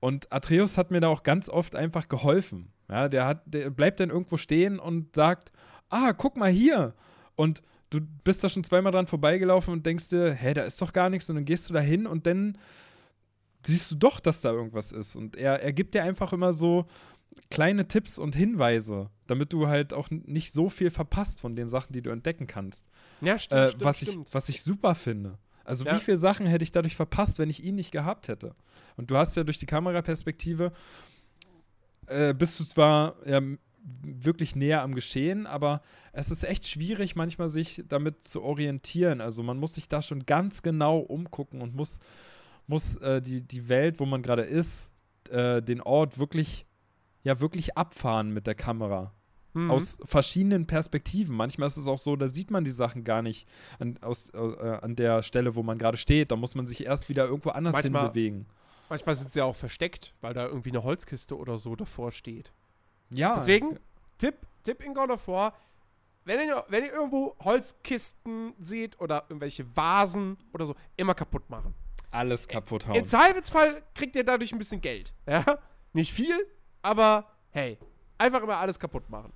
[0.00, 2.72] und Atreus hat mir da auch ganz oft einfach geholfen.
[2.90, 5.52] Ja, der, hat, der bleibt dann irgendwo stehen und sagt,
[5.90, 6.94] ah, guck mal hier.
[7.36, 10.92] Und du bist da schon zweimal dran vorbeigelaufen und denkst dir, hä, da ist doch
[10.92, 11.28] gar nichts.
[11.28, 12.56] Und dann gehst du da hin und dann
[13.64, 15.16] siehst du doch, dass da irgendwas ist.
[15.16, 16.86] Und er, er gibt dir einfach immer so
[17.50, 21.92] kleine Tipps und Hinweise, damit du halt auch nicht so viel verpasst von den Sachen,
[21.92, 22.86] die du entdecken kannst.
[23.20, 23.60] Ja, stimmt.
[23.60, 24.28] Äh, stimmt was, stimmt.
[24.28, 25.38] Ich, was ich super finde.
[25.64, 25.94] Also Ja.
[25.96, 28.54] wie viele Sachen hätte ich dadurch verpasst, wenn ich ihn nicht gehabt hätte?
[28.96, 30.72] Und du hast ja durch die Kameraperspektive
[32.08, 33.58] äh, bist du zwar ja, m-
[34.02, 35.80] wirklich näher am Geschehen, aber
[36.12, 39.20] es ist echt schwierig, manchmal sich damit zu orientieren.
[39.20, 41.98] Also man muss sich da schon ganz genau umgucken und muss,
[42.66, 44.92] muss äh, die, die Welt, wo man gerade ist,
[45.30, 46.66] äh, den Ort wirklich,
[47.22, 49.12] ja, wirklich abfahren mit der Kamera
[49.54, 49.70] Mhm.
[49.70, 51.34] aus verschiedenen Perspektiven.
[51.34, 53.48] Manchmal ist es auch so, da sieht man die Sachen gar nicht
[53.78, 56.30] an, aus, äh, an der Stelle, wo man gerade steht.
[56.30, 58.44] Da muss man sich erst wieder irgendwo anders Manchmal- hinbewegen.
[58.88, 62.52] Manchmal sind sie ja auch versteckt, weil da irgendwie eine Holzkiste oder so davor steht.
[63.10, 63.34] Ja.
[63.34, 63.78] Deswegen,
[64.18, 65.54] Tipp, Tipp in God of War,
[66.24, 71.74] wenn ihr, wenn ihr irgendwo Holzkisten seht oder irgendwelche Vasen oder so, immer kaputt machen.
[72.10, 72.96] Alles kaputt hauen.
[72.96, 75.14] Im Zweifelsfall kriegt ihr dadurch ein bisschen Geld.
[75.26, 75.44] Ja?
[75.94, 76.46] Nicht viel,
[76.82, 77.78] aber hey,
[78.18, 79.32] einfach immer alles kaputt machen.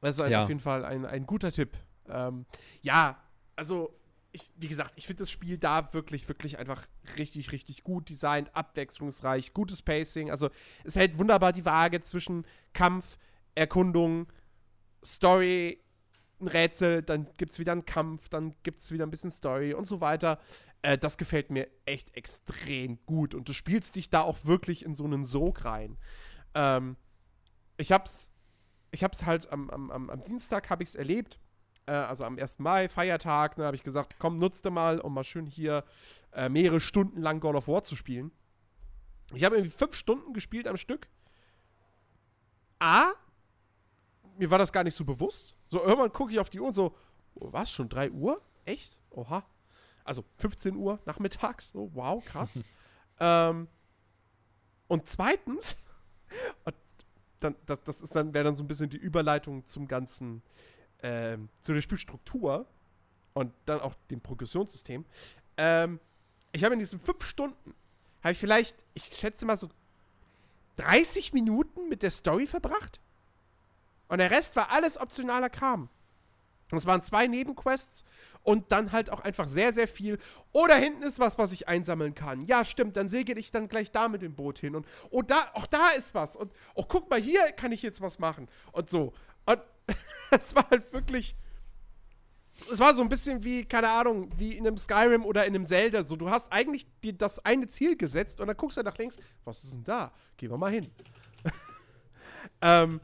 [0.00, 0.42] Das ist halt Ja.
[0.42, 1.76] auf jeden Fall ein, ein guter Tipp.
[2.08, 2.44] Ähm,
[2.82, 3.16] ja,
[3.56, 3.92] also,
[4.36, 6.86] ich, wie gesagt, ich finde das Spiel da wirklich, wirklich einfach
[7.16, 10.30] richtig, richtig gut designt, abwechslungsreich, gutes Pacing.
[10.30, 10.50] Also,
[10.84, 13.16] es hält wunderbar die Waage zwischen Kampf,
[13.54, 14.30] Erkundung,
[15.04, 15.82] Story,
[16.40, 19.72] ein Rätsel, dann gibt es wieder einen Kampf, dann gibt es wieder ein bisschen Story
[19.72, 20.38] und so weiter.
[20.82, 24.94] Äh, das gefällt mir echt extrem gut und du spielst dich da auch wirklich in
[24.94, 25.96] so einen Sog rein.
[26.54, 26.96] Ähm,
[27.78, 28.30] ich hab's,
[28.90, 31.40] ich hab's halt am, am, am Dienstag habe ich's erlebt,
[31.86, 32.58] äh, also am 1.
[32.58, 35.84] Mai, Feiertag, ne, habe ich gesagt, komm, nutzte mal, um mal schön hier
[36.32, 38.30] äh, mehrere Stunden lang God of War zu spielen.
[39.34, 41.08] Ich habe irgendwie fünf Stunden gespielt am Stück.
[42.78, 43.12] A,
[44.36, 45.56] mir war das gar nicht so bewusst.
[45.68, 46.94] So, irgendwann gucke ich auf die Uhr und so,
[47.34, 48.40] oh, was, schon 3 Uhr?
[48.64, 49.00] Echt?
[49.10, 49.44] Oha.
[50.04, 51.70] Also 15 Uhr nachmittags.
[51.70, 52.60] So, wow, krass.
[53.20, 53.68] ähm,
[54.86, 55.76] und zweitens,
[56.64, 56.76] und
[57.40, 60.42] dann, das, das ist dann, wäre dann so ein bisschen die Überleitung zum ganzen,
[61.06, 62.66] ähm, zu der Spielstruktur
[63.32, 65.04] und dann auch dem Progressionssystem.
[65.56, 66.00] Ähm,
[66.50, 67.74] ich habe in diesen fünf Stunden,
[68.22, 69.68] habe ich vielleicht, ich schätze mal so
[70.76, 73.00] 30 Minuten mit der Story verbracht.
[74.08, 75.88] Und der Rest war alles optionaler Kram.
[76.70, 78.04] Das waren zwei Nebenquests
[78.42, 80.18] und dann halt auch einfach sehr, sehr viel.
[80.50, 82.42] Oder hinten ist was, was ich einsammeln kann.
[82.42, 84.74] Ja, stimmt, dann segel ich dann gleich da mit dem Boot hin.
[84.74, 86.34] Und oh, da, auch da ist was.
[86.34, 88.48] Und oh, guck mal, hier kann ich jetzt was machen.
[88.72, 89.12] Und so.
[90.30, 91.36] Es war halt wirklich.
[92.70, 95.64] Es war so ein bisschen wie, keine Ahnung, wie in einem Skyrim oder in einem
[95.64, 96.06] Zelda.
[96.06, 99.18] So, du hast eigentlich dir das eine Ziel gesetzt und dann guckst du nach links,
[99.44, 100.12] was ist denn da?
[100.36, 100.90] Gehen wir mal hin.
[102.62, 103.00] ähm,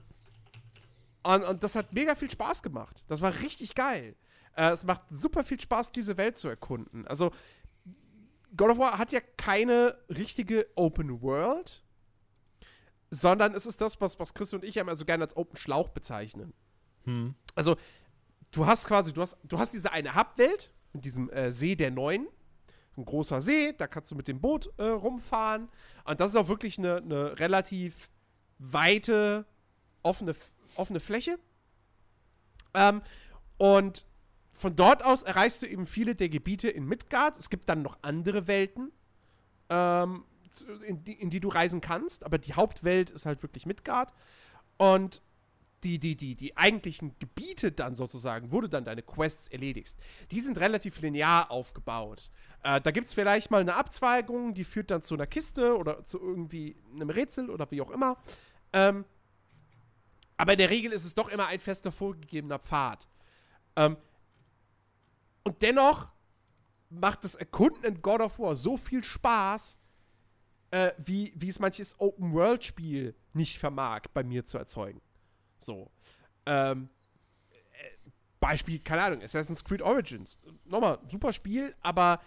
[1.23, 3.05] und, und das hat mega viel Spaß gemacht.
[3.09, 4.17] Das war richtig geil.
[4.57, 7.07] Äh, es macht super viel Spaß, diese Welt zu erkunden.
[7.07, 7.31] Also,
[8.57, 11.83] God of War hat ja keine richtige Open World,
[13.11, 15.89] sondern es ist das, was, was Chris und ich immer so gerne als Open Schlauch
[15.89, 16.53] bezeichnen.
[17.05, 17.35] Hm.
[17.55, 17.77] Also,
[18.51, 21.91] du hast quasi, du hast, du hast diese eine Hubwelt mit diesem äh, See der
[21.91, 22.29] Neuen.
[22.97, 25.69] ein großer See, da kannst du mit dem Boot äh, rumfahren.
[26.05, 28.11] Und das ist auch wirklich eine, eine relativ
[28.59, 29.47] weite,
[30.03, 30.35] offene,
[30.77, 31.39] offene Fläche.
[32.75, 33.03] Ähm,
[33.59, 34.07] und
[34.53, 37.37] von dort aus erreichst du eben viele der Gebiete in Midgard.
[37.39, 38.93] Es gibt dann noch andere Welten,
[39.71, 40.25] ähm,
[40.87, 44.13] in, die, in die du reisen kannst, aber die Hauptwelt ist halt wirklich Midgard.
[44.77, 45.23] Und
[45.85, 49.99] die, die, die, die eigentlichen Gebiete dann sozusagen, wo du dann deine Quests erledigst,
[50.31, 52.31] die sind relativ linear aufgebaut.
[52.63, 56.05] Äh, da gibt es vielleicht mal eine Abzweigung, die führt dann zu einer Kiste oder
[56.05, 58.17] zu irgendwie einem Rätsel oder wie auch immer.
[58.73, 59.05] Ähm,
[60.37, 63.09] aber in der Regel ist es doch immer ein fester vorgegebener Pfad.
[63.77, 63.97] Ähm,
[65.45, 66.13] und dennoch
[66.89, 69.79] macht das Erkunden in God of War so viel Spaß,
[70.71, 75.01] äh, wie, wie es manches Open-World-Spiel nicht vermag, bei mir zu erzeugen.
[75.63, 75.91] So.
[76.47, 76.89] Ähm,
[77.41, 78.11] äh,
[78.41, 80.39] Beispiel, keine Ahnung, Assassin's Creed Origins.
[80.65, 82.21] Nochmal, super Spiel, aber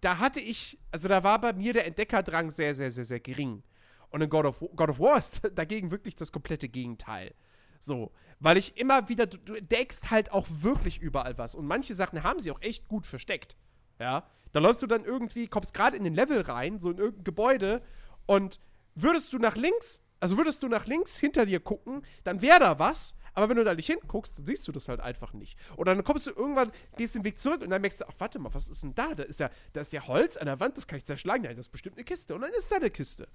[0.00, 3.62] da hatte ich, also da war bei mir der Entdeckerdrang sehr, sehr, sehr, sehr gering.
[4.10, 7.34] Und in God of, God of War ist dagegen wirklich das komplette Gegenteil.
[7.80, 11.54] So, weil ich immer wieder, du, du entdeckst halt auch wirklich überall was.
[11.54, 13.56] Und manche Sachen haben sie auch echt gut versteckt.
[13.98, 17.24] Ja, da läufst du dann irgendwie, kommst gerade in den Level rein, so in irgendein
[17.24, 17.82] Gebäude
[18.26, 18.60] und
[18.94, 22.78] würdest du nach links, also würdest du nach links hinter dir gucken, dann wäre da
[22.78, 25.58] was, aber wenn du da nicht hinguckst, dann siehst du das halt einfach nicht.
[25.76, 28.38] Oder dann kommst du irgendwann, gehst den Weg zurück und dann merkst du, ach, warte
[28.38, 29.14] mal, was ist denn da?
[29.14, 31.42] Da ist ja, da ist ja Holz an der Wand, das kann ich zerschlagen.
[31.42, 32.34] Nein, das ist bestimmt eine Kiste.
[32.34, 33.28] Und dann ist da eine Kiste.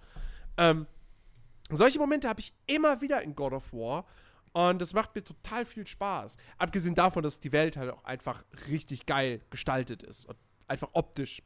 [0.57, 0.87] Ähm,
[1.69, 4.07] solche Momente habe ich immer wieder in God of War.
[4.53, 6.37] Und das macht mir total viel Spaß.
[6.57, 11.43] Abgesehen davon, dass die Welt halt auch einfach richtig geil gestaltet ist und einfach optisch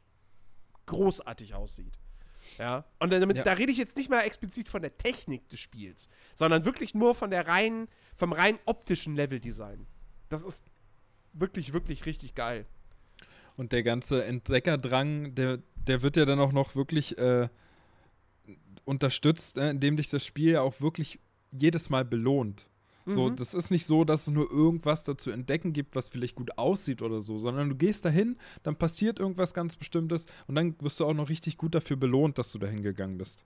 [0.86, 1.98] großartig aussieht.
[2.58, 2.84] Ja.
[2.98, 3.42] Und damit, ja.
[3.42, 7.14] da rede ich jetzt nicht mal explizit von der Technik des Spiels, sondern wirklich nur
[7.14, 9.86] von der reinen, vom rein optischen Leveldesign.
[10.28, 10.62] Das ist
[11.32, 12.66] wirklich, wirklich richtig geil.
[13.56, 17.48] Und der ganze Entdeckerdrang, der, der wird ja dann auch noch wirklich äh,
[18.84, 21.20] unterstützt, äh, indem dich das Spiel auch wirklich
[21.52, 22.66] jedes Mal belohnt.
[23.06, 23.36] So, mhm.
[23.36, 27.02] das ist nicht so, dass es nur irgendwas dazu entdecken gibt, was vielleicht gut aussieht
[27.02, 31.04] oder so, sondern du gehst dahin, dann passiert irgendwas ganz Bestimmtes und dann wirst du
[31.04, 33.44] auch noch richtig gut dafür belohnt, dass du dahin gegangen bist.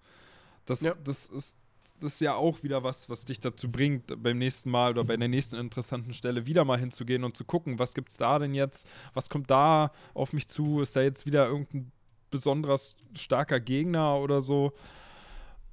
[0.64, 0.94] Das, ja.
[1.02, 1.58] das ist
[2.00, 5.16] das ist ja auch wieder was, was dich dazu bringt, beim nächsten Mal oder bei
[5.16, 8.88] der nächsten interessanten Stelle wieder mal hinzugehen und zu gucken, was gibt's da denn jetzt?
[9.14, 10.80] Was kommt da auf mich zu?
[10.80, 11.90] Ist da jetzt wieder irgendein
[12.30, 14.72] besonders starker Gegner oder so?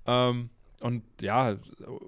[0.08, 0.50] Ähm,
[0.86, 1.58] und ja,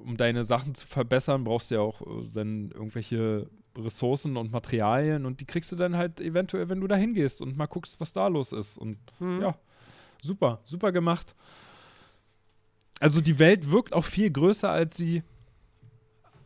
[0.03, 5.25] um deine Sachen zu verbessern, brauchst du ja auch äh, dann irgendwelche Ressourcen und Materialien
[5.25, 8.13] und die kriegst du dann halt eventuell, wenn du da hingehst und mal guckst, was
[8.13, 8.77] da los ist.
[8.77, 9.41] Und mhm.
[9.41, 9.57] ja,
[10.21, 11.33] super, super gemacht.
[12.99, 15.23] Also die Welt wirkt auch viel größer, als sie.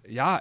[0.08, 0.40] Ja,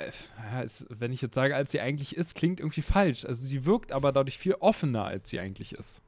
[0.90, 3.24] wenn ich jetzt sage, als sie eigentlich ist, klingt irgendwie falsch.
[3.24, 6.02] Also sie wirkt aber dadurch viel offener, als sie eigentlich ist.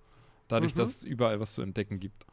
[0.46, 0.78] Dadurch, mhm.
[0.78, 2.24] dass es überall was zu entdecken gibt.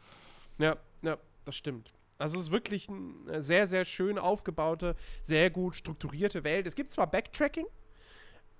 [0.59, 1.91] Ja, ja, das stimmt.
[2.19, 6.67] Also es ist wirklich eine sehr, sehr schön aufgebaute, sehr gut strukturierte Welt.
[6.67, 7.65] Es gibt zwar Backtracking,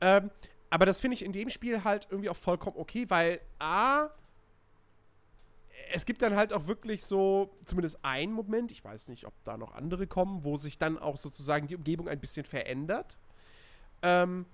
[0.02, 0.32] ähm,
[0.70, 4.10] aber das finde ich in dem Spiel halt irgendwie auch vollkommen okay, weil A,
[5.92, 9.58] es gibt dann halt auch wirklich so, zumindest einen Moment, ich weiß nicht, ob da
[9.58, 13.18] noch andere kommen, wo sich dann auch sozusagen die Umgebung ein bisschen verändert.
[14.02, 14.46] Ähm,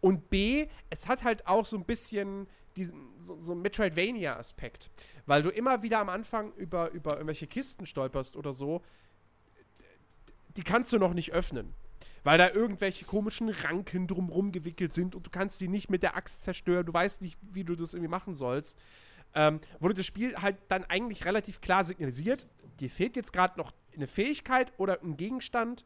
[0.00, 2.46] und B, es hat halt auch so ein bisschen
[2.76, 4.90] diesen, so, so Metroidvania-Aspekt.
[5.26, 8.82] Weil du immer wieder am Anfang über, über irgendwelche Kisten stolperst oder so,
[10.56, 11.72] die kannst du noch nicht öffnen.
[12.24, 16.16] Weil da irgendwelche komischen Ranken drumrum gewickelt sind und du kannst die nicht mit der
[16.16, 16.84] Axt zerstören.
[16.84, 18.76] Du weißt nicht, wie du das irgendwie machen sollst.
[19.34, 22.48] Ähm, wurde das Spiel halt dann eigentlich relativ klar signalisiert,
[22.80, 25.84] dir fehlt jetzt gerade noch eine Fähigkeit oder ein Gegenstand,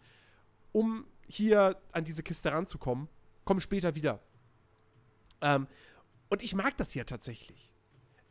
[0.73, 3.09] um hier an diese Kiste ranzukommen.
[3.45, 4.21] Komm später wieder.
[5.41, 5.67] Ähm,
[6.31, 7.71] und ich mag das hier tatsächlich.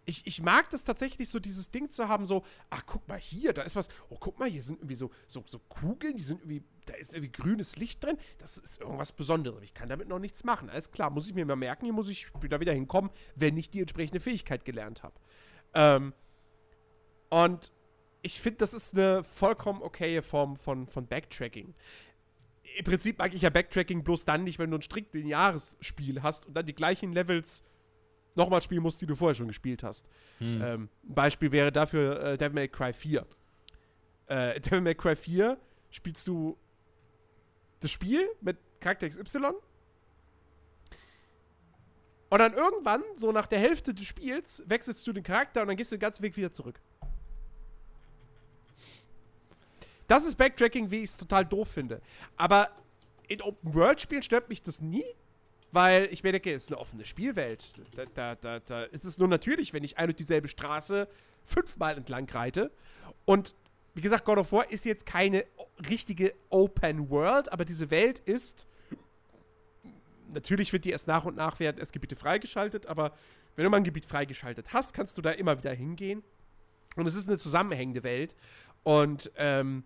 [0.05, 3.53] Ich, ich mag das tatsächlich, so dieses Ding zu haben, so, ach, guck mal hier,
[3.53, 6.41] da ist was, oh, guck mal, hier sind irgendwie so, so, so Kugeln, die sind
[6.41, 9.61] irgendwie, da ist irgendwie grünes Licht drin, das ist irgendwas Besonderes.
[9.61, 10.69] Ich kann damit noch nichts machen.
[10.71, 13.69] Alles klar, muss ich mir mal merken, hier muss ich da wieder hinkommen, wenn ich
[13.69, 15.13] die entsprechende Fähigkeit gelernt habe.
[15.75, 16.13] Ähm,
[17.29, 17.71] und
[18.23, 21.75] ich finde, das ist eine vollkommen okaye Form von, von Backtracking
[22.77, 26.21] im Prinzip mag ich ja Backtracking bloß dann nicht, wenn du ein strikt lineares Spiel
[26.21, 27.63] hast und dann die gleichen Levels
[28.39, 30.05] nochmal spielen musst, die du vorher schon gespielt hast.
[30.39, 30.61] Hm.
[30.61, 33.25] Ähm, ein Beispiel wäre dafür äh, Devil May Cry 4.
[34.27, 35.57] Äh, Devil May Cry 4
[35.91, 36.57] spielst du
[37.79, 39.51] das Spiel mit Charakter XY
[42.29, 45.77] und dann irgendwann, so nach der Hälfte des Spiels, wechselst du den Charakter und dann
[45.77, 46.79] gehst du den ganzen Weg wieder zurück.
[50.07, 52.01] Das ist Backtracking, wie ich es total doof finde.
[52.37, 52.69] Aber
[53.27, 55.05] in Open-World-Spielen stört mich das nie.
[55.71, 57.73] Weil ich mir denke, es ist eine offene Spielwelt.
[57.95, 61.07] Da, da, da, da ist es nur natürlich, wenn ich ein und dieselbe Straße
[61.45, 62.71] fünfmal entlang reite.
[63.25, 63.55] Und
[63.93, 65.45] wie gesagt, God of War ist jetzt keine
[65.89, 68.67] richtige Open World, aber diese Welt ist.
[70.31, 73.13] Natürlich wird die erst nach und nach werden erst Gebiete freigeschaltet, aber
[73.55, 76.23] wenn du mal ein Gebiet freigeschaltet hast, kannst du da immer wieder hingehen.
[76.95, 78.35] Und es ist eine zusammenhängende Welt.
[78.83, 79.83] Und ähm,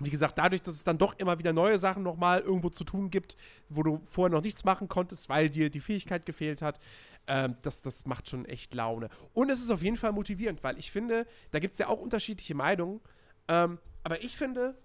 [0.00, 3.10] wie gesagt, dadurch, dass es dann doch immer wieder neue Sachen nochmal irgendwo zu tun
[3.10, 3.36] gibt,
[3.68, 6.80] wo du vorher noch nichts machen konntest, weil dir die Fähigkeit gefehlt hat,
[7.26, 9.08] ähm, das, das macht schon echt Laune.
[9.34, 12.00] Und es ist auf jeden Fall motivierend, weil ich finde, da gibt es ja auch
[12.00, 13.00] unterschiedliche Meinungen,
[13.48, 14.76] ähm, aber ich finde,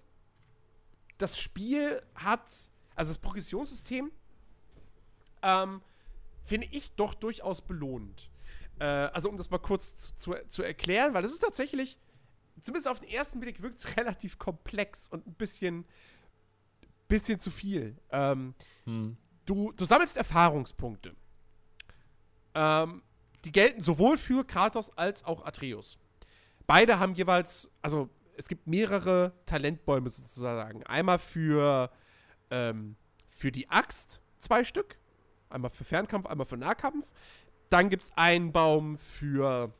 [1.18, 2.42] das Spiel hat,
[2.94, 4.12] also das Progressionssystem,
[5.42, 5.80] ähm,
[6.44, 8.30] finde ich doch durchaus belohnt.
[8.78, 11.96] Äh, also um das mal kurz zu, zu erklären, weil das ist tatsächlich
[12.60, 15.84] zumindest auf den ersten Blick wirkt es relativ komplex und ein bisschen,
[17.08, 17.96] bisschen zu viel.
[18.10, 18.54] Ähm,
[18.84, 19.16] hm.
[19.44, 21.14] du, du sammelst Erfahrungspunkte.
[22.54, 23.02] Ähm,
[23.44, 25.98] die gelten sowohl für Kratos als auch Atreus.
[26.66, 30.82] Beide haben jeweils, also es gibt mehrere Talentbäume sozusagen.
[30.84, 31.90] Einmal für,
[32.50, 32.96] ähm,
[33.28, 34.98] für die Axt zwei Stück.
[35.48, 37.10] Einmal für Fernkampf, einmal für Nahkampf.
[37.70, 39.72] Dann gibt es einen Baum für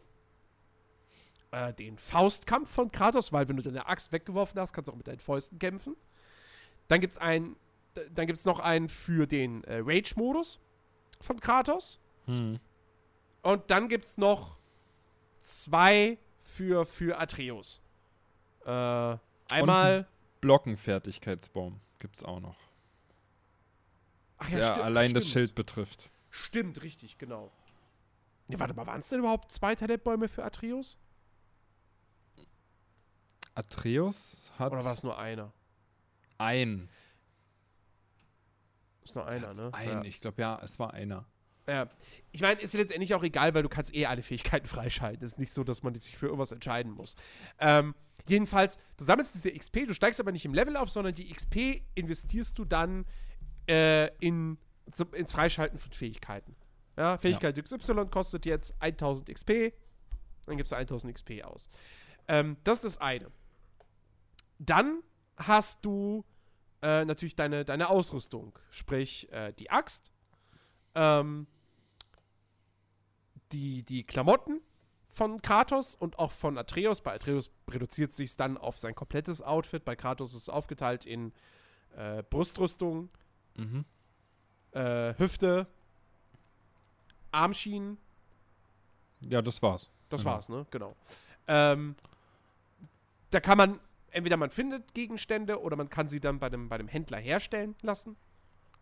[1.51, 4.97] äh, den Faustkampf von Kratos, weil wenn du deine Axt weggeworfen hast, kannst du auch
[4.97, 5.97] mit deinen Fäusten kämpfen.
[6.89, 7.57] Dann gibt es einen,
[8.13, 10.61] dann gibt noch einen für den äh, Rage-Modus
[11.21, 11.99] von Kratos.
[12.27, 12.59] Hm.
[13.43, 14.59] Und dann gibt es noch
[15.43, 17.81] zwei für, für Atreus.
[18.65, 19.17] Äh,
[19.51, 20.07] einmal.
[20.41, 22.57] Blockenfertigkeitsbaum gibt es auch noch.
[24.39, 25.17] Ach ja, der stimmt, allein stimmt.
[25.17, 26.11] das Schild betrifft.
[26.31, 27.51] Stimmt, richtig, genau.
[28.49, 30.99] Nee, warte mal, waren es denn überhaupt zwei Talentbäume für Atreus?
[33.57, 34.73] Atreus hat.
[34.73, 35.53] Oder war es nur einer?
[36.39, 36.89] Ein.
[39.03, 39.71] Ist nur einer, ne?
[39.73, 40.03] Ein, ja.
[40.03, 41.27] ich glaube ja, es war einer.
[41.67, 41.89] Ja.
[42.33, 45.25] Ich meine, ist letztendlich auch egal, weil du kannst eh alle Fähigkeiten freischalten.
[45.25, 47.17] Es ist nicht so, dass man sich für irgendwas entscheiden muss.
[47.59, 47.95] Ähm,
[48.29, 51.83] jedenfalls, du sammelst diese XP, du steigst aber nicht im Level auf, sondern die XP
[51.95, 53.07] investierst du dann
[53.69, 54.59] äh, in,
[55.13, 56.55] ins Freischalten von Fähigkeiten.
[56.97, 57.63] Ja, Fähigkeit ja.
[57.63, 59.73] XY kostet jetzt 1000 XP,
[60.47, 61.69] dann gibst du 1000 XP aus.
[62.29, 63.31] Ähm, das ist das eine.
[64.59, 65.03] Dann
[65.37, 66.25] hast du
[66.83, 70.13] äh, natürlich deine, deine Ausrüstung, sprich äh, die Axt,
[70.95, 71.47] ähm,
[73.53, 74.61] die, die Klamotten
[75.09, 77.01] von Kratos und auch von Atreus.
[77.01, 79.85] Bei Atreus reduziert sich dann auf sein komplettes Outfit.
[79.85, 81.33] Bei Kratos ist es aufgeteilt in
[81.97, 83.09] äh, Brustrüstung,
[83.57, 83.85] mhm.
[84.73, 85.67] äh, Hüfte,
[87.33, 87.99] Armschienen.
[89.21, 89.91] Ja, das war's.
[90.09, 90.33] Das genau.
[90.33, 90.67] war's, ne?
[90.71, 90.95] Genau.
[91.49, 91.97] Ähm,
[93.31, 93.81] da kann man,
[94.11, 97.75] entweder man findet Gegenstände oder man kann sie dann bei dem, bei dem Händler herstellen
[97.83, 98.17] lassen.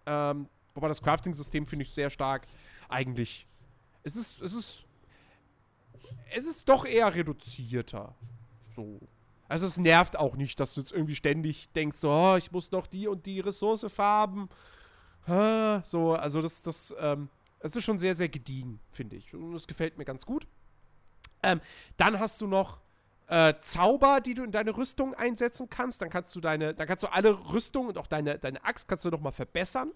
[0.06, 2.46] Ähm, wobei das Crafting-System finde ich sehr stark.
[2.88, 3.46] Eigentlich,
[4.02, 4.86] es ist, es ist,
[6.34, 8.14] es ist doch eher reduzierter.
[8.68, 9.00] So.
[9.48, 12.70] Also es nervt auch nicht, dass du jetzt irgendwie ständig denkst, so, oh, ich muss
[12.70, 14.48] noch die und die Ressource farben.
[15.26, 17.28] So, also das, das, ähm,
[17.60, 19.34] das ist schon sehr, sehr gediegen, finde ich.
[19.34, 20.46] Und das gefällt mir ganz gut.
[21.42, 21.60] Ähm,
[21.96, 22.78] dann hast du noch
[23.28, 26.02] äh, Zauber, die du in deine Rüstung einsetzen kannst.
[26.02, 29.04] Dann kannst du deine, dann kannst du alle Rüstungen und auch deine, deine Axt kannst
[29.04, 29.92] du noch mal verbessern.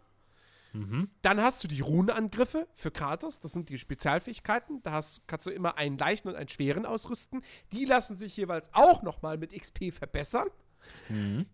[0.72, 1.08] Mhm.
[1.22, 3.40] Dann hast du die Runenangriffe für Kratos.
[3.40, 4.82] Das sind die Spezialfähigkeiten.
[4.82, 7.42] Da hast, kannst du immer einen leichten und einen schweren ausrüsten.
[7.72, 10.48] Die lassen sich jeweils auch noch mal mit XP verbessern.
[11.08, 11.46] Mhm.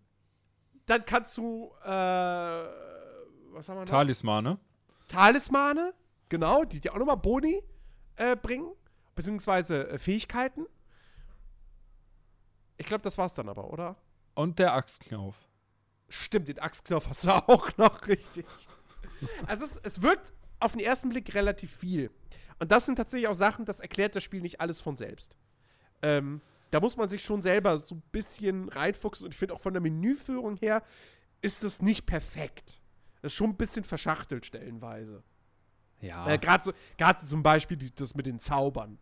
[0.85, 3.85] Dann kannst du, äh, was haben wir noch?
[3.85, 4.59] Talismane.
[5.07, 5.93] Talismane,
[6.29, 7.63] genau, die dir auch noch mal Boni
[8.17, 8.71] äh, bringen.
[9.15, 10.65] Beziehungsweise äh, Fähigkeiten.
[12.77, 13.95] Ich glaube, das war's dann aber, oder?
[14.33, 15.35] Und der Axtknauf.
[16.09, 18.45] Stimmt, den Axtknopf hast du auch noch richtig.
[19.47, 22.11] also es, es wirkt auf den ersten Blick relativ viel.
[22.59, 25.37] Und das sind tatsächlich auch Sachen, das erklärt das Spiel nicht alles von selbst.
[26.01, 26.41] Ähm,
[26.71, 29.25] da muss man sich schon selber so ein bisschen reinfuchsen.
[29.25, 30.83] Und ich finde auch von der Menüführung her
[31.41, 32.81] ist es nicht perfekt.
[33.21, 35.23] Das ist schon ein bisschen verschachtelt stellenweise.
[36.01, 36.27] Ja.
[36.29, 38.99] Äh, Gerade so, zum Beispiel die, das mit den Zaubern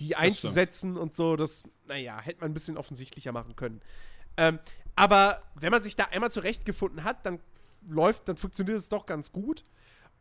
[0.00, 3.80] die einzusetzen und so, das, naja, hätte man ein bisschen offensichtlicher machen können.
[4.36, 4.58] Ähm,
[4.96, 7.40] aber wenn man sich da einmal zurechtgefunden hat, dann
[7.86, 9.64] läuft, dann funktioniert es doch ganz gut.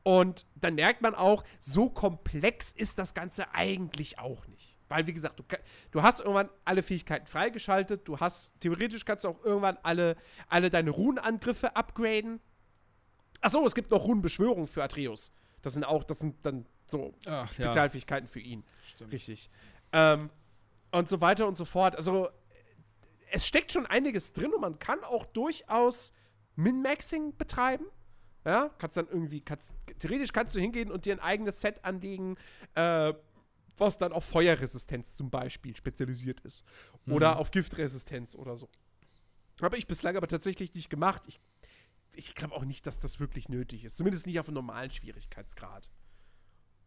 [0.04, 4.78] Und dann merkt man auch, so komplex ist das Ganze eigentlich auch nicht.
[4.88, 5.44] Weil, wie gesagt, du,
[5.92, 10.16] du hast irgendwann alle Fähigkeiten freigeschaltet, du hast, theoretisch kannst du auch irgendwann alle,
[10.48, 12.40] alle deine Runenangriffe upgraden.
[13.42, 15.32] Achso, es gibt noch Runenbeschwörung für Atreus.
[15.62, 18.32] Das sind auch, das sind dann so Ach, Spezialfähigkeiten ja.
[18.32, 18.64] für ihn.
[18.90, 19.14] Stimmt.
[19.14, 19.50] Richtig.
[19.92, 20.30] Ähm,
[20.92, 21.96] und so weiter und so fort.
[21.96, 22.30] Also,
[23.32, 26.12] es steckt schon einiges drin und man kann auch durchaus
[26.56, 27.86] Min-Maxing betreiben.
[28.46, 32.38] Ja, kannst dann irgendwie, kannst, theoretisch kannst du hingehen und dir ein eigenes Set anlegen,
[32.74, 33.14] äh,
[33.78, 36.64] was dann auf Feuerresistenz zum Beispiel spezialisiert ist.
[37.08, 37.40] Oder mhm.
[37.40, 38.70] auf Giftresistenz oder so.
[39.62, 41.24] Habe ich bislang aber tatsächlich nicht gemacht.
[41.28, 41.40] Ich,
[42.14, 43.98] ich glaube auch nicht, dass das wirklich nötig ist.
[43.98, 45.90] Zumindest nicht auf einem normalen Schwierigkeitsgrad.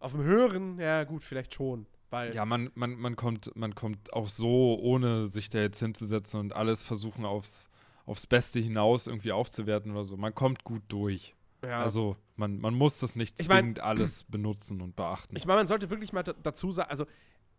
[0.02, 1.86] Auf dem höheren, ja gut, vielleicht schon.
[2.10, 6.40] Weil ja, man, man, man, kommt, man kommt auch so, ohne sich da jetzt hinzusetzen
[6.40, 7.70] und alles versuchen aufs,
[8.04, 10.16] aufs Beste hinaus irgendwie aufzuwerten oder so.
[10.16, 11.36] Man kommt gut durch.
[11.62, 11.80] Ja.
[11.80, 15.36] Also man, man muss das nicht zwingend ich mein, alles benutzen und beachten.
[15.36, 17.04] Ich meine, man sollte wirklich mal dazu sagen, also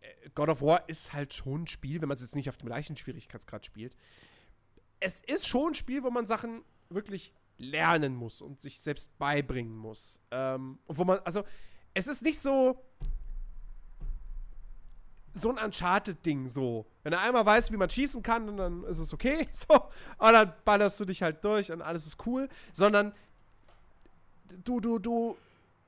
[0.00, 2.58] äh, God of War ist halt schon ein Spiel, wenn man es jetzt nicht auf
[2.58, 3.96] dem gleichen Schwierigkeitsgrad spielt.
[5.00, 9.74] Es ist schon ein Spiel, wo man Sachen wirklich lernen muss und sich selbst beibringen
[9.74, 10.20] muss.
[10.30, 11.42] Ähm, und wo man, also,
[11.94, 12.84] es ist nicht so
[15.34, 16.86] so ein Uncharted-Ding so.
[17.02, 19.48] Wenn er einmal weiß, wie man schießen kann, dann ist es okay.
[19.52, 19.74] So.
[20.18, 22.48] Und dann ballerst du dich halt durch und alles ist cool.
[22.72, 23.12] Sondern
[24.62, 25.36] du, du, du.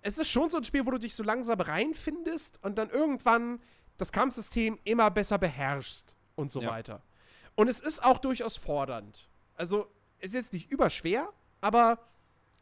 [0.02, 3.60] Es ist schon so ein Spiel, wo du dich so langsam reinfindest und dann irgendwann
[3.96, 6.70] das Kampfsystem immer besser beherrschst und so ja.
[6.70, 7.02] weiter.
[7.54, 9.28] Und es ist auch durchaus fordernd.
[9.56, 9.88] Also,
[10.18, 11.98] es ist jetzt nicht überschwer, aber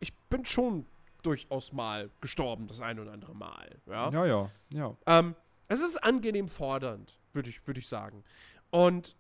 [0.01, 0.87] ich bin schon
[1.27, 3.81] durchaus mal gestorben, das ein oder andere Mal.
[3.87, 4.51] Ja, ja, ja.
[4.73, 4.97] ja.
[5.07, 5.35] Ähm,
[5.69, 8.23] es ist angenehm fordernd, würde ich, würd ich sagen.
[8.71, 9.17] Und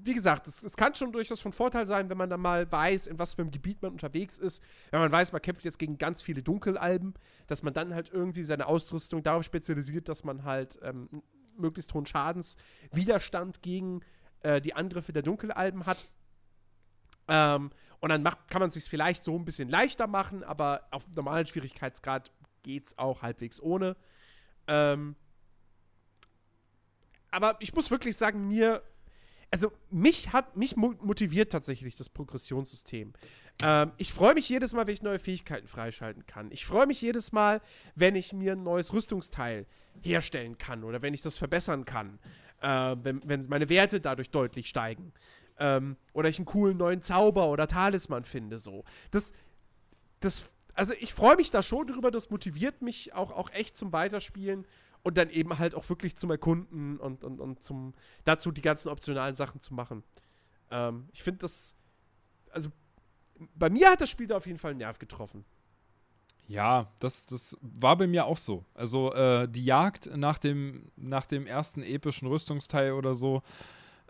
[0.00, 3.08] wie gesagt, es, es, kann schon durchaus von Vorteil sein, wenn man dann mal weiß,
[3.08, 4.62] in was für einem Gebiet man unterwegs ist.
[4.90, 7.14] Wenn man weiß, man kämpft jetzt gegen ganz viele Dunkelalben,
[7.46, 11.22] dass man dann halt irgendwie seine Ausrüstung darauf spezialisiert, dass man halt ähm,
[11.56, 14.00] möglichst hohen Schadenswiderstand gegen
[14.40, 16.12] äh, die Angriffe der Dunkelalben hat.
[17.26, 17.70] Ähm,
[18.00, 21.06] und dann macht, kann man es sich vielleicht so ein bisschen leichter machen, aber auf
[21.14, 22.30] normalen Schwierigkeitsgrad
[22.62, 23.96] geht es auch halbwegs ohne.
[24.66, 25.16] Ähm,
[27.30, 28.82] aber ich muss wirklich sagen, mir,
[29.50, 33.12] also mich hat, mich motiviert tatsächlich das Progressionssystem.
[33.62, 36.50] Ähm, ich freue mich jedes Mal, wenn ich neue Fähigkeiten freischalten kann.
[36.52, 37.60] Ich freue mich jedes Mal,
[37.94, 39.66] wenn ich mir ein neues Rüstungsteil
[40.02, 42.18] herstellen kann oder wenn ich das verbessern kann.
[42.60, 45.12] Äh, wenn, wenn meine Werte dadurch deutlich steigen.
[45.58, 48.84] Ähm, oder ich einen coolen neuen Zauber oder Talisman finde, so.
[49.10, 49.32] Das,
[50.20, 53.92] das, also ich freue mich da schon drüber, das motiviert mich auch, auch echt zum
[53.92, 54.66] Weiterspielen
[55.02, 57.94] und dann eben halt auch wirklich zum Erkunden und, und, und zum,
[58.24, 60.04] dazu die ganzen optionalen Sachen zu machen.
[60.70, 61.76] Ähm, ich finde das,
[62.50, 62.70] also
[63.54, 65.44] bei mir hat das Spiel da auf jeden Fall einen Nerv getroffen.
[66.48, 68.64] Ja, das, das war bei mir auch so.
[68.74, 73.42] Also äh, die Jagd nach dem, nach dem ersten epischen Rüstungsteil oder so,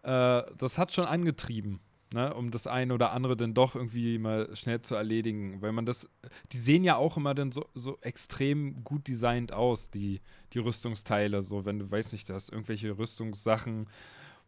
[0.03, 1.81] äh, das hat schon angetrieben,
[2.13, 5.61] ne, um das eine oder andere dann doch irgendwie mal schnell zu erledigen.
[5.63, 6.09] Weil man das,
[6.53, 10.21] die sehen ja auch immer dann so, so extrem gut designt aus, die,
[10.53, 11.43] die Rüstungsteile.
[11.43, 13.89] So, wenn du, weißt nicht, hast irgendwelche Rüstungssachen,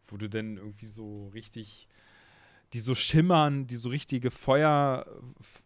[0.07, 1.87] wo du dann irgendwie so richtig
[2.73, 5.05] die so schimmern, die so richtige Feuer,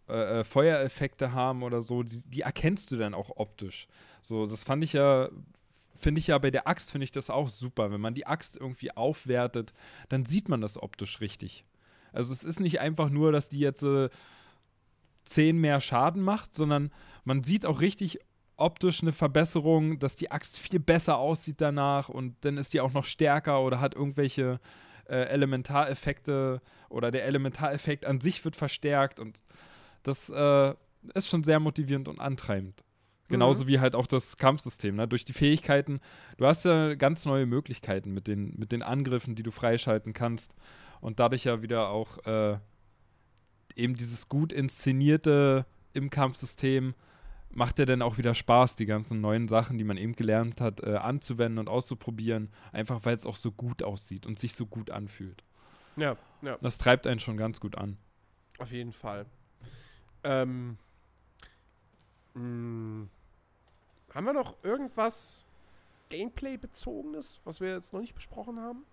[0.07, 3.87] äh, Feuereffekte haben oder so, die, die, erkennst du dann auch optisch.
[4.21, 5.29] So, das fand ich ja
[5.99, 7.91] finde ich ja bei der Axt, finde ich das auch super.
[7.91, 9.73] Wenn man die Axt irgendwie aufwertet,
[10.09, 11.65] dann sieht man das optisch richtig.
[12.13, 14.09] Also es ist nicht einfach nur, dass die jetzt äh,
[15.25, 16.91] 10 mehr Schaden macht, sondern
[17.23, 18.19] man sieht auch richtig
[18.57, 22.93] optisch eine Verbesserung, dass die Axt viel besser aussieht danach und dann ist die auch
[22.93, 24.59] noch stärker oder hat irgendwelche
[25.09, 29.43] äh, Elementareffekte oder der Elementareffekt an sich wird verstärkt und
[30.03, 30.73] das äh,
[31.13, 32.84] ist schon sehr motivierend und antreibend.
[33.27, 33.67] Genauso mhm.
[33.69, 34.95] wie halt auch das Kampfsystem.
[34.95, 35.07] Ne?
[35.07, 35.99] Durch die Fähigkeiten,
[36.37, 40.55] du hast ja ganz neue Möglichkeiten mit den, mit den Angriffen, die du freischalten kannst.
[41.01, 42.57] Und dadurch ja wieder auch äh,
[43.75, 46.93] eben dieses gut inszenierte im Kampfsystem
[47.55, 50.83] macht ja dann auch wieder Spaß, die ganzen neuen Sachen, die man eben gelernt hat,
[50.83, 52.49] äh, anzuwenden und auszuprobieren.
[52.73, 55.41] Einfach weil es auch so gut aussieht und sich so gut anfühlt.
[55.95, 56.57] Ja, ja.
[56.61, 57.97] Das treibt einen schon ganz gut an.
[58.59, 59.25] Auf jeden Fall.
[60.23, 60.77] Ähm,
[62.33, 63.09] mh, hm.
[64.15, 65.43] Haben wir noch irgendwas
[66.09, 68.85] Gameplay-bezogenes, was wir jetzt noch nicht besprochen haben?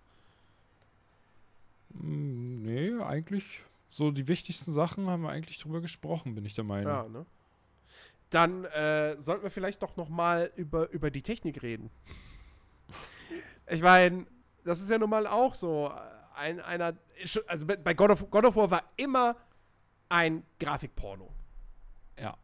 [1.93, 6.63] Hm, nee, eigentlich so die wichtigsten Sachen haben wir eigentlich drüber gesprochen, bin ich der
[6.63, 6.91] Meinung.
[6.91, 7.25] Ja, ne?
[8.29, 11.91] Dann äh, sollten wir vielleicht doch noch mal über, über die Technik reden.
[13.69, 14.25] ich meine,
[14.63, 15.93] das ist ja nun mal auch so
[16.35, 16.97] ein, einer,
[17.47, 19.35] also bei God of, God of War war immer
[20.09, 21.31] ein Grafikporno.
[22.19, 22.35] Ja.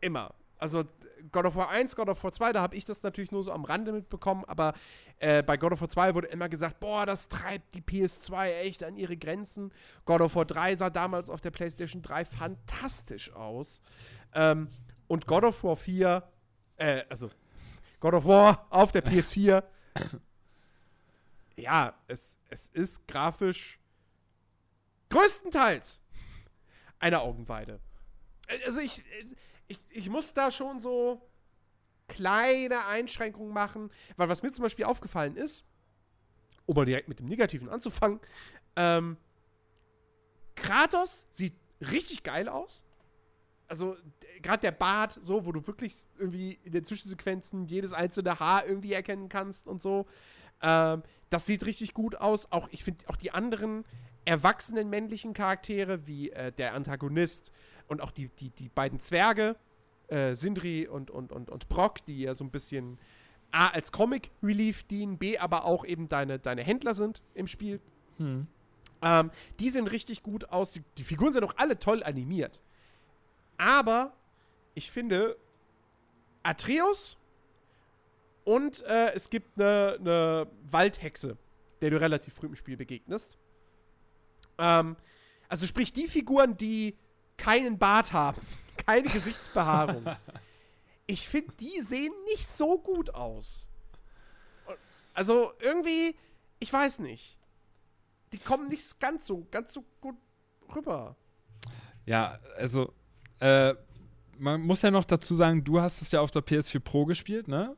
[0.00, 0.32] Immer.
[0.58, 0.84] Also
[1.32, 3.52] God of War 1, God of War 2, da habe ich das natürlich nur so
[3.52, 4.74] am Rande mitbekommen, aber
[5.18, 8.82] äh, bei God of War 2 wurde immer gesagt, boah, das treibt die PS2 echt
[8.82, 9.72] an ihre Grenzen.
[10.04, 13.80] God of War 3 sah damals auf der PlayStation 3 fantastisch aus.
[14.34, 14.68] Ähm,
[15.06, 16.22] und God of War 4,
[16.76, 17.30] äh, also
[18.00, 19.62] God of War auf der PS4,
[21.56, 23.78] ja, es, es ist grafisch
[25.08, 26.00] größtenteils
[26.98, 27.80] eine Augenweide.
[28.66, 29.02] Also ich,
[29.68, 31.20] ich, ich muss da schon so
[32.08, 35.64] kleine Einschränkungen machen, weil was mir zum Beispiel aufgefallen ist,
[36.66, 38.20] um mal direkt mit dem Negativen anzufangen,
[38.76, 39.16] ähm,
[40.54, 42.82] Kratos sieht richtig geil aus.
[43.68, 43.96] Also
[44.42, 48.94] gerade der Bart, so, wo du wirklich irgendwie in den Zwischensequenzen jedes einzelne Haar irgendwie
[48.94, 50.06] erkennen kannst und so.
[50.62, 52.50] Ähm, das sieht richtig gut aus.
[52.50, 53.84] Auch ich finde auch die anderen
[54.28, 57.50] erwachsenen männlichen Charaktere, wie äh, der Antagonist
[57.88, 59.56] und auch die, die, die beiden Zwerge,
[60.08, 62.98] äh, Sindri und, und, und, und Brock, die ja so ein bisschen
[63.52, 67.80] A als Comic Relief dienen, B aber auch eben deine, deine Händler sind im Spiel.
[68.18, 68.46] Hm.
[69.00, 69.30] Ähm,
[69.60, 70.72] die sehen richtig gut aus.
[70.72, 72.60] Die, die Figuren sind auch alle toll animiert.
[73.56, 74.12] Aber
[74.74, 75.38] ich finde,
[76.42, 77.16] Atreus
[78.44, 81.38] und äh, es gibt eine, eine Waldhexe,
[81.80, 83.38] der du relativ früh im Spiel begegnest.
[84.58, 84.96] Ähm,
[85.48, 86.96] also sprich die Figuren, die
[87.36, 88.40] keinen Bart haben,
[88.86, 90.04] keine Gesichtsbehaarung.
[91.06, 93.68] ich finde, die sehen nicht so gut aus.
[95.14, 96.14] Also irgendwie,
[96.60, 97.38] ich weiß nicht.
[98.32, 100.16] Die kommen nicht ganz so, ganz so gut
[100.74, 101.16] rüber.
[102.04, 102.92] Ja, also
[103.40, 103.74] äh,
[104.38, 107.48] man muss ja noch dazu sagen, du hast es ja auf der PS4 Pro gespielt,
[107.48, 107.76] ne?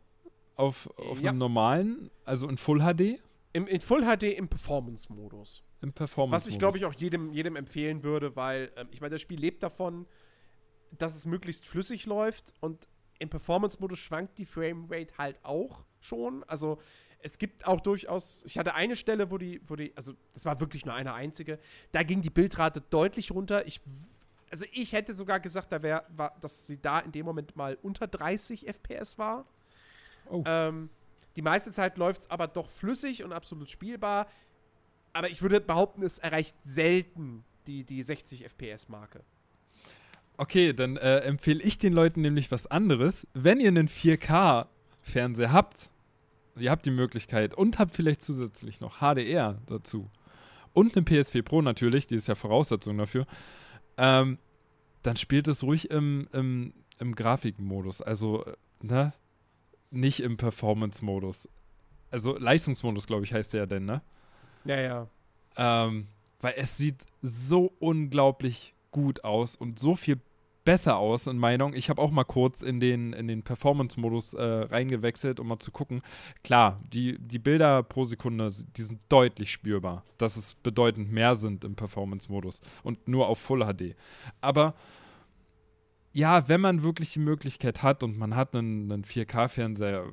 [0.56, 1.30] Auf, auf ja.
[1.30, 3.20] einem normalen, also in Full HD.
[3.52, 5.62] Im, in Full HD im Performance-Modus.
[5.82, 6.46] Im Performance-Modus.
[6.46, 9.40] Was ich, glaube ich, auch jedem, jedem empfehlen würde, weil, ähm, ich meine, das Spiel
[9.40, 10.06] lebt davon,
[10.98, 12.88] dass es möglichst flüssig läuft und
[13.18, 16.42] im Performance-Modus schwankt die Framerate halt auch schon.
[16.44, 16.80] Also
[17.22, 20.60] es gibt auch durchaus, ich hatte eine Stelle, wo die, wo die, also das war
[20.60, 21.58] wirklich nur eine einzige,
[21.92, 23.66] da ging die Bildrate deutlich runter.
[23.66, 23.80] Ich
[24.50, 27.78] also ich hätte sogar gesagt, da wär, war, dass sie da in dem Moment mal
[27.82, 29.46] unter 30 FPS war.
[30.28, 30.42] Oh.
[30.44, 30.90] Ähm,
[31.36, 34.26] die meiste Zeit läuft es aber doch flüssig und absolut spielbar.
[35.12, 39.22] Aber ich würde behaupten, es erreicht selten die, die 60 FPS-Marke.
[40.36, 43.26] Okay, dann äh, empfehle ich den Leuten nämlich was anderes.
[43.34, 45.90] Wenn ihr einen 4K-Fernseher habt,
[46.56, 50.10] ihr habt die Möglichkeit und habt vielleicht zusätzlich noch HDR dazu
[50.72, 53.26] und eine PS4 Pro natürlich, die ist ja Voraussetzung dafür,
[53.96, 54.38] ähm,
[55.02, 58.02] dann spielt es ruhig im, im, im Grafikmodus.
[58.02, 58.44] Also,
[58.80, 59.12] ne?
[59.90, 61.48] Nicht im Performance-Modus.
[62.10, 64.02] Also Leistungsmodus, glaube ich, heißt der ja denn, ne?
[64.64, 65.06] Ja, ja.
[65.56, 66.08] Ähm,
[66.40, 70.20] weil es sieht so unglaublich gut aus und so viel
[70.64, 71.74] besser aus, in Meinung.
[71.74, 75.70] Ich habe auch mal kurz in den, in den Performance-Modus äh, reingewechselt, um mal zu
[75.70, 76.00] gucken.
[76.44, 81.64] Klar, die, die Bilder pro Sekunde, die sind deutlich spürbar, dass es bedeutend mehr sind
[81.64, 83.96] im Performance-Modus und nur auf Full HD.
[84.40, 84.74] Aber
[86.12, 90.04] ja, wenn man wirklich die Möglichkeit hat und man hat einen, einen 4K-Fernseher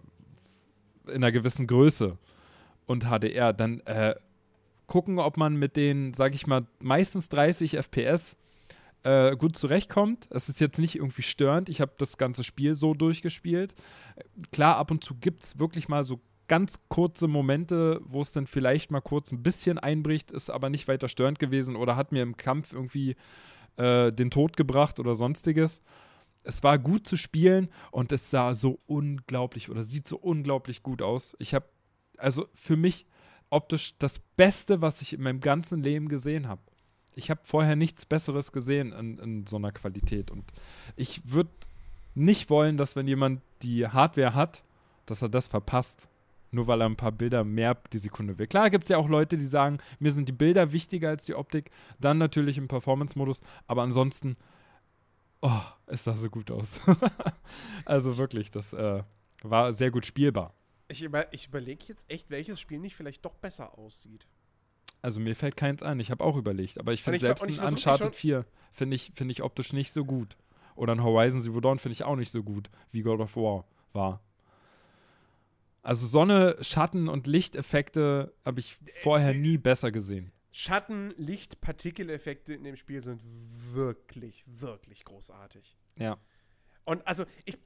[1.07, 2.17] in einer gewissen Größe
[2.85, 4.15] und HDR, dann äh,
[4.87, 8.37] gucken, ob man mit den, sag ich mal, meistens 30 FPS
[9.03, 10.27] äh, gut zurechtkommt.
[10.31, 11.69] Es ist jetzt nicht irgendwie störend.
[11.69, 13.75] Ich habe das ganze Spiel so durchgespielt.
[14.51, 18.47] Klar, ab und zu gibt es wirklich mal so ganz kurze Momente, wo es dann
[18.47, 22.23] vielleicht mal kurz ein bisschen einbricht, ist aber nicht weiter störend gewesen oder hat mir
[22.23, 23.15] im Kampf irgendwie
[23.75, 25.81] äh, den Tod gebracht oder sonstiges.
[26.43, 31.01] Es war gut zu spielen und es sah so unglaublich oder sieht so unglaublich gut
[31.01, 31.35] aus.
[31.39, 31.65] Ich habe
[32.17, 33.05] also für mich
[33.49, 36.61] optisch das Beste, was ich in meinem ganzen Leben gesehen habe
[37.17, 40.29] ich habe vorher nichts Besseres gesehen in, in so einer Qualität.
[40.29, 40.45] Und
[40.95, 41.49] ich würde
[42.13, 44.63] nicht wollen, dass wenn jemand die Hardware hat,
[45.07, 46.07] dass er das verpasst.
[46.51, 48.47] Nur weil er ein paar Bilder mehr die Sekunde will.
[48.47, 51.35] Klar gibt es ja auch Leute, die sagen, mir sind die Bilder wichtiger als die
[51.35, 51.71] Optik.
[51.99, 53.41] Dann natürlich im Performance-Modus.
[53.65, 54.37] Aber ansonsten,
[55.41, 56.79] oh, es sah so gut aus.
[57.85, 59.03] also wirklich, das äh,
[59.41, 60.53] war sehr gut spielbar.
[60.89, 64.27] Ich, über, ich überlege jetzt echt, welches Spiel nicht vielleicht doch besser aussieht.
[65.01, 65.99] Also mir fällt keins ein.
[65.99, 66.79] Ich habe auch überlegt.
[66.79, 70.37] Aber ich finde selbst ein Uncharted 4 finde ich, find ich optisch nicht so gut.
[70.75, 73.65] Oder ein Horizon Zero Dawn finde ich auch nicht so gut, wie God of War
[73.93, 74.21] war.
[75.81, 80.31] Also Sonne, Schatten und Lichteffekte habe ich vorher nie besser gesehen.
[80.51, 83.21] Schatten, Licht, Partikeleffekte in dem Spiel sind
[83.73, 85.77] wirklich, wirklich großartig.
[85.97, 86.17] Ja.
[86.83, 87.57] Und also ich,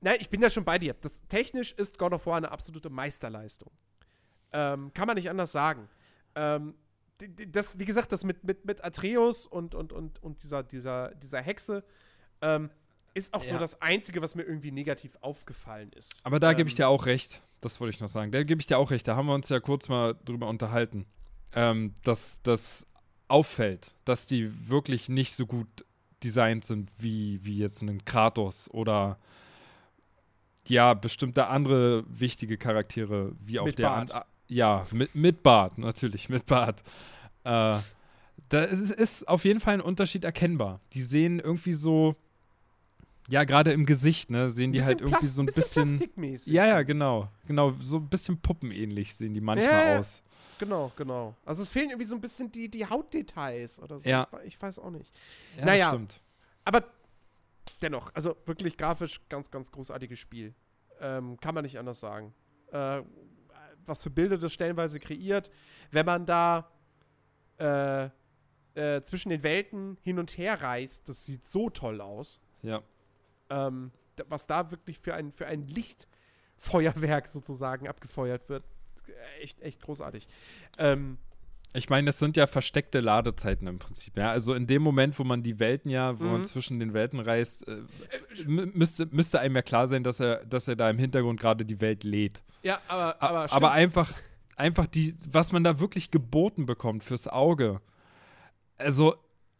[0.00, 0.94] nein, ich bin da schon bei dir.
[1.00, 3.70] Das, technisch ist God of War eine absolute Meisterleistung.
[4.52, 5.88] Ähm, kann man nicht anders sagen.
[6.34, 6.74] Ähm,
[7.48, 11.42] das, wie gesagt, das mit, mit, mit Atreus und, und, und, und dieser, dieser, dieser
[11.42, 11.84] Hexe
[12.40, 12.70] ähm,
[13.14, 13.50] ist auch ja.
[13.50, 16.20] so das Einzige, was mir irgendwie negativ aufgefallen ist.
[16.24, 17.42] Aber da ähm, gebe ich dir auch recht.
[17.60, 18.32] Das wollte ich noch sagen.
[18.32, 19.06] Da gebe ich dir auch recht.
[19.06, 21.06] Da haben wir uns ja kurz mal drüber unterhalten.
[21.52, 22.86] Ähm, dass das
[23.28, 25.84] auffällt, dass die wirklich nicht so gut
[26.22, 29.18] designt sind wie, wie jetzt ein Kratos oder
[30.70, 34.26] ja, bestimmte andere wichtige Charaktere, wie auch der Bart.
[34.48, 36.82] Ja, mit, mit Bart, natürlich, mit Bart.
[37.44, 37.78] Äh,
[38.48, 40.80] Da ist, ist auf jeden Fall ein Unterschied erkennbar.
[40.92, 42.16] Die sehen irgendwie so,
[43.28, 45.98] ja, gerade im Gesicht, ne, sehen die halt irgendwie Plast so ein bisschen.
[45.98, 47.28] bisschen ja, ja, genau.
[47.46, 50.20] Genau, so ein bisschen puppenähnlich sehen die manchmal ja, aus.
[50.58, 51.34] Genau, genau.
[51.44, 54.08] Also es fehlen irgendwie so ein bisschen die, die Hautdetails oder so.
[54.08, 54.26] Ja.
[54.42, 55.10] Ich, ich weiß auch nicht.
[55.58, 56.20] Ja, naja, stimmt.
[56.64, 56.84] Aber
[57.82, 60.54] dennoch, also wirklich grafisch ganz, ganz großartiges Spiel.
[61.00, 62.34] Ähm, kann man nicht anders sagen.
[62.72, 63.02] Äh,
[63.86, 65.50] was für Bilder das stellenweise kreiert,
[65.90, 66.70] wenn man da
[67.58, 68.10] äh,
[68.74, 72.40] äh, zwischen den Welten hin und her reist, das sieht so toll aus.
[72.62, 72.82] Ja.
[73.48, 73.90] Ähm,
[74.28, 78.64] was da wirklich für ein, für ein Lichtfeuerwerk sozusagen abgefeuert wird.
[79.40, 80.28] Echt, echt großartig.
[80.78, 81.18] Ähm,
[81.72, 84.16] ich meine, das sind ja versteckte Ladezeiten im Prinzip.
[84.16, 84.30] Ja?
[84.30, 86.32] Also in dem Moment, wo man die Welten ja, wo mhm.
[86.32, 87.82] man zwischen den Welten reist, äh,
[88.46, 91.80] müsste, müsste einem ja klar sein, dass er, dass er da im Hintergrund gerade die
[91.80, 92.42] Welt lädt.
[92.62, 94.12] Ja, aber, aber, aber einfach,
[94.56, 97.80] einfach die, was man da wirklich geboten bekommt fürs Auge.
[98.76, 99.14] Also,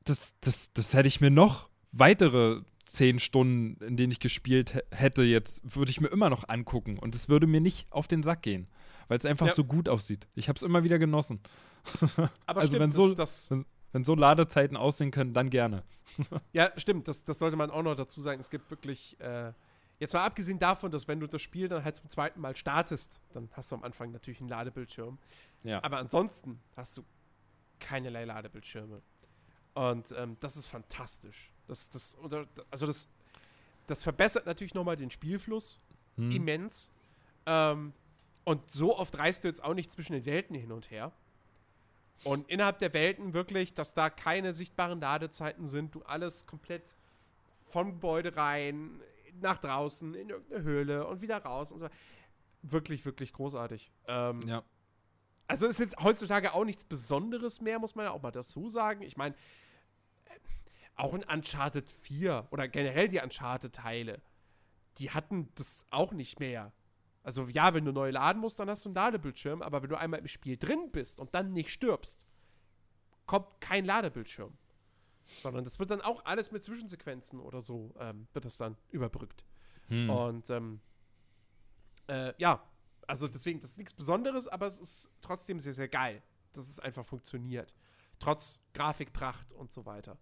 [0.04, 5.22] das, das, das hätte ich mir noch weitere zehn Stunden, in denen ich gespielt hätte,
[5.22, 8.42] jetzt würde ich mir immer noch angucken und es würde mir nicht auf den Sack
[8.42, 8.66] gehen,
[9.06, 9.54] weil es einfach ja.
[9.54, 10.26] so gut aussieht.
[10.34, 11.40] Ich habe es immer wieder genossen.
[12.46, 15.82] Aber also stimmt, wenn so, das, wenn, wenn, so Ladezeiten aussehen können, dann gerne.
[16.52, 17.08] ja, stimmt.
[17.08, 18.40] Das, das sollte man auch noch dazu sagen.
[18.40, 19.52] Es gibt wirklich, äh,
[19.98, 23.20] jetzt mal abgesehen davon, dass wenn du das Spiel dann halt zum zweiten Mal startest,
[23.32, 25.18] dann hast du am Anfang natürlich einen Ladebildschirm.
[25.62, 25.82] Ja.
[25.82, 27.04] Aber ansonsten hast du
[27.78, 29.02] keinerlei Ladebildschirme.
[29.74, 31.52] Und ähm, das ist fantastisch.
[31.66, 32.16] Das, das,
[32.70, 33.08] also das,
[33.86, 35.80] das verbessert natürlich nochmal den Spielfluss
[36.16, 36.32] hm.
[36.32, 36.90] immens.
[37.46, 37.92] Ähm,
[38.44, 41.12] und so oft reist du jetzt auch nicht zwischen den Welten hin und her.
[42.24, 46.96] Und innerhalb der Welten wirklich, dass da keine sichtbaren Ladezeiten sind, du alles komplett
[47.62, 49.00] vom Gebäude rein,
[49.40, 51.88] nach draußen, in irgendeine Höhle und wieder raus und so.
[52.62, 53.90] Wirklich, wirklich großartig.
[54.06, 54.62] Ähm, ja.
[55.46, 59.02] Also ist jetzt heutzutage auch nichts Besonderes mehr, muss man ja auch mal dazu sagen.
[59.02, 59.34] Ich meine,
[60.94, 64.20] auch in Uncharted 4 oder generell die Uncharted-Teile,
[64.98, 66.72] die hatten das auch nicht mehr.
[67.22, 69.98] Also ja, wenn du neu laden musst, dann hast du einen Ladebildschirm, aber wenn du
[69.98, 72.26] einmal im Spiel drin bist und dann nicht stirbst,
[73.26, 74.52] kommt kein Ladebildschirm.
[75.24, 79.44] Sondern das wird dann auch alles mit Zwischensequenzen oder so, ähm, wird das dann überbrückt.
[79.88, 80.10] Hm.
[80.10, 80.80] Und ähm,
[82.08, 82.62] äh, ja,
[83.06, 86.22] also deswegen, das ist nichts Besonderes, aber es ist trotzdem sehr, sehr geil,
[86.52, 87.74] dass es einfach funktioniert.
[88.18, 90.16] Trotz Grafikpracht und so weiter.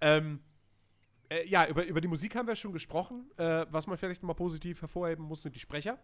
[0.00, 0.40] Ähm,
[1.28, 3.30] äh, ja, über, über die Musik haben wir schon gesprochen.
[3.36, 5.98] Äh, was man vielleicht mal positiv hervorheben muss, sind die Sprecher.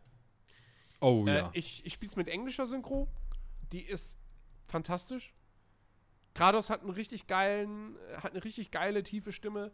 [1.01, 1.51] Oh äh, ja.
[1.53, 3.09] Ich, ich spiele es mit englischer Synchro.
[3.73, 4.17] Die ist
[4.69, 5.35] fantastisch.
[6.35, 9.73] Kratos hat einen richtig geilen, hat eine richtig geile, tiefe Stimme.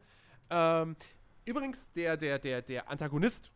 [0.51, 0.97] Ähm,
[1.45, 3.53] übrigens, der, der, der, der Antagonist,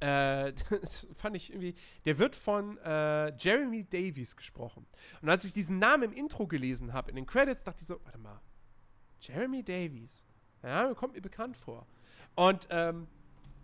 [0.00, 0.52] äh,
[1.14, 1.74] fand ich irgendwie,
[2.04, 4.86] der wird von äh, Jeremy Davies gesprochen.
[5.20, 8.00] Und als ich diesen Namen im Intro gelesen habe, in den Credits, dachte ich so,
[8.04, 8.40] warte mal,
[9.20, 10.26] Jeremy Davies.
[10.64, 11.86] Ja, kommt mir bekannt vor.
[12.34, 13.06] Und ähm,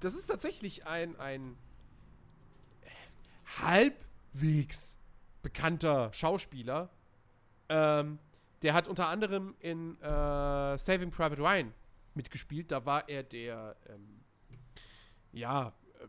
[0.01, 1.57] das ist tatsächlich ein, ein
[3.61, 4.99] halbwegs
[5.43, 6.91] bekannter Schauspieler.
[7.69, 8.19] Ähm,
[8.63, 11.73] der hat unter anderem in äh, Saving Private Ryan
[12.15, 12.71] mitgespielt.
[12.71, 14.21] Da war er der, ähm,
[15.33, 16.07] ja, äh,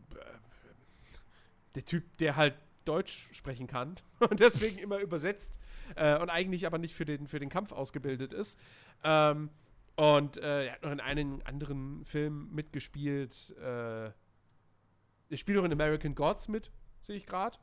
[1.74, 2.54] der Typ, der halt
[2.84, 5.58] Deutsch sprechen kann und deswegen immer übersetzt
[5.96, 8.58] äh, und eigentlich aber nicht für den, für den Kampf ausgebildet ist.
[9.04, 9.50] Ähm,
[9.96, 13.54] und äh, er hat noch in einem anderen Film mitgespielt.
[13.58, 16.70] Äh, er spielt auch in American Gods mit,
[17.02, 17.58] sehe ich gerade.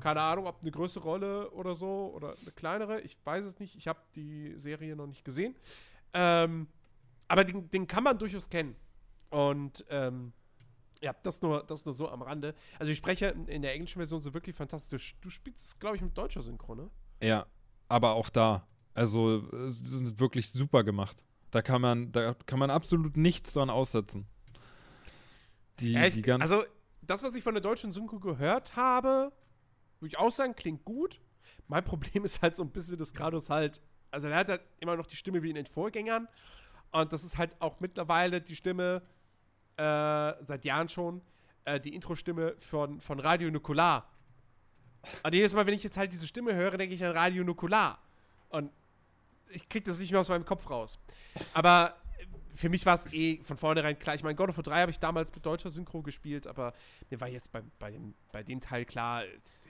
[0.00, 3.00] Keine Ahnung, ob eine größere Rolle oder so oder eine kleinere.
[3.00, 3.76] Ich weiß es nicht.
[3.76, 5.56] Ich habe die Serie noch nicht gesehen.
[6.14, 6.68] Ähm,
[7.28, 8.76] aber den, den, kann man durchaus kennen.
[9.30, 10.32] Und ähm,
[11.00, 12.54] ja, das nur, das nur so am Rande.
[12.78, 15.16] Also ich spreche in der englischen Version so wirklich fantastisch.
[15.20, 16.90] Du spielst es, glaube ich, mit deutscher Synchro, ne?
[17.22, 17.46] Ja,
[17.88, 18.66] aber auch da.
[18.94, 21.24] Also, es ist wirklich super gemacht.
[21.50, 24.26] Da kann man, da kann man absolut nichts dran aussetzen.
[25.80, 26.64] Die, ja, ich, die also,
[27.02, 29.32] das, was ich von der deutschen Synchro gehört habe,
[30.00, 31.20] würde ich auch sagen, klingt gut.
[31.68, 34.96] Mein Problem ist halt so ein bisschen, dass Kratos halt, also er hat halt immer
[34.96, 36.28] noch die Stimme wie in den Vorgängern.
[36.90, 39.02] Und das ist halt auch mittlerweile die Stimme,
[39.76, 41.22] äh, seit Jahren schon,
[41.64, 44.08] äh, die Intro-Stimme von, von Radio Nukular.
[45.22, 47.98] Und jedes Mal, wenn ich jetzt halt diese Stimme höre, denke ich an Radio Nukular.
[48.50, 48.70] Und
[49.52, 50.98] ich krieg das nicht mehr aus meinem Kopf raus.
[51.54, 51.96] Aber
[52.54, 54.14] für mich war es eh von vornherein klar.
[54.14, 56.74] Ich meine, God of War 3 habe ich damals mit deutscher Synchro gespielt, aber
[57.10, 59.64] mir war jetzt bei, bei, dem, bei dem Teil klar, das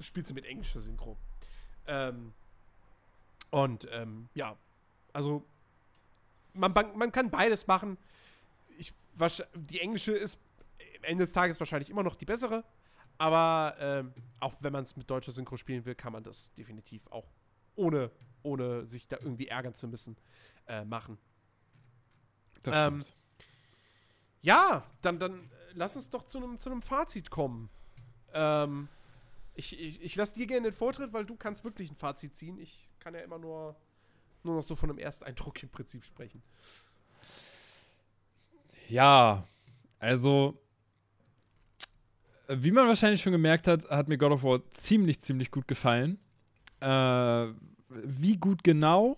[0.00, 1.16] spielt sie mit englischer Synchro.
[1.86, 2.32] Ähm,
[3.50, 4.56] und ähm, ja,
[5.12, 5.44] also
[6.54, 7.98] man, man kann beides machen.
[8.78, 8.92] Ich,
[9.54, 10.38] die englische ist
[10.98, 12.64] am Ende des Tages wahrscheinlich immer noch die bessere,
[13.18, 17.06] Aber ähm, auch wenn man es mit deutscher Synchro spielen will, kann man das definitiv
[17.08, 17.26] auch
[17.74, 18.10] ohne,
[18.42, 20.16] ohne sich da irgendwie ärgern zu müssen
[20.66, 21.18] äh, machen.
[22.62, 23.16] Das ähm, stimmt.
[24.42, 27.70] Ja, dann, dann lass uns doch zu einem zu Fazit kommen.
[28.32, 28.88] Ähm,
[29.54, 32.58] ich ich, ich lasse dir gerne den Vortritt, weil du kannst wirklich ein Fazit ziehen.
[32.58, 33.76] Ich kann ja immer nur,
[34.42, 36.42] nur noch so von einem Ersteindruck im Prinzip sprechen.
[38.88, 39.44] Ja,
[39.98, 40.58] also
[42.48, 46.18] wie man wahrscheinlich schon gemerkt hat, hat mir God of War ziemlich, ziemlich gut gefallen.
[46.80, 47.48] Äh,
[47.88, 49.16] wie gut genau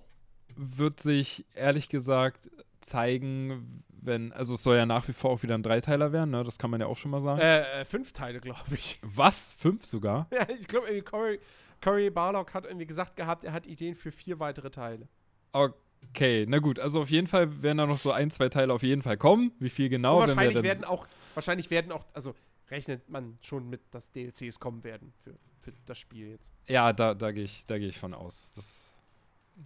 [0.57, 5.55] wird sich ehrlich gesagt zeigen, wenn, also es soll ja nach wie vor auch wieder
[5.55, 6.45] ein Dreiteiler werden, ne?
[6.45, 7.41] Das kann man ja auch schon mal sagen.
[7.41, 8.99] Äh, äh fünf Teile, glaube ich.
[9.03, 9.53] Was?
[9.55, 10.27] Fünf sogar?
[10.33, 11.39] Ja, ich glaube, Corey,
[11.83, 15.09] Corey Barlock hat irgendwie gesagt gehabt, er hat Ideen für vier weitere Teile.
[15.53, 18.83] Okay, na gut, also auf jeden Fall werden da noch so ein, zwei Teile auf
[18.83, 19.53] jeden Fall kommen.
[19.59, 20.21] Wie viel genau?
[20.21, 22.35] Und wahrscheinlich wir werden auch, wahrscheinlich werden auch, also
[22.71, 26.53] rechnet man schon mit, dass DLCs kommen werden für, für das Spiel jetzt.
[26.67, 28.51] Ja, da, da gehe ich, geh ich von aus.
[28.55, 28.97] Das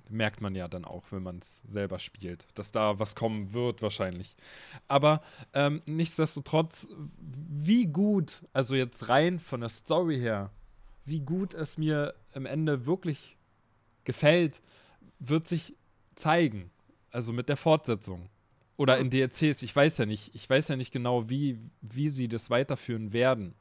[0.08, 3.82] merkt man ja dann auch, wenn man es selber spielt, dass da was kommen wird
[3.82, 4.36] wahrscheinlich.
[4.88, 5.20] Aber
[5.52, 6.88] ähm, nichtsdestotrotz,
[7.18, 10.50] wie gut, also jetzt rein von der Story her,
[11.04, 13.36] wie gut es mir im Ende wirklich
[14.04, 14.62] gefällt,
[15.18, 15.74] wird sich
[16.14, 16.70] zeigen.
[17.12, 18.28] Also mit der Fortsetzung.
[18.76, 20.34] Oder in DLCs, ich weiß ja nicht.
[20.34, 23.54] Ich weiß ja nicht genau, wie, wie sie das weiterführen werden.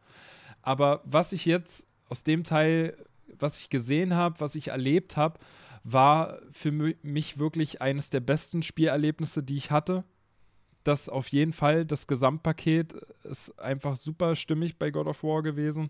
[0.63, 2.95] Aber was ich jetzt aus dem Teil,
[3.39, 5.39] was ich gesehen habe, was ich erlebt habe,
[5.83, 10.03] war für mich wirklich eines der besten Spielerlebnisse, die ich hatte.
[10.83, 12.93] Das auf jeden Fall, das Gesamtpaket
[13.23, 15.89] ist einfach super stimmig bei God of War gewesen.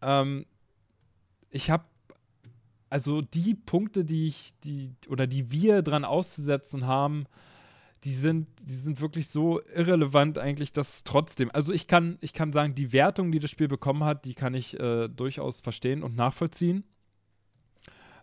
[0.00, 0.46] Ähm,
[1.50, 1.84] ich habe
[2.92, 7.24] also die Punkte, die ich, die, oder die wir dran auszusetzen haben,
[8.04, 12.52] die sind, die sind wirklich so irrelevant eigentlich, dass trotzdem, also ich kann, ich kann
[12.52, 16.16] sagen, die Wertung, die das Spiel bekommen hat, die kann ich äh, durchaus verstehen und
[16.16, 16.84] nachvollziehen.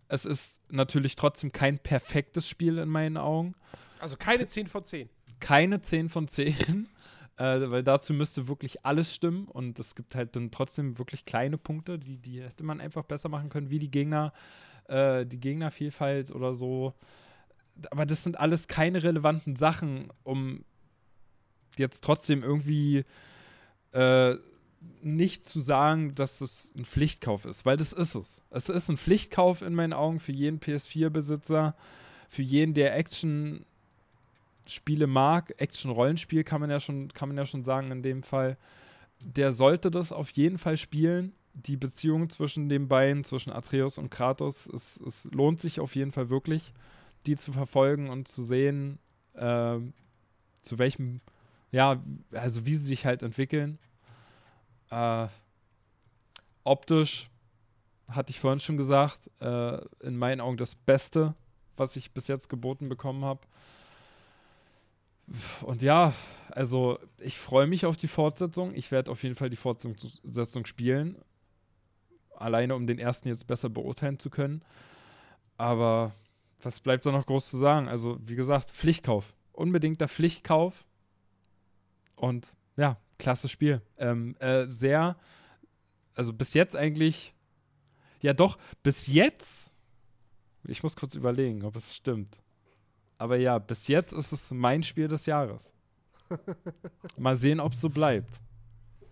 [0.09, 3.55] Es ist natürlich trotzdem kein perfektes Spiel in meinen Augen.
[3.99, 5.09] Also keine 10 von 10.
[5.39, 6.87] Keine 10 von 10.
[7.39, 11.57] Äh, weil dazu müsste wirklich alles stimmen und es gibt halt dann trotzdem wirklich kleine
[11.57, 14.33] Punkte, die, die hätte man einfach besser machen können, wie die Gegner,
[14.89, 16.95] äh, die Gegnervielfalt oder so
[17.91, 20.63] aber das sind alles keine relevanten Sachen, um
[21.77, 23.05] jetzt trotzdem irgendwie
[23.91, 24.35] äh,
[25.01, 28.41] nicht zu sagen, dass es ein Pflichtkauf ist, weil das ist es.
[28.49, 31.75] Es ist ein Pflichtkauf in meinen Augen für jeden PS4-Besitzer,
[32.29, 33.65] für jeden, der Action
[34.67, 38.55] Spiele mag, Action-Rollenspiel kann man ja schon, kann man ja schon sagen in dem Fall.
[39.19, 41.33] Der sollte das auf jeden Fall spielen.
[41.53, 46.11] Die Beziehung zwischen den beiden, zwischen Atreus und Kratos, es, es lohnt sich auf jeden
[46.11, 46.71] Fall wirklich
[47.25, 48.99] die zu verfolgen und zu sehen,
[49.33, 49.77] äh,
[50.61, 51.21] zu welchem,
[51.71, 52.01] ja,
[52.31, 53.79] also wie sie sich halt entwickeln.
[54.89, 55.27] Äh,
[56.63, 57.29] optisch,
[58.07, 61.35] hatte ich vorhin schon gesagt, äh, in meinen Augen das Beste,
[61.77, 63.41] was ich bis jetzt geboten bekommen habe.
[65.61, 66.13] Und ja,
[66.49, 68.73] also ich freue mich auf die Fortsetzung.
[68.73, 71.15] Ich werde auf jeden Fall die Fortsetzung spielen.
[72.35, 74.63] Alleine um den ersten jetzt besser beurteilen zu können.
[75.57, 76.11] Aber
[76.61, 77.87] was bleibt da noch groß zu sagen?
[77.87, 79.33] Also, wie gesagt, Pflichtkauf.
[79.53, 80.85] Unbedingter Pflichtkauf.
[82.15, 83.81] Und ja, klasse Spiel.
[83.97, 85.17] Ähm, äh, sehr,
[86.15, 87.33] also bis jetzt eigentlich,
[88.21, 89.71] ja doch, bis jetzt,
[90.65, 92.41] ich muss kurz überlegen, ob es stimmt.
[93.17, 95.73] Aber ja, bis jetzt ist es mein Spiel des Jahres.
[97.17, 98.41] Mal sehen, ob es so bleibt.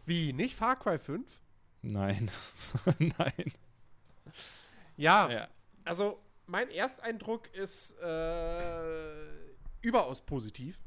[0.05, 1.25] Wie, nicht Far Cry 5?
[1.81, 2.29] Nein.
[2.99, 3.51] Nein.
[4.95, 5.47] Ja, ja,
[5.83, 9.47] also mein Ersteindruck ist äh,
[9.81, 10.79] überaus positiv.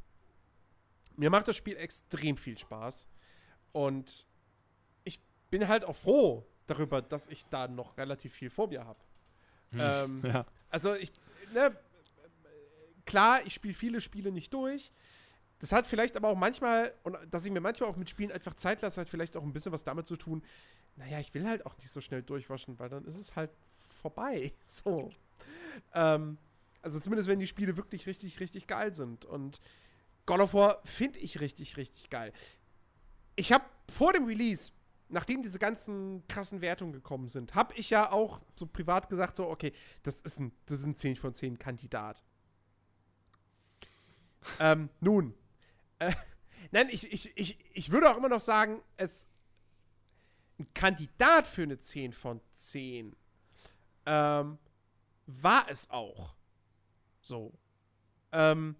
[1.17, 3.07] Mir macht das Spiel extrem viel Spaß.
[3.73, 4.27] Und
[5.05, 5.21] ich
[5.51, 9.01] bin halt auch froh darüber, dass ich da noch relativ viel vor mir habe.
[9.71, 10.47] Hm, ähm, ja.
[10.71, 11.13] Also ich,
[11.53, 11.77] ne,
[13.05, 14.93] klar, ich spiele viele Spiele nicht durch.
[15.59, 18.55] Das hat vielleicht aber auch manchmal, und dass ich mir manchmal auch mit Spielen einfach
[18.55, 20.43] Zeit lasse, hat vielleicht auch ein bisschen was damit zu tun.
[20.97, 23.51] Naja, ich will halt auch nicht so schnell durchwaschen, weil dann ist es halt
[24.01, 24.55] vorbei.
[24.67, 25.11] So.
[25.95, 26.39] Ähm,
[26.83, 29.25] also zumindest wenn die Spiele wirklich richtig, richtig geil sind.
[29.25, 29.61] Und
[30.27, 32.33] God of War finde ich richtig, richtig geil.
[33.37, 34.73] Ich habe vor dem Release,
[35.09, 39.49] nachdem diese ganzen krassen Wertungen gekommen sind, habe ich ja auch so privat gesagt, so,
[39.49, 39.73] okay,
[40.03, 42.23] das ist ein, das ist ein 10 von 10 Kandidat.
[44.59, 45.35] ähm, nun,
[45.99, 46.13] äh,
[46.71, 49.29] nein, ich, ich, ich, ich würde auch immer noch sagen, es
[50.61, 53.17] ein Kandidat für eine 10 von 10.
[54.07, 54.59] Ähm,
[55.27, 56.35] war es auch.
[57.21, 57.53] So.
[58.33, 58.77] Ähm,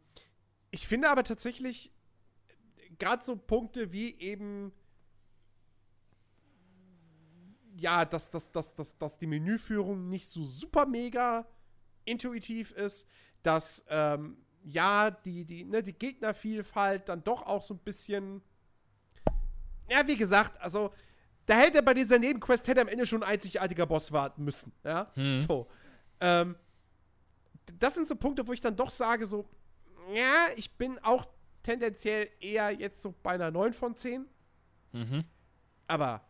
[0.71, 1.93] ich finde aber tatsächlich
[2.99, 4.73] gerade so Punkte wie eben
[7.81, 11.47] ja, dass, dass, dass, dass, dass die Menüführung nicht so super mega
[12.05, 13.07] intuitiv ist,
[13.43, 18.43] dass ähm, ja, die, die, ne, die Gegnervielfalt dann doch auch so ein bisschen.
[19.89, 20.93] Ja, wie gesagt, also
[21.47, 24.73] da hätte bei dieser Nebenquest hätte am Ende schon ein einzigartiger Boss warten müssen.
[24.85, 25.39] Ja, hm.
[25.41, 25.67] so.
[26.21, 26.57] Ähm,
[27.79, 29.47] das sind so Punkte, wo ich dann doch sage, so,
[30.13, 31.27] ja, ich bin auch
[31.63, 34.27] tendenziell eher jetzt so bei einer 9 von 10.
[34.93, 35.25] Mhm.
[35.87, 36.23] Aber,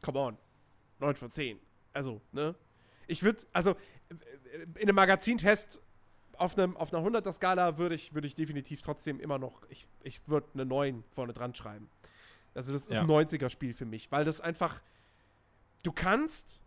[0.00, 0.38] come on,
[1.00, 1.58] 9 von 10.
[1.92, 2.54] Also, ne?
[3.06, 3.76] Ich würde, also,
[4.76, 5.80] in einem Magazintest
[6.36, 9.86] auf, einem, auf einer 100er Skala würde ich, würd ich definitiv trotzdem immer noch, ich,
[10.02, 11.90] ich würde eine 9 vorne dran schreiben.
[12.54, 13.02] Also, das ist ja.
[13.02, 14.82] ein 90er-Spiel für mich, weil das einfach,
[15.82, 16.61] du kannst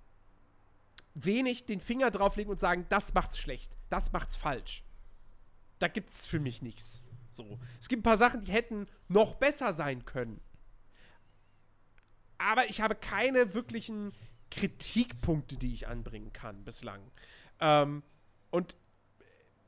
[1.15, 4.83] wenig den Finger drauflegen und sagen, das macht's schlecht, das macht's falsch.
[5.79, 7.01] Da gibt's für mich nichts.
[7.31, 7.59] So.
[7.79, 10.39] Es gibt ein paar Sachen, die hätten noch besser sein können.
[12.37, 14.13] Aber ich habe keine wirklichen
[14.51, 17.01] Kritikpunkte, die ich anbringen kann bislang.
[17.59, 18.03] Ähm,
[18.51, 18.75] und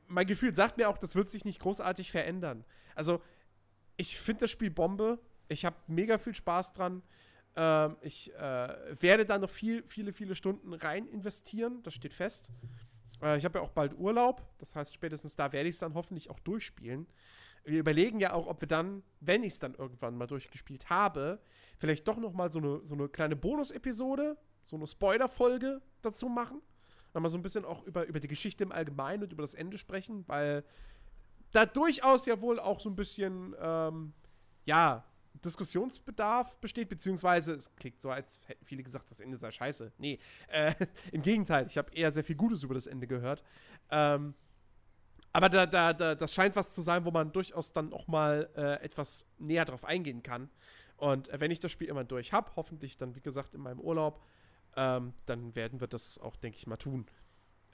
[0.07, 2.63] mein Gefühl sagt mir auch, das wird sich nicht großartig verändern.
[2.95, 3.21] Also,
[3.97, 5.19] ich finde das Spiel Bombe.
[5.49, 7.01] Ich habe mega viel Spaß dran.
[7.57, 11.81] Ähm, ich äh, werde da noch viel, viele, viele Stunden rein investieren.
[11.81, 12.51] Das steht fest.
[13.21, 14.47] Äh, ich habe ja auch bald Urlaub.
[14.59, 17.07] Das heißt, spätestens da werde ich es dann hoffentlich auch durchspielen.
[17.63, 21.39] Wir überlegen ja auch, ob wir dann, wenn ich es dann irgendwann mal durchgespielt habe,
[21.79, 26.61] vielleicht doch noch mal so eine, so eine kleine Bonus-Episode, so eine Spoiler-Folge dazu machen.
[27.11, 29.55] Dann mal so ein bisschen auch über, über die Geschichte im Allgemeinen und über das
[29.55, 30.63] Ende sprechen, weil
[31.51, 34.13] da durchaus ja wohl auch so ein bisschen, ähm,
[34.65, 35.03] ja,
[35.43, 39.91] Diskussionsbedarf besteht, beziehungsweise es klingt so, als hätten viele gesagt, das Ende sei scheiße.
[39.97, 40.73] Nee, äh,
[41.11, 43.43] im Gegenteil, ich habe eher sehr viel Gutes über das Ende gehört.
[43.89, 44.33] Ähm,
[45.33, 48.49] aber da, da, da, das scheint was zu sein, wo man durchaus dann auch mal
[48.55, 50.49] äh, etwas näher drauf eingehen kann.
[50.95, 53.79] Und äh, wenn ich das Spiel immer durch habe, hoffentlich dann, wie gesagt, in meinem
[53.79, 54.23] Urlaub,
[54.75, 57.05] ähm, dann werden wir das auch, denke ich mal, tun.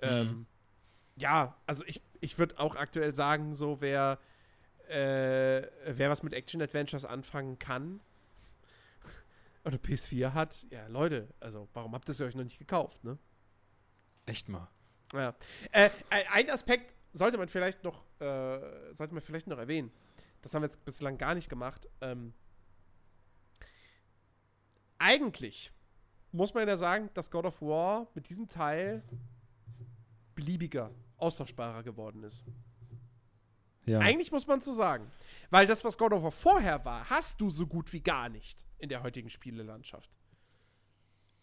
[0.02, 0.08] Mhm.
[0.10, 0.46] Ähm,
[1.16, 4.20] ja, also ich, ich würde auch aktuell sagen, so wer
[4.94, 8.00] äh, wer was mit Action-Adventures anfangen kann
[9.66, 13.18] oder PS4 hat, ja, Leute, also warum habt ihr es euch noch nicht gekauft, ne?
[14.26, 14.70] Echt mal.
[15.14, 15.36] Ja.
[15.72, 19.92] Äh, ein Aspekt sollte man vielleicht noch, äh, sollte man vielleicht noch erwähnen.
[20.42, 21.88] Das haben wir jetzt bislang gar nicht gemacht.
[22.02, 22.34] Ähm,
[24.98, 25.72] eigentlich
[26.32, 29.04] muss man ja sagen, dass God of War mit diesem Teil
[30.36, 32.44] beliebiger, austauschbarer geworden ist.
[33.86, 34.00] Ja.
[34.00, 35.12] Eigentlich muss man so sagen.
[35.50, 38.66] Weil das, was God of War vorher war, hast du so gut wie gar nicht
[38.78, 40.10] in der heutigen Spielelandschaft.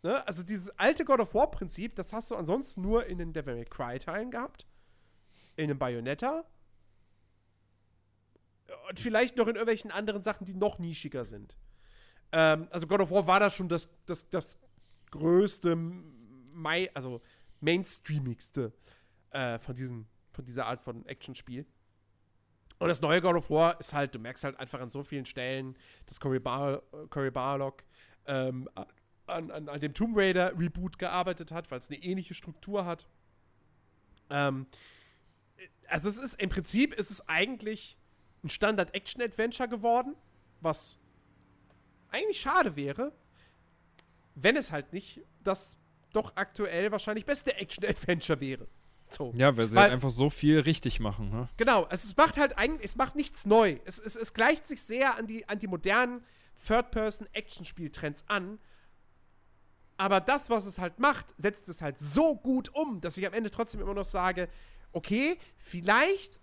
[0.02, 0.26] Ne?
[0.26, 3.64] Also dieses alte God of War-Prinzip, das hast du ansonsten nur in den Devil May
[3.64, 4.66] Cry-Teilen gehabt.
[5.56, 6.44] In dem Bayonetta.
[8.88, 11.56] Und vielleicht noch in irgendwelchen anderen Sachen, die noch nischiger sind.
[12.32, 14.58] Ähm, also God of War war da schon das, das, das
[15.10, 17.20] größte, Mai, also
[17.60, 18.72] mainstreamigste
[19.30, 21.66] äh, von, diesen, von dieser Art von Actionspiel.
[22.80, 25.26] Und das neue God of War ist halt, du merkst halt einfach an so vielen
[25.26, 25.76] Stellen,
[26.06, 27.84] dass Cory, Bar Cory Barlog
[28.26, 28.70] ähm,
[29.26, 33.06] an, an, an, dem Tomb Raider Reboot gearbeitet hat, weil es eine ähnliche Struktur hat.
[34.30, 34.66] Ähm,
[35.88, 37.98] also es ist im Prinzip ist es eigentlich
[38.42, 40.16] ein Standard Action Adventure geworden,
[40.62, 40.98] was
[42.08, 43.12] eigentlich schade wäre,
[44.34, 45.76] wenn es halt nicht das
[46.14, 48.68] doch aktuell wahrscheinlich beste Action Adventure wäre.
[49.16, 49.32] So.
[49.36, 51.30] Ja, weil sie weil, halt einfach so viel richtig machen.
[51.30, 51.48] Ne?
[51.56, 53.78] Genau, es, es macht halt eigentlich, es macht nichts neu.
[53.84, 56.22] Es, es, es gleicht sich sehr an die, an die modernen
[56.66, 58.58] Third-Person-Action-Spieltrends an.
[59.96, 63.32] Aber das, was es halt macht, setzt es halt so gut um, dass ich am
[63.34, 64.48] Ende trotzdem immer noch sage,
[64.92, 66.40] okay, vielleicht,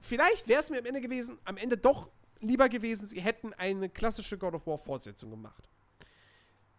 [0.00, 2.10] vielleicht wäre es mir am Ende gewesen, am Ende doch
[2.40, 5.68] lieber gewesen, sie hätten eine klassische God of War Fortsetzung gemacht.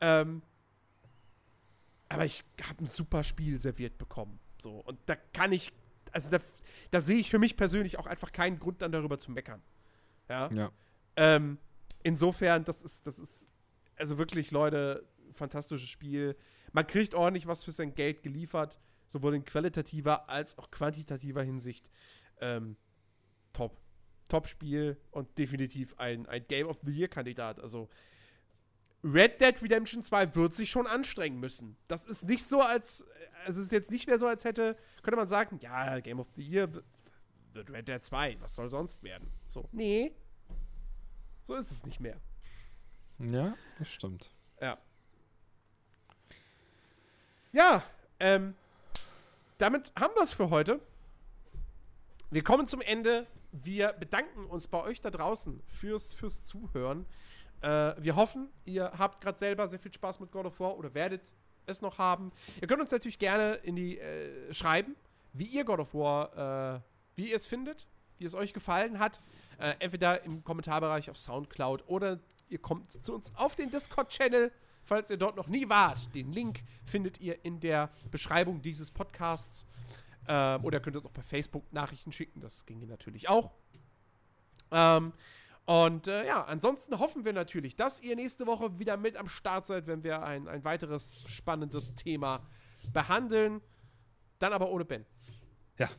[0.02, 0.42] Ähm,
[2.10, 4.40] aber ich habe ein super Spiel serviert bekommen.
[4.60, 5.72] So, und da kann ich,
[6.12, 6.40] also da,
[6.92, 9.62] da sehe ich für mich persönlich auch einfach keinen Grund dann darüber zu meckern.
[10.30, 10.50] Ja.
[10.52, 10.72] ja.
[11.16, 11.58] Ähm,
[12.04, 13.50] insofern, das ist, das ist,
[13.96, 16.36] also wirklich, Leute, fantastisches Spiel.
[16.72, 21.90] Man kriegt ordentlich was für sein Geld geliefert, sowohl in qualitativer als auch quantitativer Hinsicht.
[22.40, 22.78] Ähm,
[23.54, 23.80] top.
[24.30, 27.62] Top-Spiel und definitiv ein, ein Game of the Year-Kandidat.
[27.62, 27.88] Also,
[29.04, 31.78] Red Dead Redemption 2 wird sich schon anstrengen müssen.
[31.88, 33.06] Das ist nicht so, als.
[33.46, 34.78] Also, es ist jetzt nicht mehr so, als hätte.
[35.04, 36.70] Könnte man sagen, ja, Game of the Year
[37.54, 38.38] wird Red Dead 2.
[38.40, 39.32] Was soll sonst werden?
[39.48, 39.70] So.
[39.72, 40.14] Nee.
[41.42, 42.20] So ist es nicht mehr.
[43.20, 44.32] Ja, das stimmt.
[44.62, 44.78] Ja.
[47.54, 47.84] Ja,
[48.20, 48.56] ähm.
[49.58, 50.80] Damit haben wir es für heute.
[52.30, 53.26] Wir kommen zum Ende.
[53.52, 57.08] Wir bedanken uns bei euch da draußen fürs, fürs Zuhören.
[57.62, 60.94] Äh, wir hoffen, ihr habt gerade selber sehr viel Spaß mit God of War oder
[60.94, 61.34] werdet
[61.66, 62.32] es noch haben.
[62.62, 64.96] Ihr könnt uns natürlich gerne in die äh, schreiben,
[65.34, 66.82] wie ihr God of War, äh,
[67.16, 69.22] wie ihr es findet, wie es euch gefallen hat.
[69.60, 72.20] Äh, entweder im Kommentarbereich auf Soundcloud oder
[72.50, 74.52] ihr kommt zu uns auf den Discord-Channel,
[74.84, 76.14] falls ihr dort noch nie wart.
[76.14, 79.66] Den Link findet ihr in der Beschreibung dieses Podcasts.
[80.28, 83.52] Ähm, oder könnt uns auch per Facebook Nachrichten schicken, das ginge natürlich auch.
[84.72, 85.14] Ähm,
[85.68, 89.66] und äh, ja, ansonsten hoffen wir natürlich, dass ihr nächste Woche wieder mit am Start
[89.66, 92.40] seid, wenn wir ein, ein weiteres spannendes Thema
[92.94, 93.60] behandeln.
[94.40, 95.06] Dann aber ohne Ben.
[95.78, 95.90] Ja.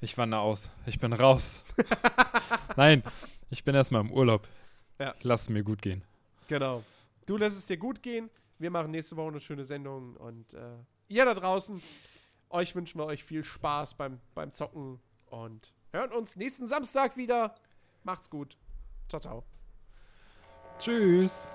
[0.00, 0.70] Ich wandere aus.
[0.86, 1.64] Ich bin raus.
[2.76, 3.02] Nein,
[3.50, 4.46] ich bin erstmal im Urlaub.
[5.00, 5.16] Ja.
[5.22, 6.04] Lass es mir gut gehen.
[6.46, 6.84] Genau.
[7.26, 8.30] Du lässt es dir gut gehen.
[8.60, 10.14] Wir machen nächste Woche eine schöne Sendung.
[10.14, 10.76] Und äh,
[11.08, 11.82] ihr da draußen,
[12.50, 17.56] euch wünschen wir euch viel Spaß beim, beim Zocken und hören uns nächsten Samstag wieder.
[18.04, 18.56] Macht's gut.
[19.08, 19.44] Ciao, ciao.
[20.78, 21.48] Tschüss.